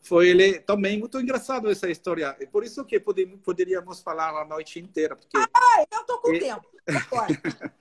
Foi 0.03 0.29
ele 0.29 0.59
também 0.61 0.99
muito 0.99 1.21
engraçado 1.21 1.71
essa 1.71 1.91
história. 1.91 2.37
É 2.41 2.47
por 2.47 2.65
isso 2.65 2.85
que 2.85 3.01
poderíamos 3.01 4.01
falar 4.01 4.41
a 4.41 4.45
noite 4.45 4.79
inteira. 4.79 5.17
Porque 5.17 5.37
ah, 5.37 5.85
eu 5.91 6.05
tô 6.05 6.19
com 6.19 6.31
ele... 6.31 6.41
tempo. 6.41 6.67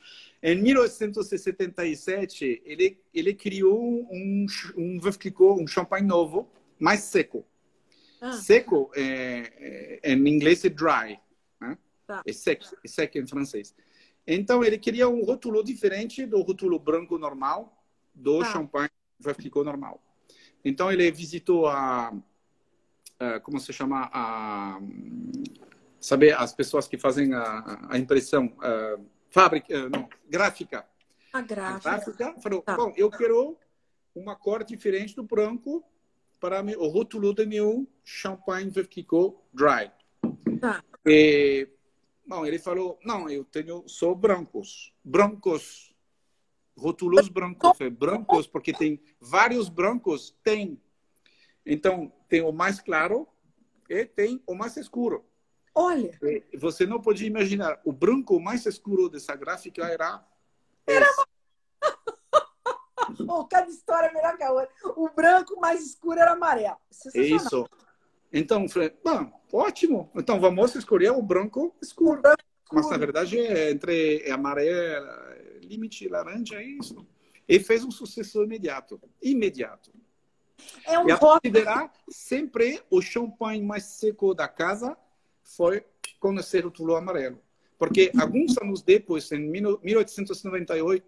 em 0.41 0.61
1977, 0.61 2.63
ele, 2.65 2.99
ele 3.13 3.33
criou 3.33 3.79
um, 3.79 4.07
um 4.11 4.45
um, 4.77 4.99
um 5.61 5.67
champanhe 5.67 6.05
novo, 6.05 6.49
mais 6.79 7.01
seco. 7.01 7.45
Ah. 8.21 8.31
Seco, 8.31 8.89
é, 8.95 9.99
é, 10.01 10.13
em 10.13 10.27
inglês, 10.27 10.63
é 10.65 10.69
dry. 10.69 11.19
Né? 11.61 11.77
Tá. 12.07 12.23
É 12.25 12.33
seco, 12.33 12.65
é 12.83 12.87
seco 12.87 13.17
em 13.17 13.27
francês. 13.27 13.75
Então, 14.27 14.63
ele 14.63 14.77
queria 14.77 15.07
um 15.07 15.23
rótulo 15.23 15.63
diferente 15.63 16.25
do 16.25 16.41
rótulo 16.41 16.79
branco 16.79 17.17
normal 17.17 17.75
do 18.13 18.39
tá. 18.39 18.45
champanhe 18.45 18.89
ficou 19.39 19.63
normal. 19.63 20.01
Então 20.63 20.91
ele 20.91 21.09
visitou 21.11 21.67
a, 21.67 22.13
a 23.19 23.39
como 23.39 23.59
se 23.59 23.71
chama 23.71 24.09
a 24.11 24.79
saber 25.99 26.35
as 26.35 26.53
pessoas 26.53 26.87
que 26.87 26.97
fazem 26.97 27.33
a, 27.33 27.87
a 27.89 27.97
impressão 27.97 28.51
a 28.59 28.97
fábrica 29.29 29.89
não, 29.89 30.09
gráfica. 30.27 30.85
A 31.31 31.41
gráfica. 31.41 31.89
A 31.89 31.97
gráfica 31.97 32.35
falou, 32.41 32.61
tá. 32.61 32.75
bom, 32.75 32.93
eu 32.95 33.09
quero 33.09 33.57
uma 34.15 34.35
cor 34.35 34.63
diferente 34.63 35.15
do 35.15 35.23
branco 35.23 35.83
para 36.39 36.61
o 36.61 36.87
rótulo 36.87 37.33
do 37.33 37.45
meu 37.47 37.87
champanhe 38.03 38.69
Veuve 38.69 39.05
Dry. 39.53 39.91
Tá. 40.59 40.83
E, 41.05 41.67
bom, 42.25 42.45
ele 42.45 42.59
falou, 42.59 42.99
não, 43.03 43.29
eu 43.29 43.43
tenho 43.43 43.87
só 43.87 44.13
brancos, 44.13 44.93
brancos 45.03 45.95
rótulos 46.77 47.29
brancos, 47.29 47.79
é 47.79 47.89
brancos 47.89 48.47
porque 48.47 48.73
tem 48.73 49.01
vários 49.19 49.69
brancos, 49.69 50.35
tem. 50.43 50.81
Então, 51.65 52.11
tem 52.27 52.41
o 52.41 52.51
mais 52.51 52.79
claro 52.79 53.27
e 53.89 54.05
tem 54.05 54.43
o 54.45 54.53
mais 54.53 54.75
escuro. 54.77 55.25
Olha! 55.73 56.17
E 56.21 56.57
você 56.57 56.85
não 56.85 57.01
pode 57.01 57.25
imaginar, 57.25 57.79
o 57.83 57.91
branco 57.91 58.39
mais 58.39 58.65
escuro 58.65 59.09
dessa 59.09 59.35
gráfica 59.35 59.85
era... 59.85 60.25
Era... 60.87 61.07
oh, 63.27 63.45
cada 63.45 63.69
história 63.69 64.07
é 64.07 64.13
melhor 64.13 64.37
que 64.37 64.43
a 64.43 64.51
outra. 64.51 64.69
O 64.95 65.09
branco 65.09 65.59
mais 65.59 65.83
escuro 65.85 66.19
era 66.19 66.33
amarelo. 66.33 66.77
É 67.13 67.21
isso. 67.21 67.67
Então, 68.31 68.67
falei, 68.69 68.95
bom, 69.03 69.34
ótimo. 69.55 70.11
Então, 70.15 70.39
vamos 70.39 70.75
escolher 70.75 71.11
o 71.11 71.21
branco 71.21 71.75
escuro. 71.81 72.19
O 72.19 72.21
branco 72.21 72.43
escuro. 72.63 72.81
Mas, 72.81 72.89
na 72.89 72.97
verdade, 72.97 73.39
é 73.39 73.71
entre 73.71 74.29
amarelo, 74.31 75.07
limite 75.61 76.07
laranja, 76.07 76.55
é 76.55 76.63
isso. 76.63 77.05
E 77.47 77.59
fez 77.59 77.83
um 77.83 77.91
sucesso 77.91 78.43
imediato. 78.43 78.99
Imediato. 79.21 79.91
É 80.85 80.97
um 80.99 81.07
e 81.07 81.11
a 81.11 81.17
considerar 81.17 81.93
sempre 82.09 82.81
o 82.89 83.01
champanhe 83.01 83.61
mais 83.61 83.83
seco 83.83 84.33
da 84.33 84.47
casa 84.47 84.97
foi 85.43 85.83
conhecer 86.19 86.65
o 86.65 86.71
Toulon 86.71 86.95
amarelo. 86.95 87.39
Porque 87.77 88.09
alguns 88.17 88.57
anos 88.57 88.81
depois, 88.81 89.29
em 89.31 89.39
1898, 89.39 91.05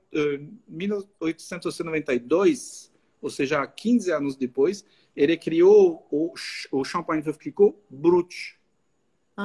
1892, 0.67 2.91
eh, 2.93 2.97
ou 3.21 3.29
seja, 3.29 3.65
15 3.65 4.11
anos 4.11 4.35
depois, 4.35 4.83
ele 5.17 5.35
criou 5.35 6.07
o, 6.11 6.31
o 6.71 6.83
champanhe 6.85 7.23
Veuve 7.23 7.53
Brut, 7.89 8.59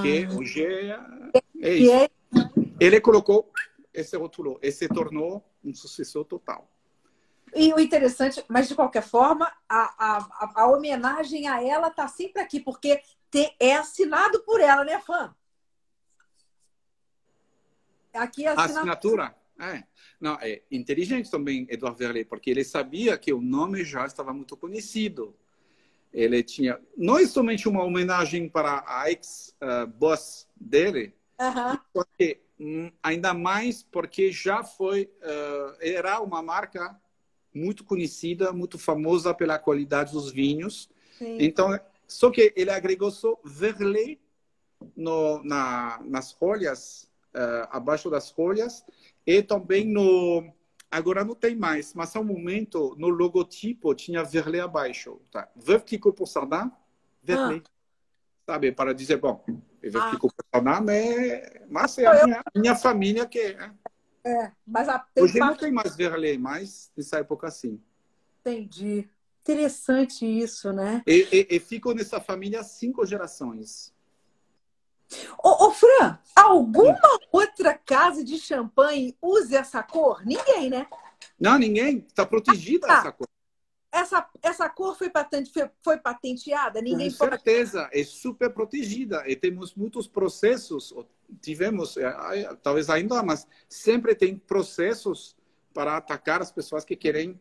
que 0.03 0.25
ah. 0.25 0.37
hoje 0.37 0.65
é, 0.65 1.01
é 1.63 1.75
isso. 1.75 1.93
É 1.93 2.11
ele 2.79 3.01
colocou 3.01 3.51
esse 3.93 4.17
rotulou 4.17 4.59
e 4.63 4.71
se 4.71 4.87
tornou 4.89 5.43
um 5.65 5.75
sucesso 5.75 6.25
total. 6.25 6.69
E 7.55 7.73
o 7.73 7.79
interessante, 7.79 8.45
mas 8.49 8.69
de 8.69 8.75
qualquer 8.75 9.03
forma, 9.03 9.51
a, 9.69 10.17
a, 10.17 10.63
a 10.63 10.67
homenagem 10.71 11.49
a 11.49 11.63
ela 11.63 11.89
está 11.89 12.09
sempre 12.09 12.43
aqui, 12.43 12.61
porque 12.61 13.01
te, 13.31 13.55
é 13.61 13.77
assinado 13.77 14.43
por 14.43 14.61
ela, 14.61 14.85
né, 14.85 15.01
fã? 15.01 15.35
Aqui 18.15 18.45
é 18.45 18.49
a 18.49 18.55
assinatura. 18.55 19.35
É. 19.59 19.85
Não, 20.21 20.39
é 20.41 20.63
inteligente 20.71 21.31
também, 21.31 21.67
Eduardo 21.71 21.99
Verlet, 21.99 22.29
porque 22.29 22.51
ele 22.51 22.65
sabia 22.65 23.17
que 23.17 23.33
o 23.33 23.41
nome 23.41 23.85
já 23.85 24.07
estava 24.07 24.33
muito 24.33 24.57
conhecido. 24.57 25.37
Ele 26.13 26.43
tinha 26.43 26.79
não 26.97 27.19
é 27.19 27.27
somente 27.27 27.69
uma 27.69 27.83
homenagem 27.83 28.49
para 28.49 28.85
a 28.87 29.11
ex-boss 29.11 30.43
uh, 30.43 30.69
dele, 30.69 31.15
uhum. 31.41 31.79
porque 31.93 32.43
Hum, 32.65 32.93
ainda 33.03 33.35
mais 33.35 33.83
porque 33.83 34.31
já 34.31 34.63
foi 34.63 35.11
uh, 35.21 35.77
era 35.81 36.21
uma 36.21 36.41
marca 36.41 36.97
muito 37.53 37.83
conhecida, 37.83 38.53
muito 38.53 38.79
famosa 38.79 39.35
pela 39.35 39.59
qualidade 39.59 40.13
dos 40.13 40.31
vinhos. 40.31 40.89
Sim. 41.19 41.39
Então, 41.41 41.77
só 42.07 42.31
que 42.31 42.53
ele 42.55 42.71
agregou 42.71 43.11
só 43.11 43.37
verlet 43.45 44.21
no, 44.95 45.43
na, 45.43 46.01
nas 46.05 46.31
folhas, 46.31 47.11
uh, 47.35 47.67
abaixo 47.71 48.09
das 48.09 48.31
folhas, 48.31 48.85
e 49.27 49.43
também 49.43 49.85
no 49.85 50.53
agora 50.93 51.25
não 51.25 51.35
tem 51.35 51.57
mais, 51.57 51.95
mas 51.95 52.15
ao 52.15 52.23
momento 52.23 52.95
no 52.99 53.09
logotipo 53.09 53.95
tinha 53.95 54.23
verlet 54.23 54.61
abaixo, 54.61 55.21
tá? 55.31 55.49
Veuve 55.57 55.85
Clicquot 55.85 56.13
pour 56.13 56.29
Sardin, 56.29 56.71
verlet. 57.23 57.65
Ah. 57.67 57.73
Sabe, 58.45 58.73
para 58.73 58.93
dizer, 58.93 59.19
bom, 59.19 59.43
eu 59.83 60.01
ah. 60.01 60.11
fico 60.11 60.29
personagem, 60.33 60.91
é... 60.91 61.67
mas 61.71 61.97
é 61.97 62.07
a 62.07 62.27
minha, 62.27 62.43
minha 62.55 62.77
família 62.77 63.27
que 63.27 63.39
é. 63.39 63.71
É, 64.25 64.53
mas 64.65 64.89
a, 64.89 65.05
Hoje 65.19 65.39
parte... 65.39 65.51
não 65.51 65.57
tem 65.59 65.73
mais 65.73 65.97
Verley, 65.97 66.39
mas 66.39 66.93
nessa 66.97 67.19
época 67.19 67.51
sim. 67.51 67.81
Entendi. 68.41 69.09
Interessante 69.41 70.25
isso, 70.25 70.73
né? 70.73 71.03
E, 71.05 71.27
e, 71.33 71.57
e 71.57 71.59
fico 71.59 71.93
nessa 71.93 72.21
família 72.21 72.63
cinco 72.63 73.05
gerações. 73.05 73.92
Ô, 75.43 75.67
ô 75.67 75.71
Fran, 75.73 76.19
alguma 76.35 76.95
sim. 76.95 77.29
outra 77.33 77.75
casa 77.75 78.25
de 78.25 78.39
champanhe 78.39 79.17
usa 79.21 79.59
essa 79.59 79.83
cor? 79.83 80.25
Ninguém, 80.25 80.71
né? 80.71 80.87
Não, 81.39 81.59
ninguém. 81.59 82.05
Está 82.09 82.25
protegida 82.27 82.87
ah, 82.89 82.99
essa 82.99 83.13
cor 83.13 83.29
essa, 83.93 84.27
essa 84.43 84.69
cor 84.71 84.97
foi, 84.97 85.11
patente, 85.11 85.53
foi 85.83 85.99
patenteada? 85.99 86.81
Ninguém 86.81 87.11
Com 87.11 87.29
certeza, 87.29 87.91
é 87.93 88.03
super 88.03 88.49
protegida. 88.51 89.23
E 89.27 89.37
temos 89.37 89.75
muitos 89.75 90.09
processos, 90.09 90.95
tivemos, 91.43 91.99
é, 91.99 92.55
talvez 92.63 92.89
ainda, 92.89 93.23
mas 93.23 93.47
sempre 93.69 94.15
tem 94.15 94.35
processos 94.37 95.37
para 95.75 95.99
atacar 95.99 96.41
as 96.41 96.51
pessoas 96.51 96.87
que 96.87 96.97
querem 96.97 97.39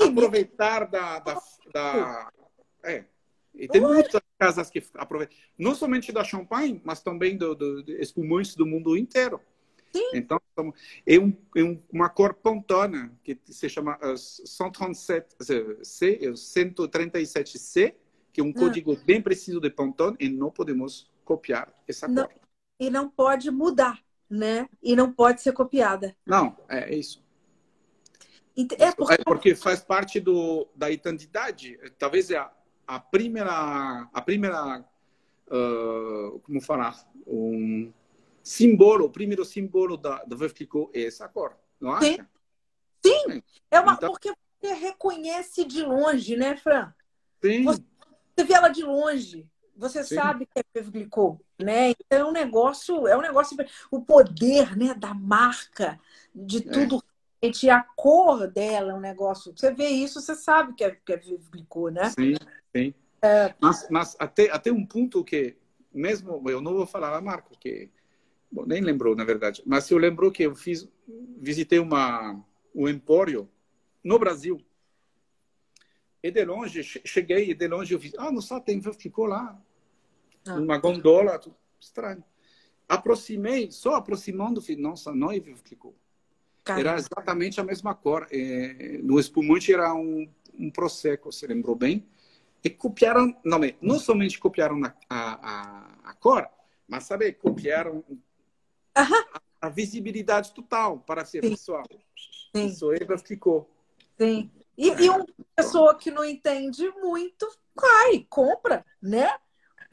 aproveitar 0.00 0.86
da. 0.86 1.18
da, 1.18 1.42
da 1.70 2.32
é. 2.82 3.04
E 3.54 3.68
tem 3.68 3.82
muitas 3.82 4.22
casas 4.40 4.70
que 4.70 4.82
aproveitam, 4.94 5.36
não 5.58 5.74
somente 5.74 6.10
da 6.10 6.24
champanhe, 6.24 6.80
mas 6.82 7.02
também 7.02 7.36
do, 7.36 7.54
do, 7.54 7.84
espumantes 8.00 8.56
do 8.56 8.64
mundo 8.64 8.96
inteiro. 8.96 9.38
Sim. 9.94 10.08
Então, 10.14 10.40
é, 11.06 11.18
um, 11.18 11.36
é 11.54 11.78
uma 11.92 12.08
cor 12.08 12.32
pontona, 12.32 13.12
que 13.22 13.38
se 13.44 13.68
chama 13.68 13.98
uh, 13.98 14.14
137C, 14.14 16.32
137C, 16.32 17.94
que 18.32 18.40
é 18.40 18.44
um 18.44 18.54
ah. 18.56 18.58
código 18.58 18.96
bem 19.04 19.20
preciso 19.20 19.60
de 19.60 19.68
Pantone, 19.68 20.16
e 20.18 20.30
não 20.30 20.50
podemos 20.50 21.12
copiar 21.22 21.70
essa 21.86 22.08
não, 22.08 22.26
cor. 22.26 22.34
E 22.78 22.88
não 22.88 23.10
pode 23.10 23.50
mudar, 23.50 24.02
né? 24.28 24.70
E 24.82 24.96
não 24.96 25.12
pode 25.12 25.42
ser 25.42 25.52
copiada. 25.52 26.16
Não, 26.24 26.56
é 26.66 26.94
isso. 26.94 27.22
É 28.78 28.92
porque, 28.92 29.14
é 29.14 29.18
porque 29.18 29.54
faz 29.54 29.80
parte 29.80 30.18
do, 30.18 30.66
da 30.74 30.90
identidade. 30.90 31.78
Talvez 31.98 32.30
é 32.30 32.36
a, 32.36 32.50
a 32.90 32.98
primeira, 32.98 34.08
a 34.12 34.20
primeira 34.20 34.84
uh, 35.46 36.40
como 36.40 36.60
falar, 36.60 37.08
um, 37.24 37.92
símbolo, 38.42 39.04
o 39.04 39.10
primeiro 39.10 39.44
símbolo 39.44 39.96
da, 39.96 40.24
da 40.24 40.48
Clicquot 40.48 40.90
é 40.92 41.04
essa 41.04 41.28
cor, 41.28 41.56
não 41.80 41.92
acha? 41.92 42.28
Sim, 43.06 43.30
Sim. 43.30 43.42
é 43.70 43.78
uma 43.78 43.92
então... 43.92 44.10
porque 44.10 44.32
você 44.60 44.72
reconhece 44.74 45.64
de 45.64 45.84
longe, 45.84 46.36
né, 46.36 46.56
Fran? 46.56 46.92
Sim. 47.40 47.62
Você, 47.62 47.80
você 48.36 48.44
vê 48.44 48.54
ela 48.54 48.68
de 48.68 48.82
longe, 48.82 49.48
você 49.76 50.02
Sim. 50.02 50.16
sabe 50.16 50.46
que 50.46 50.58
é 50.58 50.82
Clicquot, 50.82 51.38
né? 51.62 51.90
Então 51.90 52.18
é 52.18 52.24
um 52.24 52.32
negócio, 52.32 53.06
é 53.06 53.16
um 53.16 53.22
negócio, 53.22 53.56
o 53.88 54.02
poder, 54.02 54.76
né, 54.76 54.94
da 54.94 55.14
marca, 55.14 55.96
de 56.34 56.58
é. 56.58 56.72
tudo 56.72 56.96
é. 57.40 57.50
e 57.62 57.70
a 57.70 57.82
cor 57.82 58.48
dela 58.48 58.90
é 58.90 58.94
um 58.94 59.00
negócio. 59.00 59.52
Você 59.56 59.72
vê 59.72 59.88
isso, 59.88 60.20
você 60.20 60.34
sabe 60.34 60.74
que 60.74 60.82
é, 60.82 60.90
que 60.90 61.12
é 61.12 61.20
né? 61.92 62.10
Sim, 62.10 62.34
sim. 62.76 62.94
É... 63.22 63.54
Mas, 63.60 63.88
mas 63.90 64.16
até, 64.18 64.50
até 64.50 64.72
um 64.72 64.84
ponto 64.84 65.22
que, 65.22 65.56
mesmo, 65.92 66.42
eu 66.48 66.60
não 66.60 66.74
vou 66.74 66.86
falar 66.86 67.16
a 67.16 67.20
marca, 67.20 67.50
porque 67.50 67.90
Bom, 68.50 68.66
nem 68.66 68.80
lembrou, 68.80 69.14
na 69.14 69.24
verdade. 69.24 69.62
Mas 69.64 69.88
eu 69.90 69.98
lembrou 69.98 70.32
que 70.32 70.42
eu 70.42 70.56
fiz, 70.56 70.88
visitei 71.38 71.78
uma, 71.78 72.44
um 72.74 72.88
empório 72.88 73.48
no 74.02 74.18
Brasil. 74.18 74.60
E 76.22 76.30
de 76.30 76.44
longe, 76.44 76.82
cheguei 76.82 77.50
e 77.50 77.54
de 77.54 77.68
longe 77.68 77.94
eu 77.94 77.98
vi, 77.98 78.12
ah, 78.18 78.32
não 78.32 78.42
só 78.42 78.58
tem 78.58 78.80
ficou 78.92 79.26
lá. 79.26 79.58
Ah. 80.46 80.54
Uma 80.54 80.78
gondola, 80.78 81.38
tudo 81.38 81.56
estranho. 81.78 82.24
Aproximei, 82.88 83.70
só 83.70 83.94
aproximando, 83.94 84.60
falei, 84.60 84.76
nossa, 84.76 85.14
não 85.14 85.30
ficou. 85.64 85.94
Era 86.66 86.96
exatamente 86.96 87.60
a 87.60 87.64
mesma 87.64 87.94
cor. 87.94 88.26
É, 88.30 88.98
no 89.02 89.18
espumante 89.18 89.72
era 89.72 89.94
um, 89.94 90.28
um 90.58 90.70
Prosecco, 90.70 91.32
se 91.32 91.46
lembrou 91.46 91.76
bem. 91.76 92.06
E 92.62 92.70
copiaram, 92.70 93.34
não, 93.44 93.58
não 93.80 93.98
somente 93.98 94.38
copiaram 94.38 94.80
a, 94.84 94.92
a, 95.08 96.10
a 96.10 96.14
cor, 96.14 96.48
mas, 96.86 97.04
sabe, 97.04 97.32
copiaram 97.32 98.04
a, 98.94 99.06
a, 99.62 99.68
visibilidade 99.68 100.52
total 100.52 100.98
para 100.98 101.24
ser 101.24 101.42
Sim. 101.42 101.50
pessoal. 101.50 101.84
Sim. 102.54 102.66
Isso 102.66 102.90
aí 102.90 102.98
ficou. 103.24 103.70
Sim. 104.18 104.50
E, 104.76 104.88
e 104.88 105.08
uma 105.08 105.26
pessoa 105.56 105.94
que 105.94 106.10
não 106.10 106.24
entende 106.24 106.90
muito, 107.00 107.48
cai, 107.76 108.26
compra, 108.28 108.84
né? 109.00 109.30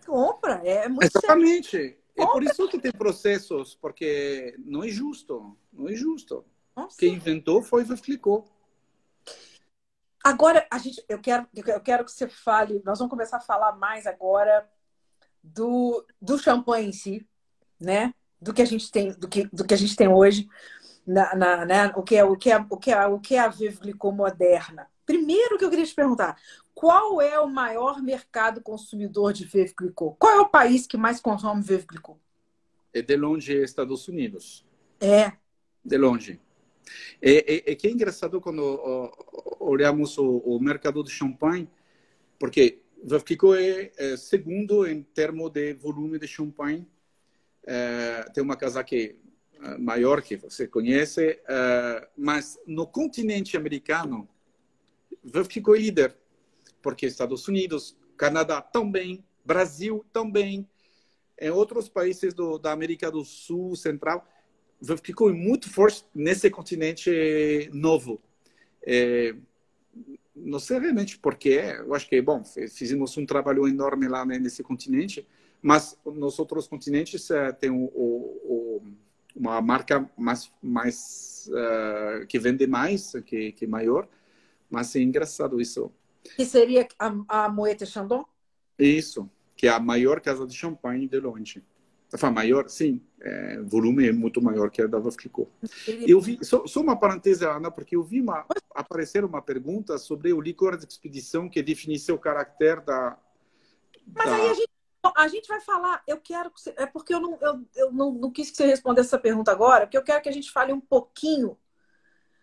Compra. 0.05 0.61
É 0.63 0.88
muito 0.88 1.18
Exatamente. 1.18 1.70
Sério. 1.70 1.97
É 2.18 2.26
por 2.26 2.41
isso 2.43 2.68
que 2.68 2.80
tem 2.80 2.91
processos, 2.91 3.76
porque 3.76 4.55
não 4.65 4.84
é 4.84 4.89
justo. 4.89 5.55
Não 5.72 5.88
é 5.88 5.93
justo. 5.93 6.43
Nossa. 6.76 6.97
Quem 6.97 7.13
inventou 7.13 7.61
foi 7.61 7.84
o 7.84 7.97
Flicou. 7.97 8.47
Agora, 10.28 10.67
a 10.69 10.78
gente, 10.78 11.01
eu, 11.07 11.19
quero, 11.19 11.47
eu 11.55 11.80
quero 11.80 12.03
que 12.03 12.11
você 12.11 12.28
fale, 12.28 12.82
nós 12.84 12.99
vamos 12.99 13.09
começar 13.09 13.38
a 13.38 13.39
falar 13.39 13.78
mais 13.78 14.05
agora 14.05 14.69
do, 15.41 16.05
do 16.21 16.38
champanhe 16.38 16.89
em 16.89 16.91
si, 16.91 17.25
né? 17.80 18.13
Do 18.41 18.53
que 18.53 18.61
a 18.61 18.65
gente 18.65 18.91
tem, 18.91 19.13
do 19.13 19.25
que, 19.30 19.47
do 19.53 19.63
que 19.63 19.73
a 19.73 19.78
gente 19.78 19.95
tem 19.95 20.09
hoje, 20.09 20.45
na, 21.05 21.34
na 21.34 21.65
né? 21.65 21.93
o, 21.95 22.03
que 22.03 22.17
é, 22.17 22.25
o, 22.25 22.36
que 22.36 22.51
é, 22.51 22.57
o, 22.57 22.78
que 22.78 22.91
é, 22.91 23.05
o 23.07 23.19
que 23.21 23.36
é 23.36 23.39
a 23.39 23.47
Veuve 23.47 23.95
moderna. 24.13 24.91
Primeiro 25.05 25.57
que 25.57 25.63
eu 25.63 25.69
queria 25.69 25.86
te 25.86 25.95
perguntar, 25.95 26.38
qual 26.75 27.21
é 27.21 27.39
o 27.39 27.47
maior 27.47 28.01
mercado 28.01 28.59
consumidor 28.59 29.32
de 29.32 29.47
Clicquot? 29.47 30.17
Qual 30.19 30.39
é 30.39 30.41
o 30.41 30.49
país 30.49 30.86
que 30.86 30.97
mais 30.97 31.21
consome 31.21 31.63
Clicquot? 31.63 32.19
É 32.93 33.01
de 33.01 33.15
longe 33.15 33.53
Estados 33.63 34.09
Unidos. 34.09 34.65
É. 34.99 35.32
De 35.86 35.97
longe. 35.97 36.38
É, 37.22 37.56
é, 37.56 37.72
é 37.72 37.76
que 37.76 37.88
é 37.88 37.92
engraçado 37.92 38.40
quando 38.40 39.12
olhamos 39.60 40.18
o, 40.18 40.38
o 40.38 40.60
mercado 40.60 41.04
de 41.04 41.12
champanhe, 41.12 41.70
porque 42.40 42.82
Vavkiko 43.04 43.54
é, 43.56 43.92
é, 43.98 44.18
segundo 44.18 44.88
em 44.88 45.04
termos 45.04 45.52
de 45.52 45.74
volume 45.74 46.20
de 46.20 46.28
champanhe. 46.28 46.88
É, 47.66 48.24
tem 48.34 48.44
uma 48.44 48.56
casa 48.56 48.84
que 48.84 49.20
é 49.62 49.78
maior 49.78 50.22
que 50.22 50.38
você 50.38 50.68
conhece, 50.68 51.40
é, 51.48 52.10
mas 52.18 52.60
no 52.66 52.88
continente 52.88 53.58
americano, 53.58 54.28
Vavkiko 55.24 55.76
é 55.76 55.80
líder, 55.80 56.16
porque 56.82 57.06
Estados 57.06 57.48
Unidos, 57.48 57.98
Canadá 58.16 58.62
também, 58.62 59.24
Brasil 59.44 60.06
também, 60.12 60.68
em 61.40 61.50
outros 61.50 61.88
países 61.88 62.34
do, 62.34 62.58
da 62.58 62.72
América 62.72 63.12
do 63.12 63.24
Sul, 63.24 63.76
Central, 63.76 64.28
ficou 65.03 65.34
muito 65.34 65.69
forte 65.69 66.05
nesse 66.13 66.49
continente 66.49 67.69
novo. 67.73 68.21
É, 68.86 69.36
não 70.36 70.59
sei 70.59 70.80
realmente 70.80 71.17
porquê, 71.17 71.75
eu 71.80 71.93
acho 71.93 72.07
que, 72.07 72.21
bom, 72.21 72.43
fizemos 72.43 73.17
um 73.17 73.25
trabalho 73.25 73.67
enorme 73.67 74.07
lá 74.07 74.25
né, 74.25 74.38
nesse 74.38 74.63
continente, 74.63 75.28
mas 75.61 75.97
nos 76.05 76.38
outros 76.39 76.67
continentes 76.67 77.30
uh, 77.30 77.53
tem 77.59 77.69
o, 77.69 77.86
o, 77.86 78.82
uma 79.36 79.61
marca 79.61 80.09
mais, 80.15 80.51
mais 80.61 81.49
uh, 81.49 82.25
que 82.28 82.38
vende 82.38 82.67
mais, 82.67 83.13
que, 83.25 83.51
que 83.51 83.65
é 83.65 83.67
maior, 83.67 84.07
mas 84.69 84.95
é 84.95 84.99
engraçado 84.99 85.59
isso. 85.59 85.91
Que 86.36 86.45
seria 86.45 86.88
a, 86.99 87.45
a 87.45 87.49
Moët 87.49 87.86
Chandon? 87.86 88.25
Isso, 88.78 89.30
que 89.55 89.67
é 89.67 89.71
a 89.71 89.80
maior 89.80 90.21
casa 90.21 90.45
de 90.45 90.53
champanhe 90.53 91.07
de 91.07 91.19
longe. 91.19 91.63
Enfin, 92.14 92.30
maior, 92.30 92.70
sim, 92.70 93.01
é, 93.20 93.62
volume 93.62 94.08
é 94.08 94.12
muito 94.14 94.41
maior 94.41 94.70
que 94.70 94.82
a 94.82 94.88
da 94.88 94.97
Vaflicô. 94.97 95.49
Eu 96.08 96.22
vi, 96.22 96.39
só, 96.41 96.66
só, 96.66 96.80
uma 96.80 96.97
parêntese, 96.97 97.45
Ana, 97.45 97.70
porque 97.70 97.95
eu 97.95 98.03
vi 98.03 98.22
uma, 98.22 98.45
aparecer 98.74 99.26
uma 99.26 99.41
pergunta 99.41 99.97
sobre 99.97 100.32
o 100.32 100.39
licor 100.39 100.78
de 100.78 100.86
expedição 100.86 101.49
que 101.49 101.62
define 101.62 101.99
seu 101.99 102.18
caráter 102.18 102.80
da... 102.82 103.18
Mas 104.16 104.26
da... 104.26 104.36
aí 104.36 104.49
a 104.49 104.53
gente, 104.53 104.70
a 105.16 105.28
gente 105.28 105.47
vai 105.49 105.60
falar, 105.60 106.01
eu 106.08 106.18
quero 106.18 106.49
que 106.49 106.62
você, 106.62 106.74
é 106.78 106.86
porque 106.86 107.14
eu, 107.14 107.20
não, 107.20 107.38
eu, 107.41 107.66
eu 107.76 107.91
não, 107.91 108.14
não 108.14 108.32
quis 108.32 108.49
que 108.49 108.58
você 108.58 108.66
respondesse 108.66 109.10
essa 109.10 109.20
pergunta 109.20 109.51
agora, 109.51 109.86
porque 109.86 109.97
eu 109.97 110.03
quero 110.03 110.22
que 110.22 110.30
a 110.30 110.34
gente 110.34 110.51
fale 110.51 110.72
um 110.72 110.80
pouquinho 110.80 111.58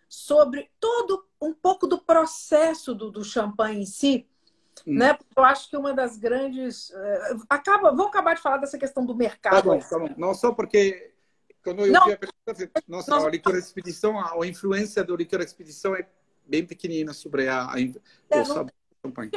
sobre 0.09 0.71
todo, 0.79 1.27
um 1.41 1.53
pouco 1.53 1.87
do 1.87 1.99
processo 1.99 2.95
do, 2.95 3.11
do 3.11 3.25
champanhe 3.25 3.83
em 3.83 3.87
si, 3.87 4.29
Hum. 4.87 4.95
Né? 4.95 5.17
Eu 5.37 5.45
acho 5.45 5.69
que 5.69 5.77
uma 5.77 5.93
das 5.93 6.17
grandes. 6.17 6.91
Uh, 6.91 7.45
acaba, 7.49 7.91
vamos 7.91 8.07
acabar 8.07 8.35
de 8.35 8.43
falar 8.43 8.59
dessa 8.59 8.79
questão 8.79 9.05
do 9.05 9.15
mercado. 9.15 9.55
Tá 9.55 9.63
bom, 9.63 9.79
tá 9.79 9.99
bom. 9.99 10.15
Não 10.17 10.35
só 10.35 10.53
porque 10.53 11.13
quando 11.63 11.87
eu 11.87 11.93
não, 11.93 12.05
vi 12.05 12.13
a 12.13 12.19
pergunta, 12.19 12.83
nossa, 12.87 13.11
não, 13.11 13.27
a 13.27 13.31
licor 13.31 13.57
expedição, 13.57 14.21
a, 14.21 14.47
influência 14.47 15.03
do 15.03 15.17
licor 15.17 15.41
expedição 15.41 15.97
é 15.97 16.07
bem 16.47 16.67
pequenina 16.67 17.15
sobre 17.15 17.49
a, 17.49 17.73
a, 17.73 17.81
é, 17.81 18.41
o 18.41 18.45
sabor 18.45 18.67
do 18.67 19.09
champanhe. 19.09 19.31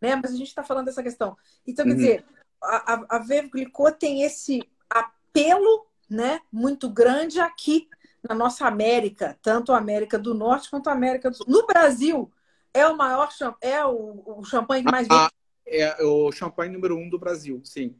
Né? 0.00 0.16
Mas 0.16 0.32
a 0.32 0.36
gente 0.36 0.48
está 0.48 0.64
falando 0.64 0.86
dessa 0.86 1.02
questão. 1.02 1.36
Então, 1.66 1.84
quer 1.84 1.90
uhum. 1.90 1.96
dizer, 1.96 2.24
a, 2.62 2.94
a, 2.94 3.16
a 3.16 3.18
Verglicô 3.18 3.92
tem 3.92 4.22
esse 4.22 4.62
apelo 4.88 5.86
né, 6.08 6.40
muito 6.50 6.88
grande 6.88 7.38
aqui 7.38 7.86
na 8.26 8.34
nossa 8.34 8.66
América, 8.66 9.38
tanto 9.42 9.72
a 9.72 9.78
América 9.78 10.18
do 10.18 10.34
Norte 10.34 10.70
quanto 10.70 10.88
a 10.88 10.92
América 10.92 11.30
do 11.30 11.36
Sul. 11.36 11.46
No 11.48 11.66
Brasil, 11.66 12.30
é 12.72 12.86
o 12.86 12.96
maior 12.96 13.28
é 13.60 13.84
o, 13.84 14.22
o 14.38 14.44
champanhe 14.44 14.82
mais 14.84 15.06
ah, 15.10 15.30
É 15.66 16.02
o 16.04 16.30
champanhe 16.30 16.72
número 16.72 16.96
um 16.96 17.08
do 17.08 17.18
Brasil, 17.18 17.60
sim. 17.64 17.94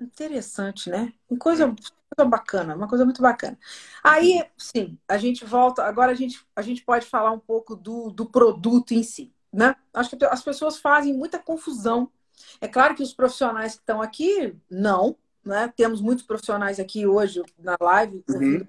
Interessante, 0.00 0.90
né? 0.90 1.12
Coisa, 1.38 1.74
coisa 2.14 2.28
bacana, 2.28 2.76
uma 2.76 2.88
coisa 2.88 3.04
muito 3.04 3.22
bacana. 3.22 3.58
Aí, 4.04 4.44
sim, 4.58 4.98
a 5.08 5.16
gente 5.16 5.44
volta. 5.44 5.84
Agora 5.84 6.12
a 6.12 6.14
gente, 6.14 6.46
a 6.54 6.60
gente 6.60 6.84
pode 6.84 7.06
falar 7.06 7.32
um 7.32 7.38
pouco 7.38 7.74
do, 7.74 8.10
do 8.10 8.26
produto 8.26 8.92
em 8.92 9.02
si, 9.02 9.32
né? 9.50 9.74
Acho 9.94 10.14
que 10.16 10.24
as 10.26 10.42
pessoas 10.42 10.78
fazem 10.78 11.14
muita 11.14 11.38
confusão. 11.38 12.10
É 12.60 12.68
claro 12.68 12.94
que 12.94 13.02
os 13.02 13.14
profissionais 13.14 13.74
que 13.74 13.80
estão 13.80 14.02
aqui, 14.02 14.54
não, 14.70 15.16
né? 15.42 15.72
Temos 15.74 16.02
muitos 16.02 16.26
profissionais 16.26 16.78
aqui 16.78 17.06
hoje 17.06 17.42
na 17.58 17.76
live, 17.80 18.22
uhum. 18.28 18.66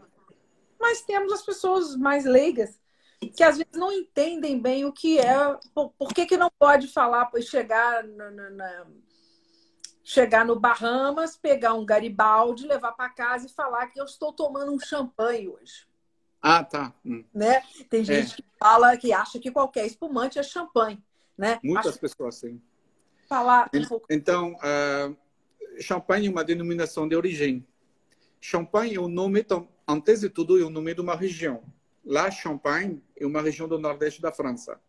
mas 0.80 1.02
temos 1.02 1.34
as 1.34 1.42
pessoas 1.42 1.98
mais 1.98 2.24
leigas 2.24 2.80
que 3.20 3.44
às 3.44 3.58
vezes 3.58 3.74
não 3.74 3.92
entendem 3.92 4.60
bem 4.60 4.86
o 4.86 4.92
que 4.92 5.20
é, 5.20 5.36
por, 5.74 5.92
por 5.98 6.14
que, 6.14 6.26
que 6.26 6.38
não 6.38 6.52
pode 6.60 6.88
falar, 6.88 7.30
chegar 7.42 8.04
na, 8.04 8.30
na, 8.32 8.86
chegar 10.04 10.46
no 10.46 10.60
Bahamas, 10.60 11.36
pegar 11.36 11.74
um 11.74 11.86
Garibaldi, 11.86 12.68
levar 12.68 12.94
para 12.94 13.10
casa 13.10 13.48
e 13.48 13.50
falar 13.50 13.88
que 13.88 14.00
eu 14.00 14.06
estou 14.06 14.32
tomando 14.32 14.72
um 14.72 14.80
champanhe 14.80 15.50
hoje. 15.50 15.88
Ah, 16.42 16.64
tá. 16.64 16.94
Hum. 17.04 17.24
Né? 17.34 17.62
Tem 17.90 18.06
gente 18.06 18.34
é. 18.34 18.36
que 18.38 18.46
fala 18.60 18.96
que 18.96 19.12
acha 19.12 19.40
que 19.40 19.52
qualquer 19.52 19.86
espumante 19.86 20.38
é 20.38 20.44
champanhe, 20.44 21.04
né? 21.38 21.60
Muitas 21.64 21.98
pessoas 21.98 22.36
sim. 22.36 22.62
Falar 23.28 23.70
um 23.74 23.86
pouco. 23.86 24.06
Então, 24.10 24.54
uh, 24.54 25.18
champanhe 25.82 26.28
é 26.28 26.30
uma 26.30 26.44
denominação 26.44 27.08
de 27.08 27.16
origem. 27.16 27.68
Champanhe 28.40 28.96
é 28.96 29.00
o 29.00 29.10
nome, 29.10 29.42
então, 29.42 29.68
antes 29.88 30.22
de 30.22 30.30
tudo, 30.30 30.58
é 30.58 30.64
o 30.64 30.70
nome 30.70 30.94
de 30.94 31.02
uma 31.02 31.16
região. 31.16 31.64
La 32.08 32.32
Champagne 32.32 33.04
é 33.18 33.26
uma 33.26 33.42
região 33.42 33.68
do 33.68 33.78
nordeste 33.78 34.22
da 34.22 34.32
França. 34.32 34.80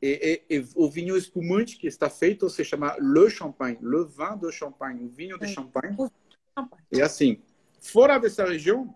E, 0.00 0.44
e, 0.50 0.56
e, 0.56 0.68
o 0.76 0.90
vinho 0.90 1.16
espumante 1.16 1.78
que 1.78 1.86
está 1.86 2.10
feito 2.10 2.50
se 2.50 2.62
chama 2.62 2.94
Le 2.98 3.30
Champagne, 3.30 3.78
le 3.80 4.04
vin 4.04 4.36
de 4.36 4.52
Champagne, 4.52 5.02
o 5.02 5.08
vinho 5.08 5.38
de 5.38 5.48
Champagne. 5.48 5.96
É 6.92 7.00
assim. 7.00 7.40
Fora 7.80 8.18
dessa 8.18 8.44
região, 8.44 8.94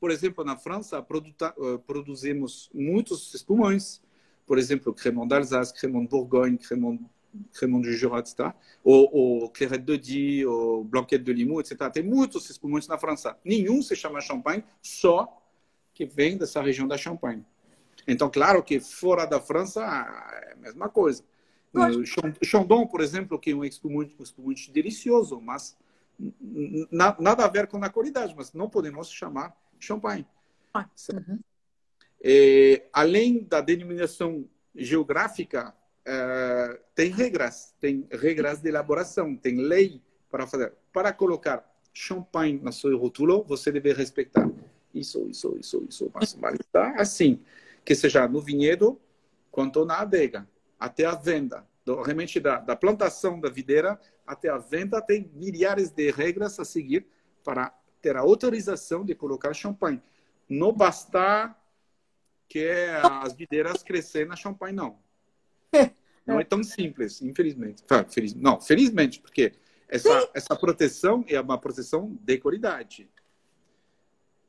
por 0.00 0.10
exemplo, 0.10 0.44
na 0.44 0.56
França, 0.56 1.00
produta, 1.00 1.54
uh, 1.56 1.78
produzimos 1.78 2.68
muitos 2.74 3.32
espumantes, 3.32 4.02
por 4.44 4.58
exemplo, 4.58 4.92
Crémant 4.92 5.26
d'Alsace, 5.26 5.72
Crémant 5.72 6.02
de 6.02 6.08
Bourgogne, 6.08 6.58
Crémant, 6.58 6.98
Crémant 7.52 7.80
du 7.80 7.96
Jura, 7.96 8.18
etc. 8.18 8.52
Ou, 8.82 9.08
ou 9.12 9.48
Clairette 9.50 9.84
de 9.84 9.96
Die, 9.96 10.44
ou 10.44 10.82
Blanquette 10.82 11.22
de 11.22 11.32
Limoux, 11.32 11.60
etc. 11.60 11.88
Tem 11.92 12.02
muitos 12.02 12.50
espumantes 12.50 12.88
na 12.88 12.98
França. 12.98 13.38
Nenhum 13.44 13.80
se 13.80 13.94
chama 13.94 14.20
Champagne, 14.20 14.64
só 14.82 15.41
que 15.94 16.04
vem 16.04 16.36
dessa 16.36 16.60
região 16.60 16.88
da 16.88 16.96
Champagne. 16.96 17.44
Então, 18.06 18.30
claro 18.30 18.62
que 18.62 18.80
fora 18.80 19.26
da 19.26 19.40
França 19.40 19.80
é 19.80 20.52
a 20.52 20.56
mesma 20.56 20.88
coisa. 20.88 21.24
Chandon, 22.42 22.86
por 22.86 23.00
exemplo, 23.00 23.38
que 23.38 23.50
é 23.50 23.54
um 23.54 23.64
espumante, 23.64 24.14
um 24.18 24.22
espumante 24.22 24.70
delicioso, 24.70 25.40
mas 25.40 25.76
na, 26.90 27.16
nada 27.18 27.44
a 27.44 27.48
ver 27.48 27.66
com 27.66 27.82
a 27.82 27.88
qualidade, 27.88 28.34
mas 28.36 28.52
não 28.52 28.68
podemos 28.68 29.10
chamar 29.10 29.56
champanhe. 29.78 30.26
Ah, 30.74 30.88
uhum. 31.12 31.40
E, 32.22 32.82
além 32.92 33.44
da 33.44 33.60
denominação 33.60 34.48
geográfica, 34.74 35.74
uh, 36.06 36.78
tem 36.94 37.10
regras, 37.10 37.74
tem 37.80 38.06
regras 38.10 38.60
de 38.60 38.68
elaboração, 38.68 39.34
tem 39.36 39.56
lei 39.56 40.00
para 40.30 40.46
fazer. 40.46 40.72
Para 40.92 41.12
colocar 41.12 41.68
champanhe 41.92 42.58
no 42.58 42.72
seu 42.72 42.96
rótulo, 42.96 43.44
você 43.44 43.72
deve 43.72 43.92
respeitar 43.92 44.48
isso, 44.94 45.26
isso, 45.28 45.56
isso, 45.58 45.86
isso, 45.88 46.10
mas, 46.14 46.34
mas 46.34 46.58
tá 46.70 46.94
assim, 46.96 47.40
que 47.84 47.94
seja 47.94 48.26
no 48.28 48.40
vinhedo, 48.40 49.00
quanto 49.50 49.84
na 49.84 50.00
adega, 50.00 50.48
até 50.78 51.04
a 51.04 51.14
venda. 51.14 51.66
Do, 51.84 52.00
realmente, 52.02 52.38
da, 52.38 52.58
da 52.58 52.76
plantação 52.76 53.40
da 53.40 53.48
videira 53.48 53.98
até 54.26 54.48
a 54.48 54.58
venda, 54.58 55.00
tem 55.02 55.30
milhares 55.34 55.90
de 55.90 56.10
regras 56.10 56.58
a 56.60 56.64
seguir 56.64 57.06
para 57.42 57.74
ter 58.00 58.16
a 58.16 58.20
autorização 58.20 59.04
de 59.04 59.14
colocar 59.14 59.52
champanhe. 59.52 60.00
Não 60.48 60.72
basta 60.72 61.54
que 62.48 62.68
as 63.02 63.32
videiras 63.32 63.82
crescer 63.82 64.26
na 64.26 64.36
champanhe, 64.36 64.74
não. 64.74 64.98
Não 66.24 66.38
é 66.38 66.44
tão 66.44 66.62
simples, 66.62 67.20
infelizmente. 67.20 67.82
Não, 68.40 68.60
felizmente, 68.60 69.20
porque 69.20 69.54
essa, 69.88 70.30
essa 70.32 70.54
proteção 70.54 71.24
é 71.26 71.40
uma 71.40 71.58
proteção 71.58 72.16
de 72.22 72.38
qualidade. 72.38 73.10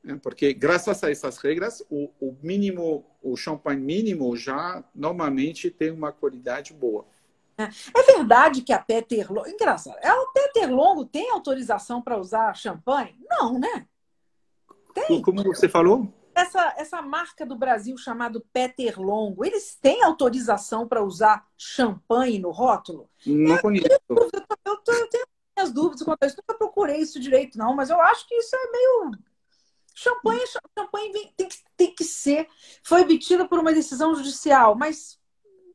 É, 0.05 0.15
porque 0.15 0.53
graças 0.53 1.03
a 1.03 1.09
essas 1.09 1.37
regras, 1.37 1.81
o, 1.89 2.09
o 2.19 2.37
mínimo, 2.41 3.05
o 3.21 3.37
champanhe 3.37 3.79
mínimo 3.79 4.35
já 4.35 4.83
normalmente 4.93 5.71
tem 5.71 5.91
uma 5.91 6.11
qualidade 6.11 6.73
boa. 6.73 7.05
É, 7.57 7.63
é 7.63 8.03
verdade 8.17 8.61
que 8.61 8.73
a 8.73 8.79
Peter 8.79 9.31
Longo. 9.31 9.47
Engraçado. 9.47 9.95
A 10.03 10.25
Peter 10.33 10.73
Longo 10.73 11.05
tem 11.05 11.29
autorização 11.31 12.01
para 12.01 12.17
usar 12.17 12.55
champanhe? 12.55 13.15
Não, 13.29 13.57
né? 13.57 13.87
Tem. 14.93 15.21
Como 15.21 15.43
você 15.43 15.69
falou? 15.69 16.11
Essa, 16.35 16.73
essa 16.77 17.01
marca 17.01 17.45
do 17.45 17.55
Brasil 17.55 17.95
chamado 17.95 18.43
Peter 18.51 18.99
Longo, 18.99 19.45
eles 19.45 19.75
têm 19.75 20.03
autorização 20.03 20.87
para 20.87 21.03
usar 21.03 21.47
champanhe 21.55 22.39
no 22.39 22.49
rótulo? 22.49 23.07
Não 23.25 23.55
eu 23.55 23.61
conheço. 23.61 23.87
Eu, 24.09 24.29
eu, 24.65 24.77
tenho 24.77 25.27
minhas 25.55 25.71
dúvidas 25.71 26.01
quanto 26.01 26.23
a 26.23 26.27
isso. 26.27 26.37
Nunca 26.37 26.57
procurei 26.57 26.97
isso 26.97 27.19
direito, 27.19 27.57
não, 27.57 27.75
mas 27.75 27.91
eu 27.91 28.01
acho 28.01 28.27
que 28.27 28.35
isso 28.35 28.55
é 28.55 28.71
meio. 28.71 29.11
Champanhe, 29.93 30.43
champanhe 30.77 31.11
tem, 31.37 31.47
que, 31.47 31.57
tem 31.77 31.95
que 31.95 32.03
ser. 32.03 32.47
Foi 32.83 33.01
obtida 33.01 33.47
por 33.47 33.59
uma 33.59 33.73
decisão 33.73 34.15
judicial, 34.15 34.75
mas 34.75 35.19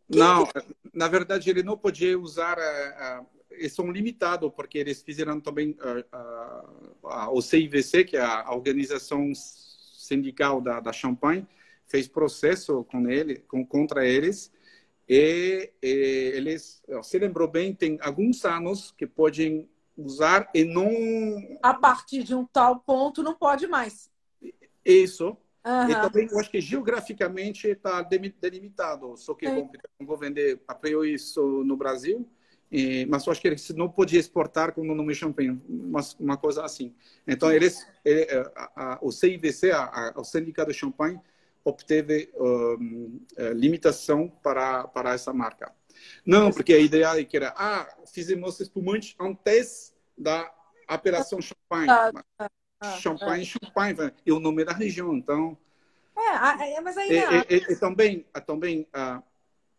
não, 0.09 0.49
na 0.93 1.07
verdade 1.07 1.51
ele 1.51 1.63
não 1.63 1.77
podia 1.77 2.19
usar. 2.19 2.59
Uh, 2.59 3.23
uh, 3.23 3.27
eles 3.51 3.73
são 3.73 3.91
limitados 3.91 4.51
porque 4.55 4.79
eles 4.79 5.03
fizeram 5.03 5.41
também 5.41 5.77
uh, 5.81 7.31
o 7.33 7.43
CIVC, 7.43 8.05
que 8.05 8.17
é 8.17 8.23
a 8.23 8.55
organização 8.55 9.33
sindical 9.35 10.61
da, 10.61 10.81
da 10.81 10.93
Champagne, 10.93 11.47
fez 11.87 12.07
processo 12.07 12.85
com 12.85 13.09
ele, 13.09 13.37
com, 13.49 13.67
contra 13.67 14.07
eles. 14.07 14.53
E, 15.09 15.73
e 15.83 16.33
eles, 16.35 16.83
se 17.03 17.19
lembrou 17.19 17.49
bem, 17.49 17.75
tem 17.75 17.99
alguns 18.01 18.45
anos 18.45 18.93
que 18.97 19.07
podem 19.07 19.69
usar 19.99 20.49
e 20.55 20.65
não. 20.65 20.89
A 21.63 21.75
partir 21.75 22.23
de 22.23 22.35
um 22.35 22.47
tal 22.47 22.81
ponto 22.81 23.23
não 23.23 23.35
pode 23.35 23.67
mais. 23.67 24.11
Isso. 24.85 25.37
Uhum. 25.67 25.91
E 25.91 25.95
também, 25.95 26.29
eu 26.31 26.39
acho 26.39 26.51
que 26.51 26.61
geograficamente 26.61 27.69
está 27.69 28.01
delimitado. 28.01 29.17
Só 29.17 29.35
que 29.35 29.47
bom, 29.47 29.71
não 29.99 30.07
vou 30.07 30.17
vender 30.17 30.63
a 30.67 30.75
priori 30.75 31.13
isso 31.13 31.63
no 31.65 31.77
Brasil, 31.77 32.27
e, 32.71 33.05
mas 33.07 33.27
eu 33.27 33.33
acho 33.33 33.41
que 33.41 33.49
eles 33.49 33.69
não 33.71 33.89
podia 33.89 34.21
exportar 34.21 34.73
com 34.73 34.83
o 34.83 34.95
nome 34.95 35.15
champanhe, 35.15 35.61
uma, 35.69 36.01
uma 36.19 36.37
coisa 36.37 36.65
assim. 36.65 36.95
Então, 37.27 37.51
eles, 37.53 37.87
ele, 38.05 38.27
a, 38.55 38.95
a, 38.95 38.99
o 39.03 39.11
CIVC, 39.11 39.73
a, 39.73 40.15
o 40.17 40.25
Sindicato 40.25 40.71
de 40.71 40.79
Champanhe, 40.79 41.21
obteve 41.65 42.31
um, 42.35 43.21
é, 43.37 43.53
limitação 43.53 44.29
para, 44.43 44.87
para 44.89 45.13
essa 45.13 45.33
marca. 45.33 45.73
Não, 46.25 46.51
porque 46.51 46.75
a 46.75 46.79
ideia 46.79 47.21
é 47.21 47.25
que 47.25 47.37
era, 47.37 47.55
ah, 47.57 47.87
fizemos 48.13 48.61
espumante 48.61 49.17
antes 49.21 49.95
da 50.17 50.51
apelação 50.87 51.41
champanhe. 51.41 51.91
Ah, 51.91 52.13
ah, 52.39 52.49
ah, 52.81 52.97
champanhe, 52.99 53.45
champanhe, 53.45 53.97
é 54.27 54.33
o 54.33 54.41
nome 54.41 54.65
da 54.65 54.73
região, 54.73 55.15
então... 55.15 55.57
É, 56.17 56.75
é 56.75 56.81
mas 56.81 56.97
aí... 56.97 57.11
E, 57.11 57.55
e, 57.55 57.73
e, 57.73 57.77
também, 57.77 58.27
também 58.47 58.87
uh, 58.95 59.23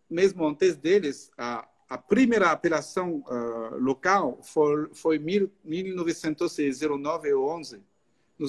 mesmo 0.09 0.45
antes 0.47 0.75
deles, 0.75 1.31
a, 1.37 1.67
a 1.89 1.97
primeira 1.97 2.51
apelação 2.51 3.23
uh, 3.27 3.77
local 3.77 4.39
foi, 4.41 4.89
foi 4.93 5.19
1909 5.19 7.33
ou 7.33 7.49
11. 7.49 7.81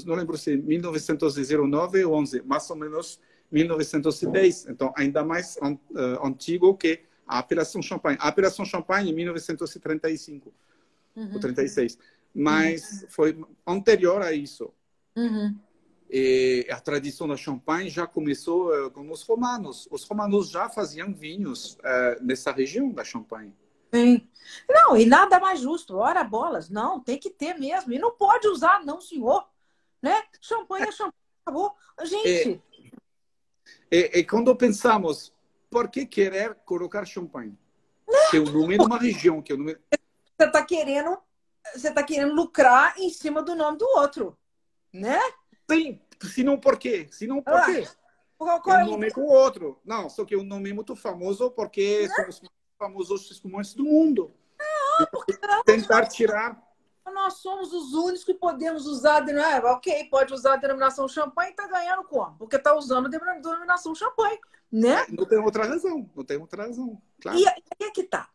Não 0.07 0.15
lembro 0.15 0.39
se 0.39 0.57
1909 0.57 2.05
ou 2.05 2.15
11, 2.15 2.43
mais 2.43 2.71
ou 2.71 2.77
menos 2.77 3.19
1910. 3.51 4.69
Então, 4.69 4.95
ainda 4.97 5.25
mais 5.25 5.57
uh, 5.57 6.25
antigo 6.25 6.77
que 6.77 7.01
a 7.37 7.39
apelação 7.39 7.81
Champagne. 7.81 8.19
A 8.21 8.29
apelação 8.29 8.65
Champagne 8.65 9.11
em 9.11 9.15
1935 9.15 10.53
uhum. 11.17 11.31
ou 11.35 11.41
36 11.41 11.99
mas 12.35 13.03
uhum. 13.03 13.09
foi 13.09 13.45
anterior 13.67 14.23
a 14.23 14.33
isso. 14.33 14.73
Uhum. 15.17 15.57
E 16.09 16.67
a 16.71 16.81
tradição 16.81 17.29
da 17.29 17.37
champanhe 17.37 17.89
já 17.89 18.07
começou 18.07 18.71
uh, 18.75 18.91
com 18.91 19.09
os 19.11 19.23
romanos. 19.23 19.87
Os 19.91 20.05
romanos 20.05 20.49
já 20.49 20.69
faziam 20.69 21.13
vinhos 21.13 21.75
uh, 21.75 22.23
nessa 22.23 22.51
região 22.51 22.91
da 22.91 23.05
Champagne. 23.05 23.55
Sim. 23.93 24.29
Não, 24.69 24.97
e 24.97 25.07
nada 25.07 25.39
mais 25.39 25.61
justo. 25.61 25.97
Ora, 25.97 26.25
bolas. 26.25 26.69
Não, 26.69 27.01
tem 27.01 27.19
que 27.19 27.31
ter 27.31 27.55
mesmo. 27.55 27.93
E 27.93 27.99
não 27.99 28.13
pode 28.13 28.49
usar, 28.49 28.85
não, 28.85 29.01
senhor. 29.01 29.47
Né? 30.03 30.21
Champanhe 30.41 30.85
é 30.85 30.93
champanhe. 30.93 31.15
Acabou. 31.45 31.75
Gente. 32.05 32.61
E, 33.91 33.97
e, 33.97 34.19
e, 34.19 34.25
quando 34.25 34.55
pensamos, 34.57 35.33
por 35.71 35.89
que 35.89 36.05
querer 36.05 36.57
colocar 36.65 37.05
champanhe? 37.05 37.57
Que 38.31 38.37
é 38.37 38.41
o 38.41 38.51
nome 38.51 38.77
de 38.77 38.85
uma 38.85 38.99
região. 38.99 39.41
Que 39.41 39.53
é 39.53 39.55
o 39.55 39.59
nome... 39.59 39.77
Você 40.37 40.47
está 40.47 40.65
querendo 40.65 41.19
você 41.75 41.89
está 41.89 42.03
querendo 42.03 42.35
lucrar 42.35 42.95
em 42.99 43.11
cima 43.11 43.43
do 43.43 43.55
nome 43.55 43.79
do 43.79 43.87
outro, 43.97 44.37
né? 44.93 45.21
Sim, 45.71 46.01
se 46.23 46.43
não 46.43 46.59
por 46.59 46.79
quê? 46.79 47.07
Se 47.11 47.27
não 47.27 47.43
por 47.43 47.65
quê? 47.67 47.87
Ah, 48.41 48.61
um 48.83 48.87
nome 48.87 49.11
com 49.11 49.21
o 49.21 49.31
outro. 49.31 49.81
Não, 49.85 50.09
só 50.09 50.25
que 50.25 50.35
é 50.35 50.39
um 50.39 50.43
nome 50.43 50.73
muito 50.73 50.97
famoso 50.97 51.51
porque 51.51 52.09
né? 52.09 52.15
são 52.15 52.29
os 52.29 52.41
mais 52.41 52.53
famosos 52.79 53.31
espumantes 53.31 53.75
do 53.75 53.85
mundo. 53.85 54.35
Não, 54.59 55.07
porque 55.13 55.39
não, 55.47 55.63
Tentar 55.63 56.07
tirar. 56.07 56.61
Nós 57.13 57.35
somos 57.35 57.73
os 57.73 57.93
únicos 57.93 58.25
que 58.25 58.35
podemos 58.35 58.87
usar. 58.87 59.29
É, 59.29 59.59
ok, 59.59 60.05
pode 60.11 60.33
usar 60.33 60.55
a 60.55 60.57
denominação 60.57 61.09
champanhe 61.09 61.51
e 61.51 61.53
está 61.53 61.67
ganhando 61.67 62.05
como? 62.05 62.37
Porque 62.39 62.57
está 62.57 62.75
usando 62.75 63.07
a 63.07 63.09
denominação 63.09 63.95
champanhe, 63.95 64.39
né? 64.71 65.07
Não 65.09 65.27
tem 65.27 65.39
outra 65.39 65.67
razão. 65.67 66.11
Não 66.15 66.25
tem 66.25 66.39
outra 66.39 66.65
razão. 66.65 67.01
Claro. 67.21 67.39
E 67.39 67.47
aí 67.47 67.63
é 67.81 67.91
que 67.91 68.05
tá 68.05 68.29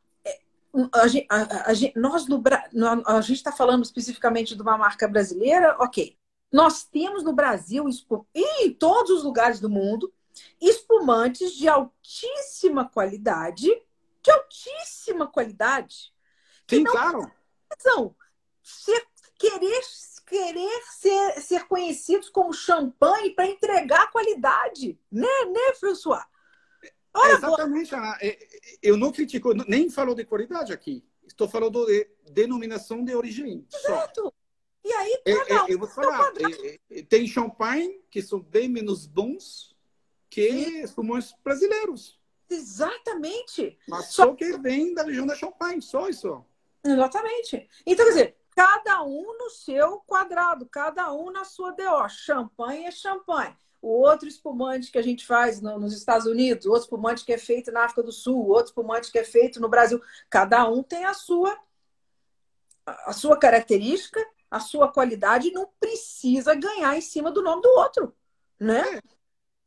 a 0.91 1.07
gente, 1.07 1.26
a, 1.30 1.71
a, 1.71 1.73
nós 1.95 2.28
no, 2.28 2.43
a 3.05 3.21
gente 3.21 3.38
está 3.38 3.51
falando 3.51 3.84
especificamente 3.84 4.55
de 4.55 4.61
uma 4.61 4.78
marca 4.78 5.07
brasileira, 5.07 5.76
ok. 5.80 6.17
Nós 6.51 6.84
temos 6.84 7.23
no 7.23 7.34
Brasil 7.34 7.86
e 8.34 8.65
em 8.65 8.73
todos 8.73 9.11
os 9.11 9.23
lugares 9.23 9.59
do 9.59 9.69
mundo 9.69 10.13
espumantes 10.61 11.53
de 11.53 11.67
altíssima 11.67 12.88
qualidade, 12.88 13.67
de 14.21 14.32
altíssima 14.32 15.28
qualidade. 15.28 16.13
Sim, 16.69 16.84
claro. 16.84 17.32
São 17.80 18.15
ser, 18.66 19.05
querer 19.38 19.82
querer 20.28 20.82
ser, 20.91 21.41
ser 21.41 21.68
conhecidos 21.68 22.30
como 22.30 22.51
champanhe 22.51 23.36
para 23.36 23.45
entregar 23.47 24.11
qualidade, 24.11 24.99
né, 25.11 25.28
né, 25.51 25.74
François? 25.80 26.26
Ora, 27.13 27.34
Exatamente, 27.34 27.93
Ana. 27.95 28.18
É, 28.20 28.30
é, 28.30 28.49
eu 28.82 28.97
não 28.97 29.11
critico, 29.11 29.53
nem 29.53 29.89
falo 29.89 30.16
de 30.16 30.26
qualidade 30.26 30.74
aqui. 30.74 31.05
Estou 31.26 31.47
falando 31.47 31.86
de 31.86 32.09
denominação 32.32 33.03
de 33.03 33.16
origem. 33.16 33.66
Exato. 33.74 34.24
Só. 34.24 34.34
E 34.84 34.91
aí, 34.91 35.22
cada 35.26 35.63
um, 35.63 35.68
é, 35.68 35.74
eu 35.74 35.80
vou 35.80 35.88
falar, 35.88 36.34
é, 36.91 37.01
tem 37.03 37.26
champanhe 37.26 38.01
que 38.09 38.22
são 38.22 38.39
bem 38.39 38.68
menos 38.68 39.05
bons 39.05 39.76
que 40.30 40.41
espumantes 40.84 41.34
brasileiros. 41.43 42.20
Exatamente. 42.49 43.80
Mas 43.88 44.07
só, 44.07 44.26
só 44.26 44.36
que 44.36 44.57
vem 44.57 44.93
da 44.93 45.03
região 45.03 45.26
da 45.26 45.36
champanhe, 45.36 45.82
só 45.82 46.09
isso. 46.09 46.45
Exatamente. 46.84 47.68
Então, 47.86 48.05
quer 48.05 48.11
dizer, 48.11 48.38
cada 48.55 49.03
um 49.03 49.37
no 49.37 49.49
seu 49.49 49.99
quadrado, 50.07 50.65
cada 50.65 51.13
um 51.13 51.31
na 51.31 51.43
sua 51.43 51.71
DO. 51.71 52.09
Champanhe 52.09 52.85
é 52.85 52.91
champanhe 52.91 53.55
o 53.85 53.89
outro 53.89 54.27
espumante 54.27 54.91
que 54.91 54.97
a 54.97 55.01
gente 55.01 55.23
faz 55.27 55.61
no, 55.61 55.77
nos 55.77 55.95
Estados 55.95 56.25
Unidos, 56.25 56.65
outro 56.65 56.85
espumante 56.85 57.23
que 57.23 57.31
é 57.31 57.37
feito 57.37 57.71
na 57.71 57.85
África 57.85 58.01
do 58.01 58.11
Sul, 58.11 58.47
outro 58.47 58.65
espumante 58.65 59.11
que 59.11 59.19
é 59.19 59.23
feito 59.23 59.61
no 59.61 59.69
Brasil. 59.69 60.01
Cada 60.27 60.67
um 60.67 60.81
tem 60.81 61.05
a 61.05 61.13
sua 61.13 61.55
a 62.85 63.13
sua 63.13 63.37
característica, 63.37 64.23
a 64.49 64.59
sua 64.59 64.91
qualidade, 64.91 65.51
não 65.51 65.69
precisa 65.79 66.53
ganhar 66.53 66.95
em 66.95 67.01
cima 67.01 67.31
do 67.31 67.41
nome 67.41 67.61
do 67.61 67.69
outro, 67.69 68.15
né? 68.59 68.97
É. 68.97 69.01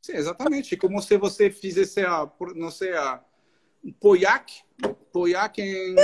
Sim, 0.01 0.13
exatamente. 0.13 0.77
Como 0.77 1.03
se 1.03 1.17
você 1.17 1.51
fizesse 1.51 2.01
a, 2.05 2.31
não 2.55 2.71
sei, 2.71 2.97
a 2.97 3.23
Poiac, 4.01 4.63
Poiac 5.13 5.61
em, 5.61 5.95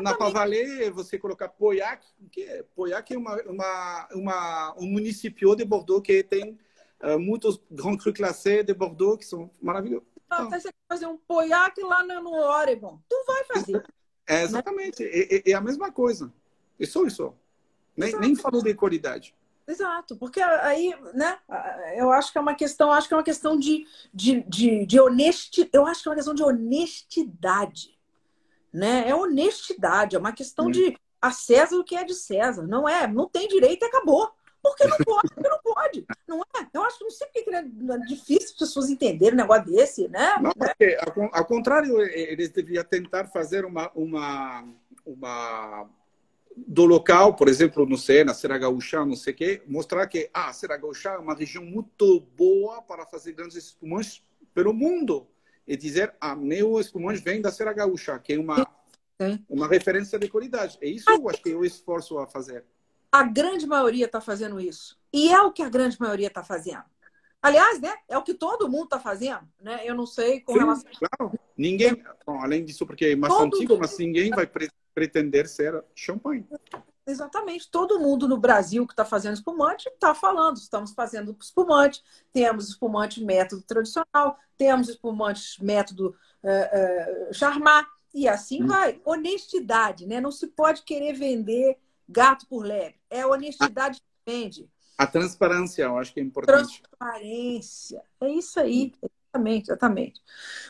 na 0.00 0.14
Pavalé, 0.14 0.90
você 0.90 1.18
colocar 1.18 1.48
Poiac, 1.48 2.06
que 2.30 2.42
é? 2.42 2.62
Poiac 2.74 3.12
é 3.12 3.18
uma, 3.18 3.36
uma, 3.42 4.08
uma, 4.14 4.74
um 4.78 4.86
município 4.86 5.54
de 5.56 5.64
Bordeaux 5.64 6.02
que 6.02 6.22
tem 6.22 6.58
uh, 7.02 7.18
muitos 7.18 7.60
Grand 7.70 7.96
Cru 7.96 8.12
classés 8.12 8.64
de 8.64 8.74
Bordeaux 8.74 9.18
que 9.18 9.24
são 9.24 9.50
maravilhosos. 9.60 10.06
Ah, 10.28 10.44
então, 10.46 10.60
você 10.60 10.70
fazer 10.88 11.06
um 11.06 11.16
poiac 11.16 11.78
lá 11.82 12.02
no, 12.04 12.22
no 12.22 12.32
Oregon. 12.32 12.98
Tu 13.08 13.24
vai 13.26 13.44
fazer. 13.44 13.84
É, 14.26 14.42
exatamente. 14.42 15.02
Né? 15.02 15.10
É, 15.10 15.36
é, 15.36 15.50
é, 15.50 15.54
a 15.54 15.60
mesma 15.60 15.92
coisa. 15.92 16.32
É 16.80 16.86
só 16.86 17.04
isso. 17.04 17.34
Nem, 17.96 18.18
nem 18.18 18.34
falou 18.34 18.62
de 18.62 18.74
qualidade. 18.74 19.34
Exato, 19.66 20.16
porque 20.16 20.40
aí, 20.40 20.94
né, 21.14 21.38
eu 21.96 22.10
acho 22.10 22.32
que 22.32 22.38
é 22.38 22.40
uma 22.40 22.54
questão, 22.54 22.92
acho 22.92 23.06
que 23.06 23.14
é 23.14 23.16
uma 23.16 23.22
questão 23.22 23.56
de, 23.56 23.86
de, 24.12 24.42
de, 24.42 24.86
de 24.86 25.00
honestidade, 25.00 25.70
eu 25.72 25.86
acho 25.86 26.02
que 26.02 26.08
é 26.08 26.10
uma 26.10 26.16
questão 26.16 26.34
de 26.34 26.42
honestidade, 26.42 27.98
né? 28.72 29.08
É 29.08 29.14
honestidade, 29.14 30.16
é 30.16 30.18
uma 30.18 30.32
questão 30.32 30.66
hum. 30.66 30.70
de 30.70 30.96
a 31.20 31.30
César 31.30 31.76
o 31.76 31.84
que 31.84 31.94
é 31.94 32.02
de 32.02 32.14
César, 32.14 32.66
não 32.66 32.88
é, 32.88 33.06
não 33.06 33.28
tem 33.28 33.46
direito 33.46 33.84
e 33.84 33.86
acabou. 33.86 34.32
Porque 34.60 34.86
não 34.86 34.96
pode, 35.04 35.28
porque 35.34 35.48
não 35.48 35.60
pode, 35.62 36.06
não 36.26 36.40
é? 36.40 36.66
Eu 36.72 36.84
acho 36.84 36.98
que 36.98 37.04
não 37.04 37.10
sei 37.10 37.26
porque 37.28 37.50
é 37.50 37.62
difícil 38.06 38.46
as 38.46 38.52
pessoas 38.52 38.90
entenderem 38.90 39.34
um 39.34 39.42
negócio 39.42 39.64
desse, 39.64 40.08
né? 40.08 40.38
Não, 40.40 40.52
porque, 40.52 40.96
ao, 41.00 41.36
ao 41.36 41.44
contrário, 41.44 42.00
eles 42.00 42.50
deviam 42.50 42.84
tentar 42.84 43.26
fazer 43.26 43.64
uma, 43.64 43.90
uma, 43.92 44.64
uma 45.04 45.88
do 46.56 46.84
local, 46.84 47.34
por 47.34 47.48
exemplo, 47.48 47.86
não 47.86 47.96
sei, 47.96 48.24
na 48.24 48.34
Serra 48.34 48.58
Gaúcha, 48.58 49.04
não 49.04 49.16
sei 49.16 49.32
o 49.32 49.36
quê, 49.36 49.62
mostrar 49.66 50.06
que 50.06 50.30
ah, 50.32 50.48
a 50.48 50.52
Serra 50.52 50.76
Gaúcha 50.76 51.10
é 51.10 51.18
uma 51.18 51.34
região 51.34 51.64
muito 51.64 52.20
boa 52.36 52.82
para 52.82 53.06
fazer 53.06 53.32
grandes 53.32 53.56
espumantes 53.56 54.22
pelo 54.54 54.72
mundo. 54.72 55.26
E 55.66 55.76
dizer, 55.76 56.14
ah, 56.20 56.34
meu 56.34 56.80
espumante 56.80 57.20
vem 57.20 57.40
da 57.40 57.52
Serra 57.52 57.72
Gaúcha, 57.72 58.18
que 58.18 58.32
é 58.32 58.38
uma, 58.38 58.66
uma 59.48 59.68
referência 59.68 60.18
de 60.18 60.28
qualidade. 60.28 60.76
É 60.80 60.88
isso 60.88 61.08
eu 61.08 61.28
acho 61.28 61.42
que 61.42 61.50
eu 61.50 61.64
esforço 61.64 62.18
a 62.18 62.26
fazer. 62.26 62.64
A 63.10 63.22
grande 63.22 63.66
maioria 63.66 64.06
está 64.06 64.20
fazendo 64.20 64.60
isso. 64.60 64.98
E 65.12 65.28
é 65.28 65.40
o 65.40 65.52
que 65.52 65.62
a 65.62 65.68
grande 65.68 66.00
maioria 66.00 66.28
está 66.28 66.42
fazendo. 66.42 66.84
Aliás, 67.40 67.80
né? 67.80 67.92
É 68.08 68.16
o 68.16 68.22
que 68.22 68.34
todo 68.34 68.70
mundo 68.70 68.84
está 68.84 69.00
fazendo, 69.00 69.42
né? 69.60 69.80
Eu 69.84 69.94
não 69.94 70.06
sei 70.06 70.40
com 70.40 70.52
Sim, 70.52 70.60
relação. 70.60 70.90
Claro. 70.98 71.38
Ninguém, 71.56 72.02
bom, 72.24 72.40
além 72.40 72.64
disso, 72.64 72.86
porque 72.86 73.06
é 73.06 73.16
mais 73.16 73.34
todo 73.34 73.56
antigo, 73.56 73.76
mas 73.78 73.98
ninguém 73.98 74.30
vai 74.30 74.46
pretender 74.94 75.48
ser 75.48 75.84
champanhe. 75.94 76.46
Exatamente. 77.06 77.70
Todo 77.70 77.98
mundo 77.98 78.28
no 78.28 78.36
Brasil 78.36 78.86
que 78.86 78.92
está 78.92 79.04
fazendo 79.04 79.34
espumante 79.34 79.88
está 79.88 80.14
falando. 80.14 80.56
Estamos 80.56 80.92
fazendo 80.92 81.36
espumante. 81.40 82.02
Temos 82.32 82.68
espumante 82.68 83.22
método 83.22 83.62
tradicional, 83.62 84.38
temos 84.56 84.88
espumante 84.88 85.62
método 85.62 86.16
uh, 86.42 87.30
uh, 87.30 87.34
charmar, 87.34 87.88
e 88.14 88.28
assim 88.28 88.62
hum. 88.62 88.66
vai. 88.68 89.00
Honestidade, 89.04 90.06
né? 90.06 90.20
Não 90.20 90.30
se 90.30 90.46
pode 90.46 90.82
querer 90.82 91.14
vender 91.14 91.78
gato 92.08 92.46
por 92.46 92.64
lebre. 92.64 93.00
É 93.10 93.26
honestidade 93.26 94.00
que 94.00 94.30
vende. 94.30 94.70
A 94.98 95.06
transparência, 95.06 95.84
eu 95.84 95.96
acho 95.96 96.12
que 96.12 96.20
é 96.20 96.22
importante. 96.22 96.82
Transparência. 96.82 98.02
É 98.20 98.28
isso 98.28 98.60
aí. 98.60 98.92
Exatamente, 99.02 99.70
exatamente. 99.70 100.20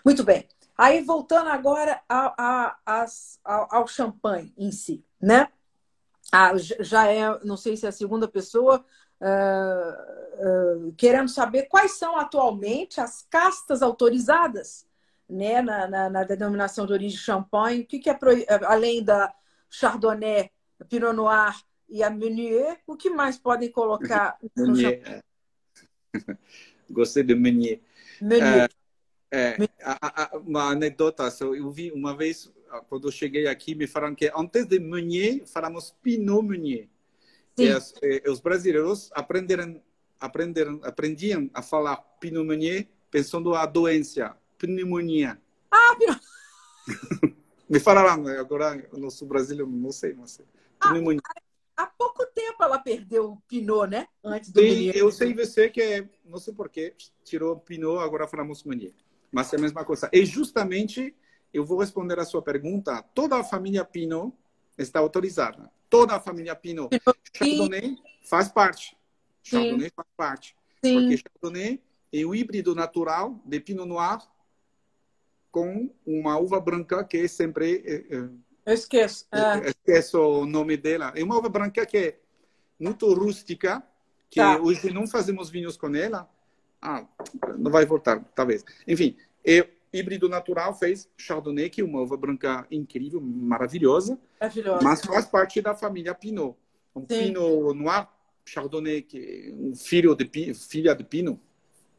Muito 0.04 0.22
bem. 0.22 0.46
Aí, 0.82 1.00
voltando 1.00 1.48
agora 1.48 2.02
a, 2.08 2.74
a, 2.84 3.06
a, 3.44 3.76
ao 3.76 3.86
champanhe 3.86 4.52
em 4.58 4.72
si, 4.72 5.04
né? 5.20 5.46
Ah, 6.32 6.56
já 6.56 7.06
é, 7.06 7.38
não 7.44 7.56
sei 7.56 7.76
se 7.76 7.86
é 7.86 7.88
a 7.88 7.92
segunda 7.92 8.26
pessoa, 8.26 8.84
uh, 9.20 10.88
uh, 10.88 10.92
querendo 10.94 11.28
saber 11.28 11.68
quais 11.68 11.92
são 11.92 12.18
atualmente 12.18 13.00
as 13.00 13.24
castas 13.30 13.80
autorizadas 13.80 14.84
né, 15.30 15.62
na, 15.62 15.86
na, 15.86 16.10
na 16.10 16.24
denominação 16.24 16.84
de 16.84 16.92
origem 16.92 17.16
champanhe, 17.16 17.82
o 17.82 17.86
que, 17.86 18.00
que 18.00 18.10
é, 18.10 18.18
além 18.64 19.04
da 19.04 19.32
Chardonnay, 19.70 20.50
Pinot 20.88 21.12
Noir 21.12 21.54
e 21.88 22.02
a 22.02 22.10
Meunier, 22.10 22.80
o 22.88 22.96
que 22.96 23.08
mais 23.08 23.38
podem 23.38 23.70
colocar 23.70 24.36
no 24.56 24.74
champanhe? 24.74 25.22
Gostei 26.90 27.22
de 27.22 27.36
Meunier. 27.36 27.80
Meunier. 28.20 28.68
Uh, 28.68 28.81
é, 29.32 29.56
a, 29.82 30.24
a, 30.24 30.36
uma 30.36 30.68
anedota, 30.68 31.26
eu 31.40 31.70
vi 31.70 31.90
uma 31.90 32.14
vez, 32.14 32.52
quando 32.90 33.08
eu 33.08 33.12
cheguei 33.12 33.46
aqui, 33.46 33.74
me 33.74 33.86
falaram 33.86 34.14
que 34.14 34.30
antes 34.36 34.66
de 34.66 34.78
Meunier, 34.78 35.46
falamos 35.46 35.96
Pinot 36.02 36.42
Meunier. 36.42 36.86
E, 37.56 37.68
as, 37.68 37.94
e, 38.02 38.22
os 38.28 38.40
brasileiros 38.40 39.10
aprenderam, 39.14 39.82
aprenderam, 40.20 40.80
aprendiam 40.82 41.50
a 41.54 41.62
falar 41.62 41.96
Pinot 42.20 42.44
Meunier 42.44 42.86
pensando 43.10 43.54
a 43.54 43.64
doença, 43.64 44.36
pneumonia. 44.58 45.40
Ah, 45.70 45.96
Pinot... 45.98 46.20
me 47.70 47.80
falaram, 47.80 48.26
agora 48.38 48.86
no 48.92 49.10
sul 49.10 49.28
brasileiro, 49.28 49.70
não 49.70 49.92
sei, 49.92 50.12
não 50.12 50.26
sei. 50.26 50.44
Ah, 50.78 50.90
pneumonia. 50.90 51.22
Ah, 51.74 51.84
há 51.84 51.86
pouco 51.86 52.26
tempo 52.34 52.62
ela 52.62 52.78
perdeu 52.78 53.32
o 53.32 53.40
Pinot, 53.48 53.86
né? 53.86 54.06
Antes 54.22 54.50
do 54.50 54.60
Sim, 54.60 54.90
eu 54.94 55.10
sei 55.10 55.32
você 55.32 55.70
que, 55.70 56.06
não 56.22 56.38
sei 56.38 56.52
porquê, 56.52 56.94
tirou 57.24 57.56
Pinot, 57.58 57.98
agora 57.98 58.28
falamos 58.28 58.62
Meunier 58.64 58.92
mas 59.32 59.52
é 59.52 59.56
a 59.56 59.60
mesma 59.60 59.84
coisa. 59.84 60.10
E 60.12 60.24
justamente 60.26 61.14
eu 61.52 61.64
vou 61.64 61.78
responder 61.78 62.18
a 62.18 62.24
sua 62.24 62.42
pergunta. 62.42 63.02
Toda 63.14 63.36
a 63.36 63.44
família 63.44 63.84
Pinot 63.84 64.32
está 64.76 65.00
autorizada. 65.00 65.70
Toda 65.88 66.14
a 66.14 66.20
família 66.20 66.54
Pinot. 66.54 66.90
Chardonnay 67.34 67.96
faz 68.28 68.48
parte. 68.48 68.96
Chardonnay 69.42 69.88
Sim. 69.88 69.94
faz 69.96 70.08
parte. 70.16 70.56
Sim. 70.84 71.00
Porque 71.00 71.16
Chardonnay 71.16 71.82
é 72.12 72.24
o 72.24 72.34
híbrido 72.34 72.74
natural 72.74 73.40
de 73.44 73.58
Pinot 73.58 73.86
Noir 73.86 74.18
com 75.50 75.90
uma 76.06 76.38
uva 76.38 76.60
branca 76.60 77.04
que 77.04 77.18
é 77.18 77.28
sempre. 77.28 77.82
É, 77.84 78.16
é, 78.16 78.28
eu 78.64 78.74
esqueço. 78.74 79.26
É. 79.32 79.70
Esqueço 79.70 80.18
o 80.18 80.46
nome 80.46 80.76
dela. 80.76 81.12
É 81.16 81.22
uma 81.22 81.36
uva 81.36 81.48
branca 81.48 81.84
que 81.84 81.96
é 81.96 82.18
muito 82.78 83.12
rústica, 83.12 83.82
que 84.30 84.40
tá. 84.40 84.58
hoje 84.58 84.90
não 84.92 85.06
fazemos 85.06 85.50
vinhos 85.50 85.76
com 85.76 85.94
ela, 85.94 86.28
ah, 86.82 87.06
não 87.56 87.70
vai 87.70 87.86
voltar, 87.86 88.22
talvez. 88.34 88.64
Enfim, 88.86 89.16
híbrido 89.92 90.28
natural 90.28 90.74
fez 90.74 91.08
Chardonnay, 91.16 91.70
que 91.70 91.80
é 91.80 91.84
uma 91.84 92.00
uva 92.00 92.16
branca 92.16 92.66
incrível, 92.70 93.20
maravilhosa, 93.20 94.18
maravilhosa. 94.40 94.82
mas 94.82 95.00
faz 95.02 95.26
parte 95.26 95.60
da 95.60 95.74
família 95.74 96.14
Pinot. 96.14 96.56
Um 96.94 97.02
Sim. 97.02 97.06
Pinot 97.06 97.74
Noir, 97.74 98.08
Chardonnay, 98.44 99.02
que 99.02 99.18
é 99.18 99.54
um 99.54 99.74
filho 99.74 100.14
de, 100.14 100.54
filha 100.54 100.94
de 100.94 101.04
Pinot. 101.04 101.38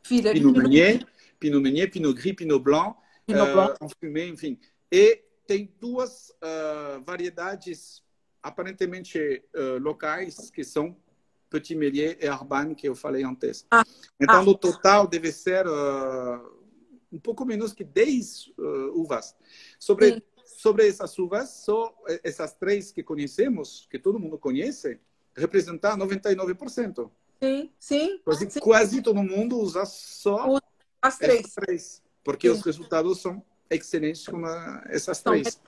Filha 0.04 0.34
Pinot 0.34 0.54
de 0.54 0.60
Meunier, 0.60 1.08
Pinot 1.40 1.62
Meunier, 1.62 1.90
Pinot 1.90 2.14
Gris, 2.14 2.36
Pinot 2.36 2.60
Blanc, 2.60 2.98
Pinot 3.26 3.50
uh, 3.50 3.54
Blanc. 3.54 4.30
Enfim. 4.30 4.60
E 4.92 5.22
tem 5.48 5.72
duas 5.80 6.30
uh, 6.30 7.02
variedades 7.06 8.04
aparentemente 8.42 9.42
uh, 9.56 9.82
locais 9.82 10.50
que 10.50 10.64
são 10.64 10.98
Petit 11.54 11.76
Melier 11.76 12.18
e 12.20 12.28
Arban, 12.28 12.74
que 12.74 12.88
eu 12.88 12.96
falei 12.96 13.24
antes. 13.24 13.66
Ah. 13.70 13.84
Então, 14.20 14.42
ah. 14.42 14.44
no 14.44 14.58
total, 14.58 15.06
deve 15.06 15.32
ser 15.32 15.68
uh, 15.68 16.64
um 17.12 17.20
pouco 17.20 17.46
menos 17.46 17.74
que 17.74 17.84
10 17.84 18.48
uh, 18.58 19.00
uvas. 19.00 19.36
Sobre, 19.78 20.24
sobre 20.44 20.88
essas 20.88 21.18
uvas, 21.20 21.50
só 21.64 21.96
essas 22.24 22.54
três 22.54 22.92
que 22.92 23.04
conhecemos, 23.04 23.88
que 23.90 24.00
todo 24.00 24.20
mundo 24.20 24.40
conhece, 24.40 25.00
representam 25.36 25.96
99%. 25.98 27.12
Sim, 27.42 27.72
sim. 27.78 28.20
Quase, 28.26 28.50
sim. 28.50 28.60
quase 28.60 29.02
todo 29.02 29.22
mundo 29.22 29.60
usa 29.60 29.86
só 29.86 30.60
as 31.02 31.18
três. 31.18 31.54
três 31.54 32.02
porque 32.24 32.50
sim. 32.50 32.56
os 32.56 32.62
resultados 32.64 33.22
são 33.22 33.44
excelentes 33.70 34.26
com 34.26 34.42
essas 34.88 35.22
três. 35.22 35.62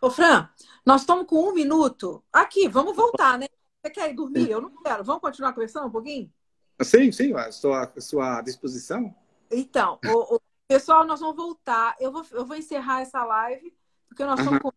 Ô, 0.00 0.10
Fran, 0.10 0.48
nós 0.84 1.02
estamos 1.02 1.26
com 1.26 1.48
um 1.48 1.54
minuto. 1.54 2.22
Aqui, 2.32 2.68
vamos 2.68 2.96
voltar, 2.96 3.38
né? 3.38 3.46
Você 3.84 3.90
quer 3.90 4.10
ir 4.10 4.14
dormir? 4.14 4.50
Eu 4.50 4.62
não 4.62 4.70
quero. 4.82 5.04
Vamos 5.04 5.20
continuar 5.20 5.52
conversando 5.52 5.88
um 5.88 5.90
pouquinho? 5.90 6.32
Sim, 6.80 7.12
sim, 7.12 7.34
estou 7.36 7.74
à 7.74 7.92
sua 8.00 8.40
disposição. 8.40 9.14
Então, 9.50 9.98
o, 10.06 10.36
o, 10.36 10.40
pessoal, 10.66 11.06
nós 11.06 11.20
vamos 11.20 11.36
voltar. 11.36 11.94
Eu 12.00 12.10
vou, 12.10 12.24
eu 12.32 12.46
vou 12.46 12.56
encerrar 12.56 13.02
essa 13.02 13.22
live, 13.22 13.74
porque 14.08 14.24
nós 14.24 14.40
estamos 14.40 14.58
com 14.60 14.68
um 14.68 14.72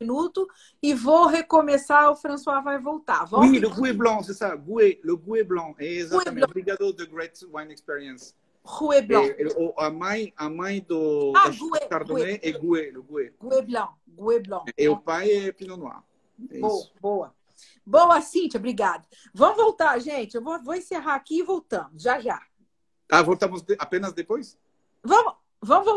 minuto, 0.00 0.48
e 0.82 0.92
vou 0.92 1.26
recomeçar. 1.26 2.10
O 2.10 2.16
François 2.16 2.60
vai 2.60 2.80
voltar. 2.80 3.26
Vamos 3.26 3.48
oui, 3.48 3.60
le 3.60 3.68
goût 3.68 3.86
est 3.86 3.96
blanc, 3.96 4.24
c'est 4.24 4.34
ça. 4.34 4.56
Goût, 4.56 4.80
le 5.04 5.16
goût 5.16 5.36
est 5.36 5.44
blanc. 5.44 5.76
Exatamente. 5.78 6.44
Obrigado, 6.44 6.92
The 6.92 7.06
Great 7.06 7.38
Wine 7.52 7.72
Experience. 7.72 8.34
Rouet 8.64 9.02
Blanc. 9.02 9.24
E, 9.38 9.74
a 9.78 9.88
mãe, 9.88 10.32
a 10.36 10.50
mãe 10.50 10.80
do 10.80 11.32
ah, 11.36 11.48
da 11.48 11.52
Chardonnay 11.88 12.40
é 12.42 12.52
Gouet, 12.52 12.90
Gouet. 12.90 13.34
Gouet 13.38 13.62
Blanc, 13.62 13.92
Gouet 14.08 14.40
Blanc. 14.40 14.72
E 14.76 14.88
o 14.88 14.96
pai 14.96 15.30
é 15.30 15.52
Pinot 15.52 15.78
Noir. 15.78 16.02
É 16.50 16.58
boa, 16.58 16.86
boa. 17.00 17.37
Boa, 17.88 18.20
Cíntia, 18.20 18.58
obrigada. 18.58 19.02
Vamos 19.32 19.56
voltar, 19.56 19.98
gente. 19.98 20.34
Eu 20.34 20.42
vou, 20.42 20.62
vou 20.62 20.74
encerrar 20.74 21.14
aqui 21.14 21.38
e 21.38 21.42
voltamos, 21.42 22.02
já 22.02 22.20
já. 22.20 22.38
Ah, 23.10 23.22
voltamos 23.22 23.64
apenas 23.78 24.12
depois? 24.12 24.58
Vamos, 25.02 25.32
vamos 25.58 25.86